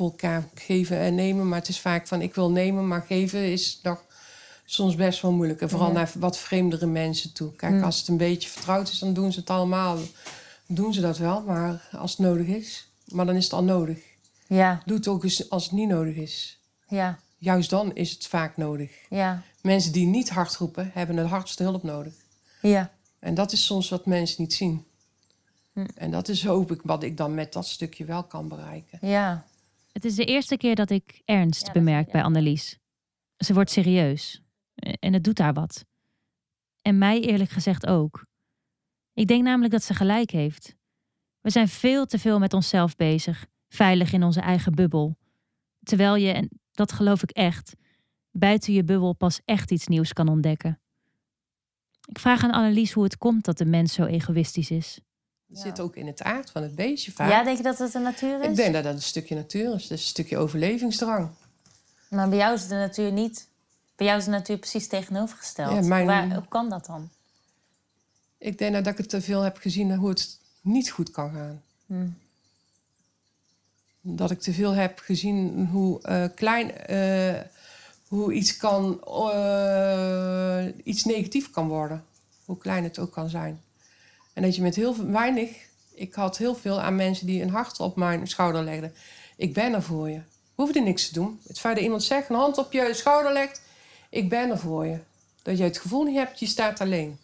voor 0.00 0.10
elkaar 0.10 0.48
geven 0.54 0.98
en 0.98 1.14
nemen. 1.14 1.48
Maar 1.48 1.58
het 1.58 1.68
is 1.68 1.80
vaak 1.80 2.06
van 2.06 2.22
ik 2.22 2.34
wil 2.34 2.50
nemen, 2.50 2.88
maar 2.88 3.02
geven 3.02 3.52
is 3.52 3.80
nog 3.82 4.04
soms 4.72 4.94
best 4.94 5.20
wel 5.22 5.32
moeilijk. 5.32 5.60
En 5.60 5.68
vooral 5.70 5.88
Ja. 5.88 5.92
naar 5.94 6.12
wat 6.18 6.38
vreemdere 6.38 6.86
mensen 6.86 7.32
toe. 7.32 7.52
Kijk, 7.56 7.72
Mm. 7.72 7.82
als 7.82 7.98
het 7.98 8.08
een 8.08 8.16
beetje 8.16 8.48
vertrouwd 8.48 8.88
is, 8.90 8.98
dan 8.98 9.12
doen 9.14 9.32
ze 9.32 9.40
het 9.40 9.50
allemaal. 9.50 9.98
Doen 10.66 10.92
ze 10.94 11.00
dat 11.00 11.18
wel, 11.18 11.42
maar 11.42 11.88
als 11.92 12.10
het 12.10 12.20
nodig 12.20 12.46
is. 12.46 12.88
Maar 13.06 13.26
dan 13.26 13.34
is 13.36 13.44
het 13.44 13.52
al 13.52 13.64
nodig. 13.64 13.98
Ja, 14.46 14.82
Doe 14.86 14.96
het 14.96 15.08
ook 15.08 15.24
eens 15.24 15.50
als 15.50 15.62
het 15.64 15.72
niet 15.72 15.88
nodig 15.88 16.14
is. 16.16 16.58
ja, 16.88 17.18
Juist 17.38 17.70
dan 17.70 17.94
is 17.94 18.10
het 18.10 18.26
vaak 18.26 18.56
nodig. 18.56 18.90
ja, 19.08 19.42
Mensen 19.62 19.92
die 19.92 20.06
niet 20.06 20.30
hard 20.30 20.56
roepen, 20.56 20.90
hebben 20.94 21.16
het 21.16 21.26
hardste 21.28 21.62
hulp 21.62 21.82
nodig. 21.82 22.12
ja. 22.62 22.90
En 23.18 23.34
dat 23.34 23.52
is 23.52 23.64
soms 23.64 23.88
wat 23.88 24.06
mensen 24.06 24.42
niet 24.42 24.54
zien. 24.54 24.84
Hm. 25.72 25.86
En 25.94 26.10
dat 26.10 26.28
is 26.28 26.44
hoop 26.44 26.70
ik 26.72 26.80
wat 26.84 27.02
ik 27.02 27.16
dan 27.16 27.34
met 27.34 27.52
dat 27.52 27.66
stukje 27.66 28.04
wel 28.04 28.24
kan 28.24 28.48
bereiken. 28.48 28.98
ja. 29.08 29.44
Het 29.92 30.04
is 30.04 30.14
de 30.14 30.24
eerste 30.24 30.56
keer 30.56 30.74
dat 30.74 30.90
ik 30.90 31.22
ernst 31.24 31.66
Ja, 31.66 31.72
bemerk 31.72 32.10
bij 32.12 32.22
Annelies. 32.22 32.78
Ze 33.36 33.54
wordt 33.54 33.70
serieus. 33.70 34.42
En 34.80 35.12
het 35.12 35.24
doet 35.24 35.38
haar 35.38 35.52
wat. 35.52 35.84
En 36.82 36.98
mij 36.98 37.20
eerlijk 37.20 37.50
gezegd 37.50 37.86
ook. 37.86 38.26
Ik 39.12 39.26
denk 39.26 39.42
namelijk 39.42 39.72
dat 39.72 39.82
ze 39.82 39.94
gelijk 39.94 40.30
heeft. 40.30 40.74
We 41.40 41.50
zijn 41.50 41.68
veel 41.68 42.06
te 42.06 42.18
veel 42.18 42.38
met 42.38 42.52
onszelf 42.52 42.96
bezig, 42.96 43.46
veilig 43.68 44.12
in 44.12 44.22
onze 44.22 44.40
eigen 44.40 44.74
bubbel. 44.74 45.16
Terwijl 45.82 46.14
je, 46.16 46.32
en 46.32 46.48
dat 46.70 46.92
geloof 46.92 47.22
ik 47.22 47.30
echt, 47.30 47.72
buiten 48.30 48.72
je 48.72 48.84
bubbel 48.84 49.12
pas 49.12 49.40
echt 49.44 49.70
iets 49.70 49.86
nieuws 49.86 50.12
kan 50.12 50.28
ontdekken. 50.28 50.80
Ik 52.08 52.18
vraag 52.18 52.44
aan 52.44 52.50
Annelies 52.50 52.92
hoe 52.92 53.04
het 53.04 53.16
komt 53.16 53.44
dat 53.44 53.58
de 53.58 53.64
mens 53.64 53.92
zo 53.92 54.04
egoïstisch 54.04 54.70
is. 54.70 54.94
Het 55.46 55.56
Ja. 55.58 55.62
zit 55.64 55.80
ook 55.80 55.96
in 55.96 56.06
het 56.06 56.22
aard 56.22 56.50
van 56.50 56.62
het 56.62 56.74
beestje 56.74 57.12
vaak. 57.12 57.30
Ja, 57.30 57.44
denk 57.44 57.56
je 57.56 57.62
dat 57.62 57.78
het 57.78 57.92
de 57.92 57.98
natuur 57.98 58.40
is? 58.40 58.46
ik 58.48 58.56
denk 58.56 58.74
dat 58.74 58.84
dat 58.84 58.94
een 58.94 59.02
stukje 59.02 59.34
natuur 59.34 59.74
is. 59.74 59.82
Dat 59.82 59.98
is 59.98 60.04
een 60.04 60.08
stukje 60.10 60.38
overlevingsdrang. 60.38 61.30
Maar 62.10 62.28
bij 62.28 62.38
jou 62.38 62.54
is 62.54 62.66
de 62.68 62.74
natuur 62.74 63.12
niet. 63.12 63.49
Bij 64.00 64.08
jou 64.08 64.20
is 64.20 64.24
de 64.26 64.30
natuur 64.30 64.58
precies 64.58 64.86
tegenovergesteld. 64.88 65.72
Ja, 65.72 65.80
mijn- 65.88 66.06
Waar, 66.06 66.34
hoe 66.34 66.48
kan 66.48 66.68
dat 66.68 66.86
dan? 66.86 67.10
Ik 68.38 68.58
denk 68.58 68.72
dat 68.72 68.86
ik 68.86 68.96
het 68.96 69.08
te 69.08 69.20
veel 69.20 69.40
heb 69.42 69.56
gezien 69.56 69.94
hoe 69.94 70.08
het 70.08 70.38
niet 70.60 70.90
goed 70.90 71.10
kan 71.10 71.32
gaan. 71.32 71.62
Hm. 71.86 72.08
Dat 74.00 74.30
ik 74.30 74.40
te 74.40 74.52
veel 74.52 74.72
heb 74.72 74.98
gezien 74.98 75.66
hoe 75.66 76.02
eh, 76.02 76.24
klein, 76.34 76.76
eh, 76.76 77.40
hoe 78.08 78.32
iets 78.32 78.56
kan, 78.56 79.00
eh, 79.30 80.64
iets 80.84 81.04
negatief 81.04 81.50
kan 81.50 81.68
worden. 81.68 82.04
Hoe 82.44 82.58
klein 82.58 82.84
het 82.84 82.98
ook 82.98 83.12
kan 83.12 83.28
zijn. 83.28 83.62
En 84.32 84.42
dat 84.42 84.56
je 84.56 84.62
met 84.62 84.74
heel 84.76 85.06
weinig, 85.06 85.50
ik 85.94 86.14
had 86.14 86.38
heel 86.38 86.54
veel 86.54 86.80
aan 86.80 86.96
mensen 86.96 87.26
die 87.26 87.42
een 87.42 87.50
hart 87.50 87.80
op 87.80 87.96
mijn 87.96 88.26
schouder 88.26 88.64
legden. 88.64 88.94
Ik 89.36 89.54
ben 89.54 89.72
er 89.74 89.82
voor 89.82 90.10
je. 90.10 90.20
Hoefde 90.54 90.80
niks 90.80 91.06
te 91.08 91.12
doen. 91.14 91.40
Het 91.46 91.58
feit 91.60 91.74
dat 91.74 91.84
iemand 91.84 92.02
zegt, 92.02 92.28
een 92.28 92.36
hand 92.36 92.58
op 92.58 92.72
je 92.72 92.90
schouder 92.94 93.32
legt, 93.32 93.68
ik 94.10 94.28
ben 94.28 94.50
er 94.50 94.58
voor 94.58 94.86
je. 94.86 94.98
Dat 95.42 95.58
je 95.58 95.64
het 95.64 95.78
gevoel 95.78 96.04
niet 96.04 96.16
hebt, 96.16 96.38
je 96.38 96.46
staat 96.46 96.80
alleen. 96.80 97.18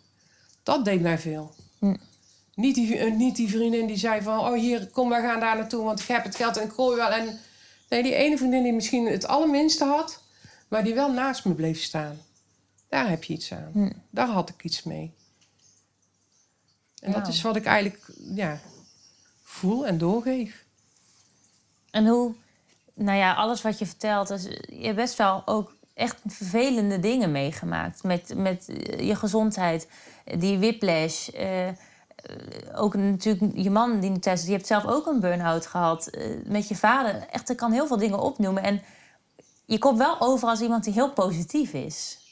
Dat 0.62 0.84
deed 0.84 1.00
mij 1.00 1.18
veel. 1.18 1.54
Hm. 1.78 1.96
Niet, 2.54 2.74
die, 2.74 2.96
eh, 2.96 3.12
niet 3.12 3.36
die 3.36 3.48
vriendin 3.48 3.86
die 3.86 3.96
zei 3.96 4.22
van... 4.22 4.38
oh 4.38 4.54
hier, 4.54 4.86
kom, 4.86 5.08
we 5.08 5.14
gaan 5.14 5.40
daar 5.40 5.56
naartoe, 5.56 5.84
want 5.84 6.00
ik 6.00 6.06
heb 6.06 6.24
het 6.24 6.36
geld 6.36 6.56
en 6.56 6.64
ik 6.64 6.72
gooi 6.72 6.96
wel. 6.96 7.08
En, 7.08 7.38
nee, 7.88 8.02
die 8.02 8.14
ene 8.14 8.36
vriendin 8.36 8.62
die 8.62 8.72
misschien 8.72 9.06
het 9.06 9.26
allerminste 9.26 9.84
had... 9.84 10.22
maar 10.68 10.84
die 10.84 10.94
wel 10.94 11.12
naast 11.12 11.44
me 11.44 11.54
bleef 11.54 11.82
staan. 11.82 12.20
Daar 12.88 13.08
heb 13.08 13.24
je 13.24 13.32
iets 13.32 13.52
aan. 13.52 13.70
Hm. 13.72 13.92
Daar 14.10 14.28
had 14.28 14.48
ik 14.48 14.64
iets 14.64 14.82
mee. 14.82 15.14
En 17.00 17.12
dat 17.12 17.28
is 17.28 17.42
wat 17.42 17.56
ik 17.56 17.64
eigenlijk 17.64 18.12
ja, 18.34 18.60
voel 19.42 19.86
en 19.86 19.98
doorgeef. 19.98 20.64
En 21.90 22.06
hoe, 22.06 22.34
nou 22.94 23.18
ja, 23.18 23.34
alles 23.34 23.62
wat 23.62 23.78
je 23.78 23.86
vertelt, 23.86 24.30
is, 24.30 24.42
je 24.68 24.94
best 24.94 25.16
wel 25.16 25.42
ook 25.46 25.75
echt 25.96 26.16
vervelende 26.26 26.98
dingen 26.98 27.32
meegemaakt. 27.32 28.02
Met, 28.02 28.32
met 28.36 28.68
eh, 28.68 29.06
je 29.06 29.16
gezondheid, 29.16 29.88
die 30.38 30.58
whiplash. 30.58 31.28
eh, 31.28 31.68
eh, 31.68 31.74
ook 32.74 32.94
natuurlijk 32.94 33.52
je 33.54 33.70
man 33.70 34.00
die 34.00 34.10
nu 34.10 34.18
die 34.18 34.52
heeft 34.52 34.66
zelf 34.66 34.86
ook 34.86 35.06
een 35.06 35.20
burn-out 35.20 35.66
gehad. 35.66 36.06
eh, 36.06 36.26
met 36.44 36.68
je 36.68 36.76
vader. 36.76 37.26
Echt, 37.30 37.50
ik 37.50 37.56
kan 37.56 37.72
heel 37.72 37.86
veel 37.86 37.96
dingen 37.96 38.18
opnoemen. 38.18 38.62
En 38.62 38.82
je 39.64 39.78
komt 39.78 39.98
wel 39.98 40.20
over 40.20 40.48
als 40.48 40.60
iemand 40.60 40.84
die 40.84 40.92
heel 40.92 41.12
positief 41.12 41.72
is. 41.72 42.25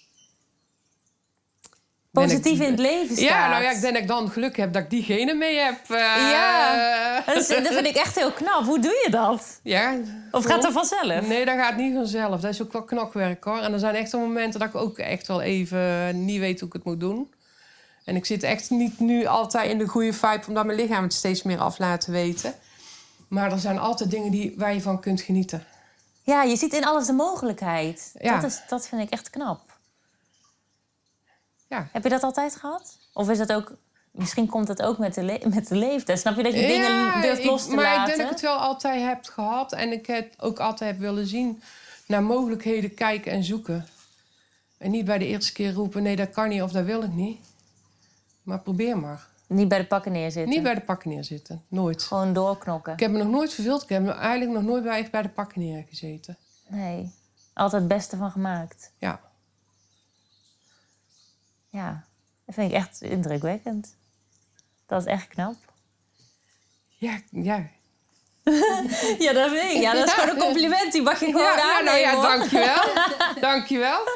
Ik- 2.14 2.20
Positief 2.20 2.60
in 2.60 2.70
het 2.70 2.78
leven 2.78 3.16
staat. 3.16 3.28
Ja, 3.28 3.48
nou 3.48 3.62
ja, 3.62 3.70
ik 3.70 3.80
denk 3.80 3.92
dat 3.92 4.02
ik 4.02 4.08
dan 4.08 4.30
geluk 4.30 4.56
heb 4.56 4.72
dat 4.72 4.82
ik 4.82 4.90
diegene 4.90 5.34
mee 5.34 5.58
heb. 5.58 5.78
eh, 5.88 5.96
Ja. 6.30 7.22
Dat, 7.26 7.36
is- 7.36 7.46
dat 7.48 7.66
vind 7.74 7.86
ik 7.86 7.94
echt 7.96 8.14
heel 8.14 8.32
knap. 8.32 8.64
Hoe 8.64 8.78
doe 8.78 9.00
je 9.04 9.10
dat? 9.10 9.60
ja. 9.62 9.94
Of 10.30 10.44
gaat 10.44 10.62
dat 10.62 10.72
vanzelf? 10.72 11.26
Nee, 11.26 11.44
dat 11.44 11.56
gaat 11.56 11.76
niet 11.76 11.94
vanzelf. 11.94 12.40
Dat 12.40 12.50
is 12.50 12.62
ook 12.62 12.72
wel 12.72 12.82
knokwerk 12.82 13.44
hoor. 13.44 13.58
En 13.58 13.72
er 13.72 13.78
zijn 13.78 13.94
echt 13.94 14.12
wel 14.12 14.20
momenten 14.20 14.60
dat 14.60 14.68
ik 14.68 14.74
ook 14.74 14.98
echt 14.98 15.26
wel 15.26 15.40
even 15.42 16.24
niet 16.24 16.38
weet 16.40 16.58
hoe 16.60 16.68
ik 16.68 16.74
het 16.74 16.84
moet 16.84 17.00
doen. 17.00 17.32
En 18.04 18.16
ik 18.16 18.24
zit 18.26 18.42
echt 18.42 18.70
niet 18.70 19.00
nu 19.00 19.26
altijd 19.26 19.70
in 19.70 19.78
de 19.78 19.86
goede 19.86 20.12
vibe, 20.12 20.42
omdat 20.48 20.64
mijn 20.64 20.78
lichaam 20.78 21.02
het 21.02 21.12
steeds 21.14 21.42
meer 21.42 21.58
af 21.58 21.78
laat 21.78 22.06
weten. 22.06 22.54
Maar 23.28 23.52
er 23.52 23.58
zijn 23.58 23.78
altijd 23.78 24.10
dingen 24.10 24.30
die, 24.30 24.54
waar 24.56 24.74
je 24.74 24.80
van 24.80 25.00
kunt 25.00 25.20
genieten. 25.20 25.64
Ja, 26.22 26.42
je 26.42 26.56
ziet 26.56 26.72
in 26.72 26.84
alles 26.84 27.06
de 27.06 27.12
mogelijkheid. 27.12 28.12
Ja. 28.20 28.40
Dat, 28.40 28.50
is, 28.50 28.60
dat 28.68 28.88
vind 28.88 29.02
ik 29.02 29.10
echt 29.10 29.30
knap. 29.30 29.60
Ja. 31.68 31.88
Heb 31.92 32.02
je 32.02 32.08
dat 32.08 32.22
altijd 32.22 32.56
gehad? 32.56 32.98
Of 33.12 33.30
is 33.30 33.38
dat 33.38 33.52
ook... 33.52 33.76
Misschien 34.10 34.46
komt 34.46 34.68
het 34.68 34.82
ook 34.82 34.98
met 34.98 35.14
de, 35.14 35.22
le- 35.22 35.48
met 35.48 35.68
de 35.68 35.74
leeftijd. 35.76 36.18
Snap 36.18 36.36
je 36.36 36.42
dat 36.42 36.52
je 36.54 36.66
dingen 36.66 37.20
durft 37.22 37.44
los 37.44 37.64
te 37.66 37.74
maar 37.74 37.84
laten? 37.84 38.00
ik 38.00 38.06
denk 38.06 38.16
dat 38.18 38.26
ik 38.26 38.32
het 38.32 38.40
wel 38.40 38.58
altijd 38.58 39.02
heb 39.02 39.24
gehad. 39.24 39.72
En 39.72 39.92
ik 39.92 40.06
het 40.06 40.34
ook 40.38 40.58
altijd 40.58 40.90
heb 40.90 41.00
willen 41.00 41.26
zien. 41.26 41.62
Naar 42.06 42.22
mogelijkheden 42.22 42.94
kijken 42.94 43.32
en 43.32 43.44
zoeken. 43.44 43.86
En 44.78 44.90
niet 44.90 45.04
bij 45.04 45.18
de 45.18 45.26
eerste 45.26 45.52
keer 45.52 45.72
roepen, 45.72 46.02
nee, 46.02 46.16
dat 46.16 46.30
kan 46.30 46.48
niet 46.48 46.62
of 46.62 46.72
dat 46.72 46.84
wil 46.84 47.02
ik 47.02 47.12
niet. 47.12 47.40
Maar 48.42 48.60
probeer 48.60 48.98
maar. 48.98 49.26
Niet 49.46 49.68
bij 49.68 49.78
de 49.78 49.86
pakken 49.86 50.12
neerzitten. 50.12 50.54
Niet 50.54 50.62
bij 50.62 50.74
de 50.74 50.80
pakken 50.80 51.10
neerzitten. 51.10 51.64
Nooit. 51.68 52.02
Gewoon 52.02 52.32
doorknokken. 52.32 52.92
Ik 52.92 53.00
heb 53.00 53.10
me 53.10 53.18
nog 53.18 53.28
nooit 53.28 53.52
verveeld. 53.54 53.82
Ik 53.82 53.88
heb 53.88 54.02
me 54.02 54.12
eigenlijk 54.12 54.50
nog 54.50 54.62
nooit 54.62 54.82
bij, 54.82 54.98
echt 54.98 55.10
bij 55.10 55.22
de 55.22 55.28
pakken 55.28 55.60
neergezeten. 55.60 56.36
Nee. 56.68 57.12
Altijd 57.54 57.82
het 57.82 57.90
beste 57.90 58.16
van 58.16 58.30
gemaakt. 58.30 58.92
Ja. 58.98 59.20
Ja. 61.74 62.04
Dat 62.46 62.54
vind 62.54 62.70
ik 62.70 62.76
echt 62.76 63.00
indrukwekkend. 63.02 63.96
Dat 64.86 65.00
is 65.00 65.06
echt 65.06 65.28
knap. 65.28 65.54
Ja, 66.88 67.20
ja. 67.30 67.68
Ja, 69.18 69.32
dat 69.32 69.50
vind 69.50 69.70
ik. 69.70 69.80
Ja, 69.80 69.92
dat 69.94 70.06
is 70.06 70.12
gewoon 70.12 70.28
een 70.28 70.42
compliment. 70.42 70.92
Die 70.92 71.02
mag 71.02 71.20
je 71.20 71.26
gewoon 71.26 71.42
ja, 71.42 71.56
ja, 71.56 71.56
nou 71.56 71.78
aannemen, 71.78 72.00
ja, 72.00 72.14
hoor. 72.14 72.22
dankjewel. 72.22 72.82
dankjewel. 73.50 74.08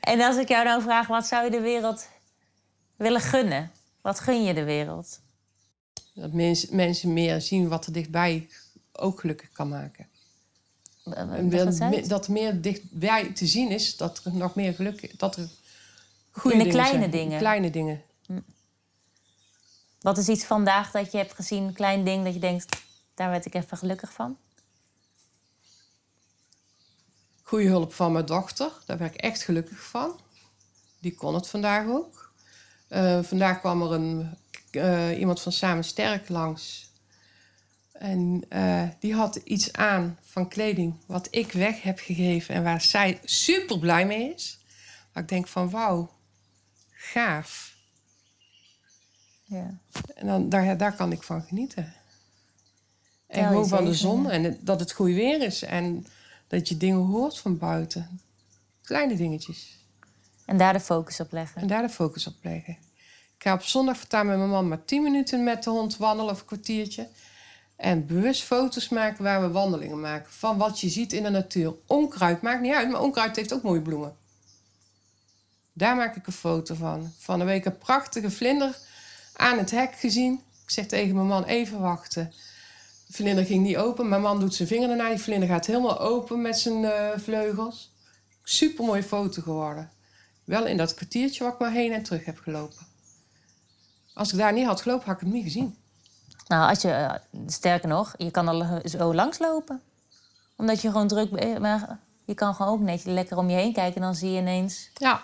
En 0.00 0.20
als 0.20 0.36
ik 0.36 0.48
jou 0.48 0.64
nou 0.64 0.82
vraag, 0.82 1.06
wat 1.06 1.26
zou 1.26 1.44
je 1.44 1.50
de 1.50 1.60
wereld 1.60 2.08
willen 2.96 3.20
gunnen? 3.20 3.70
Wat 4.00 4.20
gun 4.20 4.42
je 4.44 4.54
de 4.54 4.64
wereld? 4.64 5.20
Dat 6.14 6.32
mens- 6.32 6.68
mensen 6.68 7.12
meer 7.12 7.40
zien 7.40 7.68
wat 7.68 7.86
er 7.86 7.92
dichtbij 7.92 8.48
ook 8.92 9.20
gelukkig 9.20 9.50
kan 9.52 9.68
maken. 9.68 10.06
En 11.04 12.08
dat 12.08 12.28
meer 12.28 12.60
dichtbij 12.60 13.32
te 13.32 13.46
zien 13.46 13.70
is, 13.70 13.96
dat 13.96 14.20
er 14.24 14.34
nog 14.34 14.54
meer 14.54 14.74
geluk 14.74 15.18
dat 15.18 15.36
er 15.36 15.48
goede 16.30 16.56
In 16.56 16.64
de 16.64 16.70
dingen 16.70 16.84
kleine 16.84 16.98
zijn. 16.98 17.10
dingen. 17.10 17.38
Kleine 17.38 17.70
dingen. 17.70 18.02
Wat 20.00 20.18
is 20.18 20.28
iets 20.28 20.44
vandaag 20.44 20.90
dat 20.90 21.12
je 21.12 21.18
hebt 21.18 21.34
gezien, 21.34 21.62
een 21.62 21.72
klein 21.72 22.04
ding 22.04 22.24
dat 22.24 22.34
je 22.34 22.40
denkt, 22.40 22.82
daar 23.14 23.30
werd 23.30 23.46
ik 23.46 23.54
even 23.54 23.76
gelukkig 23.76 24.12
van? 24.12 24.36
Goede 27.42 27.68
hulp 27.68 27.92
van 27.92 28.12
mijn 28.12 28.26
dochter, 28.26 28.70
daar 28.86 28.98
werd 28.98 29.14
ik 29.14 29.20
echt 29.20 29.42
gelukkig 29.42 29.82
van. 29.82 30.20
Die 30.98 31.14
kon 31.14 31.34
het 31.34 31.48
vandaag 31.48 31.86
ook. 31.86 32.32
Eh, 32.88 33.22
vandaag 33.22 33.58
kwam 33.58 33.82
er 33.82 33.92
een, 33.92 34.36
eh, 34.70 35.18
iemand 35.18 35.40
van 35.40 35.52
Samen 35.52 35.84
Sterk 35.84 36.28
langs. 36.28 36.90
En 38.02 38.44
eh, 38.48 38.88
die 38.98 39.14
had 39.14 39.36
iets 39.36 39.72
aan 39.72 40.18
van 40.20 40.48
kleding 40.48 40.94
wat 41.06 41.28
ik 41.30 41.52
weg 41.52 41.82
heb 41.82 41.98
gegeven 41.98 42.54
en 42.54 42.62
waar 42.62 42.80
zij 42.80 43.20
super 43.24 43.78
blij 43.78 44.06
mee 44.06 44.34
is. 44.34 44.58
Waar 45.12 45.22
ik 45.22 45.28
denk 45.28 45.48
van 45.48 45.70
wauw, 45.70 46.10
gaaf. 46.90 47.74
Ja. 49.44 49.78
En 50.14 50.26
dan, 50.26 50.48
daar, 50.48 50.76
daar 50.76 50.96
kan 50.96 51.12
ik 51.12 51.22
van 51.22 51.42
genieten. 51.42 51.94
En 53.26 53.46
gewoon 53.46 53.68
van 53.68 53.84
de 53.84 53.94
zon 53.94 54.30
en 54.30 54.44
het- 54.44 54.66
dat 54.66 54.80
het 54.80 54.92
goed 54.92 55.06
weer 55.14 55.42
is. 55.42 55.62
En 55.62 56.06
dat 56.46 56.68
je 56.68 56.76
dingen 56.76 57.04
hoort 57.06 57.38
van 57.38 57.58
buiten. 57.58 58.20
Kleine 58.82 59.16
dingetjes. 59.16 59.76
En 60.46 60.56
daar 60.56 60.72
de 60.72 60.80
focus 60.80 61.20
op 61.20 61.32
leggen. 61.32 61.60
En 61.60 61.66
daar 61.68 61.82
de 61.82 61.88
focus 61.88 62.26
op 62.26 62.34
leggen. 62.42 62.72
Ik 63.36 63.48
ga 63.48 63.54
op 63.54 63.62
zondag 63.62 63.96
voortaan 63.96 64.26
met 64.26 64.36
mijn 64.36 64.50
man 64.50 64.68
maar 64.68 64.84
10 64.84 65.02
minuten 65.02 65.44
met 65.44 65.62
de 65.62 65.70
hond 65.70 65.96
wandelen 65.96 66.32
of 66.32 66.40
een 66.40 66.46
kwartiertje. 66.46 67.08
En 67.82 68.06
bewust 68.06 68.42
foto's 68.42 68.88
maken 68.88 69.24
waar 69.24 69.40
we 69.40 69.50
wandelingen 69.50 70.00
maken. 70.00 70.32
Van 70.32 70.58
wat 70.58 70.80
je 70.80 70.88
ziet 70.88 71.12
in 71.12 71.22
de 71.22 71.28
natuur. 71.28 71.74
Onkruid 71.86 72.42
maakt 72.42 72.60
niet 72.60 72.72
uit, 72.72 72.90
maar 72.90 73.00
onkruid 73.00 73.36
heeft 73.36 73.52
ook 73.52 73.62
mooie 73.62 73.82
bloemen. 73.82 74.16
Daar 75.72 75.96
maak 75.96 76.16
ik 76.16 76.26
een 76.26 76.32
foto 76.32 76.74
van. 76.74 77.12
Van 77.18 77.40
een 77.40 77.46
week 77.46 77.64
een 77.64 77.78
prachtige 77.78 78.30
vlinder 78.30 78.78
aan 79.36 79.58
het 79.58 79.70
hek 79.70 79.94
gezien. 79.94 80.32
Ik 80.64 80.70
zeg 80.70 80.86
tegen 80.86 81.14
mijn 81.14 81.26
man 81.26 81.44
even 81.44 81.80
wachten. 81.80 82.32
De 83.06 83.12
vlinder 83.12 83.44
ging 83.44 83.64
niet 83.64 83.76
open. 83.76 84.08
Mijn 84.08 84.22
man 84.22 84.40
doet 84.40 84.54
zijn 84.54 84.68
vinger 84.68 84.90
ernaar. 84.90 85.10
Die 85.10 85.18
vlinder 85.18 85.48
gaat 85.48 85.66
helemaal 85.66 86.00
open 86.00 86.42
met 86.42 86.58
zijn 86.58 86.84
eh, 86.84 87.18
vleugels. 87.18 87.92
Super 88.42 88.84
mooie 88.84 89.02
foto 89.02 89.42
geworden. 89.42 89.90
Wel 90.44 90.66
in 90.66 90.76
dat 90.76 90.94
kwartiertje 90.94 91.44
wat 91.44 91.52
ik 91.52 91.58
maar 91.58 91.72
heen 91.72 91.92
en 91.92 92.02
terug 92.02 92.24
heb 92.24 92.38
gelopen. 92.38 92.86
Als 94.14 94.32
ik 94.32 94.38
daar 94.38 94.52
niet 94.52 94.66
had 94.66 94.80
gelopen, 94.80 95.06
had 95.06 95.14
ik 95.14 95.20
het 95.20 95.32
niet 95.32 95.44
gezien. 95.44 95.80
Nou, 96.46 96.68
als 96.68 96.82
je, 96.82 96.90
eh, 96.90 97.14
sterker 97.46 97.88
nog, 97.88 98.14
je 98.16 98.30
kan 98.30 98.48
er 98.48 98.88
zo 98.88 99.14
langs 99.14 99.38
lopen. 99.38 99.82
Omdat 100.56 100.82
je 100.82 100.90
gewoon 100.90 101.08
druk 101.08 101.30
bent. 101.30 101.58
Maar 101.58 101.98
je 102.24 102.34
kan 102.34 102.54
gewoon 102.54 102.72
ook 102.72 102.80
net 102.80 103.04
lekker 103.04 103.36
om 103.36 103.50
je 103.50 103.56
heen 103.56 103.72
kijken. 103.72 103.94
En 103.94 104.02
dan 104.02 104.14
zie 104.14 104.30
je 104.30 104.40
ineens... 104.40 104.90
Ja. 104.94 105.22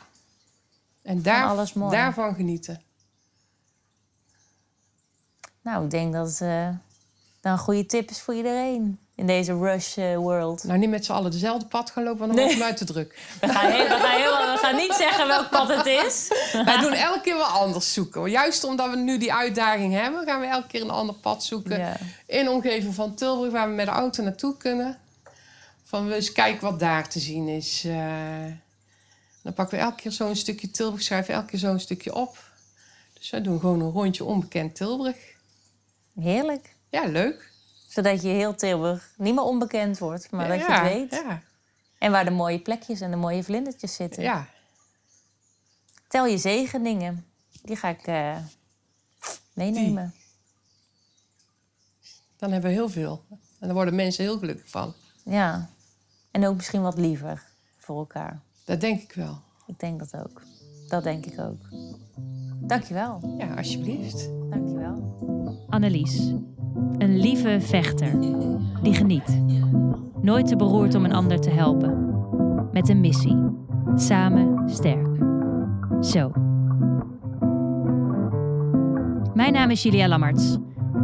En 1.03 1.23
daar, 1.23 1.49
alles 1.49 1.73
mooi. 1.73 1.97
daarvan 1.97 2.35
genieten. 2.35 2.83
Nou, 5.61 5.85
ik 5.85 5.91
denk 5.91 6.13
dat 6.13 6.41
eh 6.41 6.69
dat 7.41 7.53
een 7.53 7.59
goede 7.59 7.87
tip 7.87 8.11
is 8.11 8.21
voor 8.21 8.35
iedereen. 8.35 8.99
In 9.19 9.27
deze 9.27 9.53
rush 9.59 9.97
eh, 9.97 10.17
world. 10.17 10.65
Nou, 10.65 10.79
niet 10.79 10.91
met 10.91 11.05
z'n 11.05 11.13
allen 11.13 11.31
dezelfde 11.31 11.67
pad 11.67 11.91
gaan 11.91 12.03
lopen, 12.05 12.19
want 12.19 12.37
dan 12.37 12.47
Nee. 12.47 12.57
wordt 12.57 12.79
het 12.79 12.79
mij 12.79 12.87
te 12.87 12.93
druk. 12.93 13.19
We 13.41 13.49
gaan, 13.49 13.71
heel, 13.71 13.85
we, 13.85 13.95
gaan 13.95 14.17
helemaal, 14.21 14.53
we 14.53 14.59
gaan 14.59 14.77
niet 14.77 14.93
zeggen 14.93 15.27
welk 15.27 15.51
pad 15.51 15.69
het 15.69 15.87
is. 15.87 16.29
Wij 16.65 16.81
doen 16.81 16.93
elke 16.93 17.21
keer 17.21 17.35
wel 17.37 17.45
anders 17.45 17.93
zoeken. 17.93 18.31
Juist 18.31 18.65
omdat 18.65 18.91
we 18.91 18.97
nu 18.97 19.19
die 19.19 19.33
uitdaging 19.33 19.93
hebben, 19.95 20.25
gaan 20.25 20.41
we 20.41 20.47
elke 20.47 20.67
keer 20.67 20.81
een 20.81 20.91
ander 20.91 21.15
pad 21.15 21.45
zoeken. 21.45 21.79
Ja. 21.79 21.97
In 22.27 22.45
de 22.45 22.51
omgeving 22.51 22.95
van 22.95 23.15
Tilburg, 23.15 23.53
waar 23.53 23.69
we 23.69 23.75
met 23.75 23.87
de 23.87 23.93
auto 23.93 24.23
naartoe 24.23 24.57
kunnen. 24.57 24.99
Van 25.85 26.07
we 26.09 26.15
eens 26.15 26.33
kijken 26.33 26.71
wat 26.71 26.81
daar 26.81 27.09
te 27.09 27.19
zien 27.19 27.49
is. 27.49 27.85
Eh, 27.87 28.45
dan 29.43 29.53
pakken 29.55 29.79
we 29.79 29.85
elke 29.85 30.03
keer 30.03 30.13
zo'n 30.13 30.37
stukje 30.37 30.71
Tilburg, 30.71 31.03
schrijven 31.03 31.35
elke 31.35 31.47
keer 31.47 31.59
zo'n 31.59 31.81
stukje 31.81 32.15
op. 32.15 32.37
Dus 33.19 33.31
wij 33.31 33.43
doen 33.43 33.61
gewoon 33.61 33.81
een 33.81 33.91
rondje 33.91 34.25
onbekend 34.25 34.75
Tilburg. 34.75 35.17
Heerlijk. 36.21 36.75
Ja, 36.91 37.05
leuk. 37.07 37.48
Zodat 37.99 38.23
je 38.23 38.29
heel 38.29 38.55
Tilburg 38.55 39.13
niet 39.17 39.35
meer 39.35 39.45
onbekend 39.45 39.99
wordt, 39.99 40.31
maar 40.31 40.49
dat 40.49 40.59
je 40.59 40.73
het 40.73 40.83
weet. 40.83 41.11
Ja, 41.11 41.43
En 41.99 42.11
waar 42.11 42.25
de 42.25 42.31
mooie 42.31 42.61
plekjes 42.61 43.01
en 43.01 43.11
de 43.11 43.17
mooie 43.17 43.45
vlindertjes 43.45 43.95
zitten. 43.95 44.23
ja. 44.23 44.49
Tel 46.09 46.27
je 46.27 46.39
zegeningen. 46.39 47.27
Die 47.63 47.77
ga 47.77 47.89
ik 47.89 48.07
eh, 48.07 48.37
meenemen. 49.53 50.15
dan 52.37 52.51
hebben 52.53 52.71
we 52.71 52.77
heel 52.77 52.89
veel. 52.89 53.25
En 53.31 53.67
daar 53.67 53.75
worden 53.75 53.95
mensen 53.95 54.25
heel 54.25 54.39
gelukkig 54.39 54.69
van. 54.71 54.95
Ja. 55.25 55.69
En 56.31 56.47
ook 56.47 56.57
misschien 56.57 56.83
wat 56.83 56.99
liever 56.99 57.43
voor 57.79 57.99
elkaar. 57.99 58.41
Dat 58.65 58.81
denk 58.81 59.03
ik 59.03 59.13
wel. 59.13 59.41
Ik 59.67 59.79
denk 59.79 59.99
dat 59.99 60.17
ook. 60.25 60.43
Dat 60.89 61.03
denk 61.03 61.27
ik 61.27 61.41
ook. 61.41 61.69
Dankjewel. 62.55 63.35
Ja, 63.39 63.55
alsjeblieft. 63.55 64.29
Dankjewel. 64.51 65.67
Annelies. 65.69 66.33
Een 66.99 67.19
lieve 67.19 67.57
vechter. 67.61 68.21
Die 68.83 68.95
geniet. 68.95 69.43
Nooit 70.23 70.47
te 70.47 70.57
beroerd 70.57 70.95
om 70.95 71.05
een 71.05 71.13
ander 71.13 71.41
te 71.41 71.51
helpen. 71.51 72.07
Met 72.73 72.89
een 72.89 73.01
missie. 73.01 73.37
Samen 73.95 74.71
sterk. 74.71 75.09
Zo. 76.01 76.31
Mijn 79.35 79.53
naam 79.53 79.71
is 79.71 79.83
Julia 79.83 80.09
Lammerts. 80.09 80.57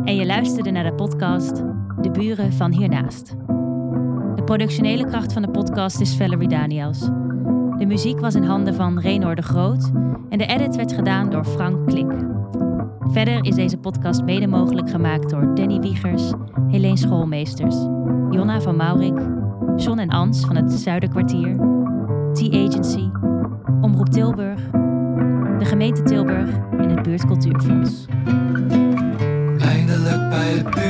En 0.05 0.17
je 0.17 0.27
luisterde 0.27 0.71
naar 0.71 0.85
de 0.85 0.95
podcast 0.95 1.57
De 2.01 2.11
Buren 2.13 2.53
van 2.53 2.73
Hiernaast. 2.73 3.37
De 4.35 4.43
productionele 4.45 5.07
kracht 5.07 5.33
van 5.33 5.43
de 5.43 5.51
podcast 5.51 6.01
is 6.01 6.17
Valerie 6.17 6.49
Daniels. 6.49 7.01
De 7.79 7.87
muziek 7.87 8.21
was 8.21 8.35
in 8.35 8.45
handen 8.45 8.75
van 8.75 8.99
Renor 8.99 9.35
de 9.35 9.43
Groot. 9.43 9.91
En 10.29 10.39
de 10.39 10.47
edit 10.47 10.77
werd 10.77 10.93
gedaan 10.93 11.31
door 11.31 11.45
Frank 11.45 11.87
Klik. 11.87 12.34
Verder 13.11 13.45
is 13.45 13.55
deze 13.55 13.77
podcast 13.77 14.23
mede 14.23 14.47
mogelijk 14.47 14.91
gemaakt 14.91 15.31
door 15.31 15.55
Danny 15.55 15.79
Wiegers, 15.81 16.33
Helene 16.69 16.97
Schoolmeesters, 16.97 17.75
Jonna 18.31 18.61
van 18.61 18.77
Maurik, 18.77 19.19
John 19.77 19.99
en 19.99 20.11
Ans 20.11 20.41
van 20.41 20.57
het 20.57 20.73
Zuiderkwartier, 20.73 21.57
T-Agency, 22.33 23.09
Omroep 23.81 24.09
Tilburg, 24.09 24.71
de 25.59 25.65
gemeente 25.65 26.03
Tilburg 26.03 26.51
en 26.71 26.91
het 26.91 27.03
Buurtcultuurfonds. 27.03 28.05
Eindelijk 29.59 30.29
bij 30.29 30.53
het 30.53 30.84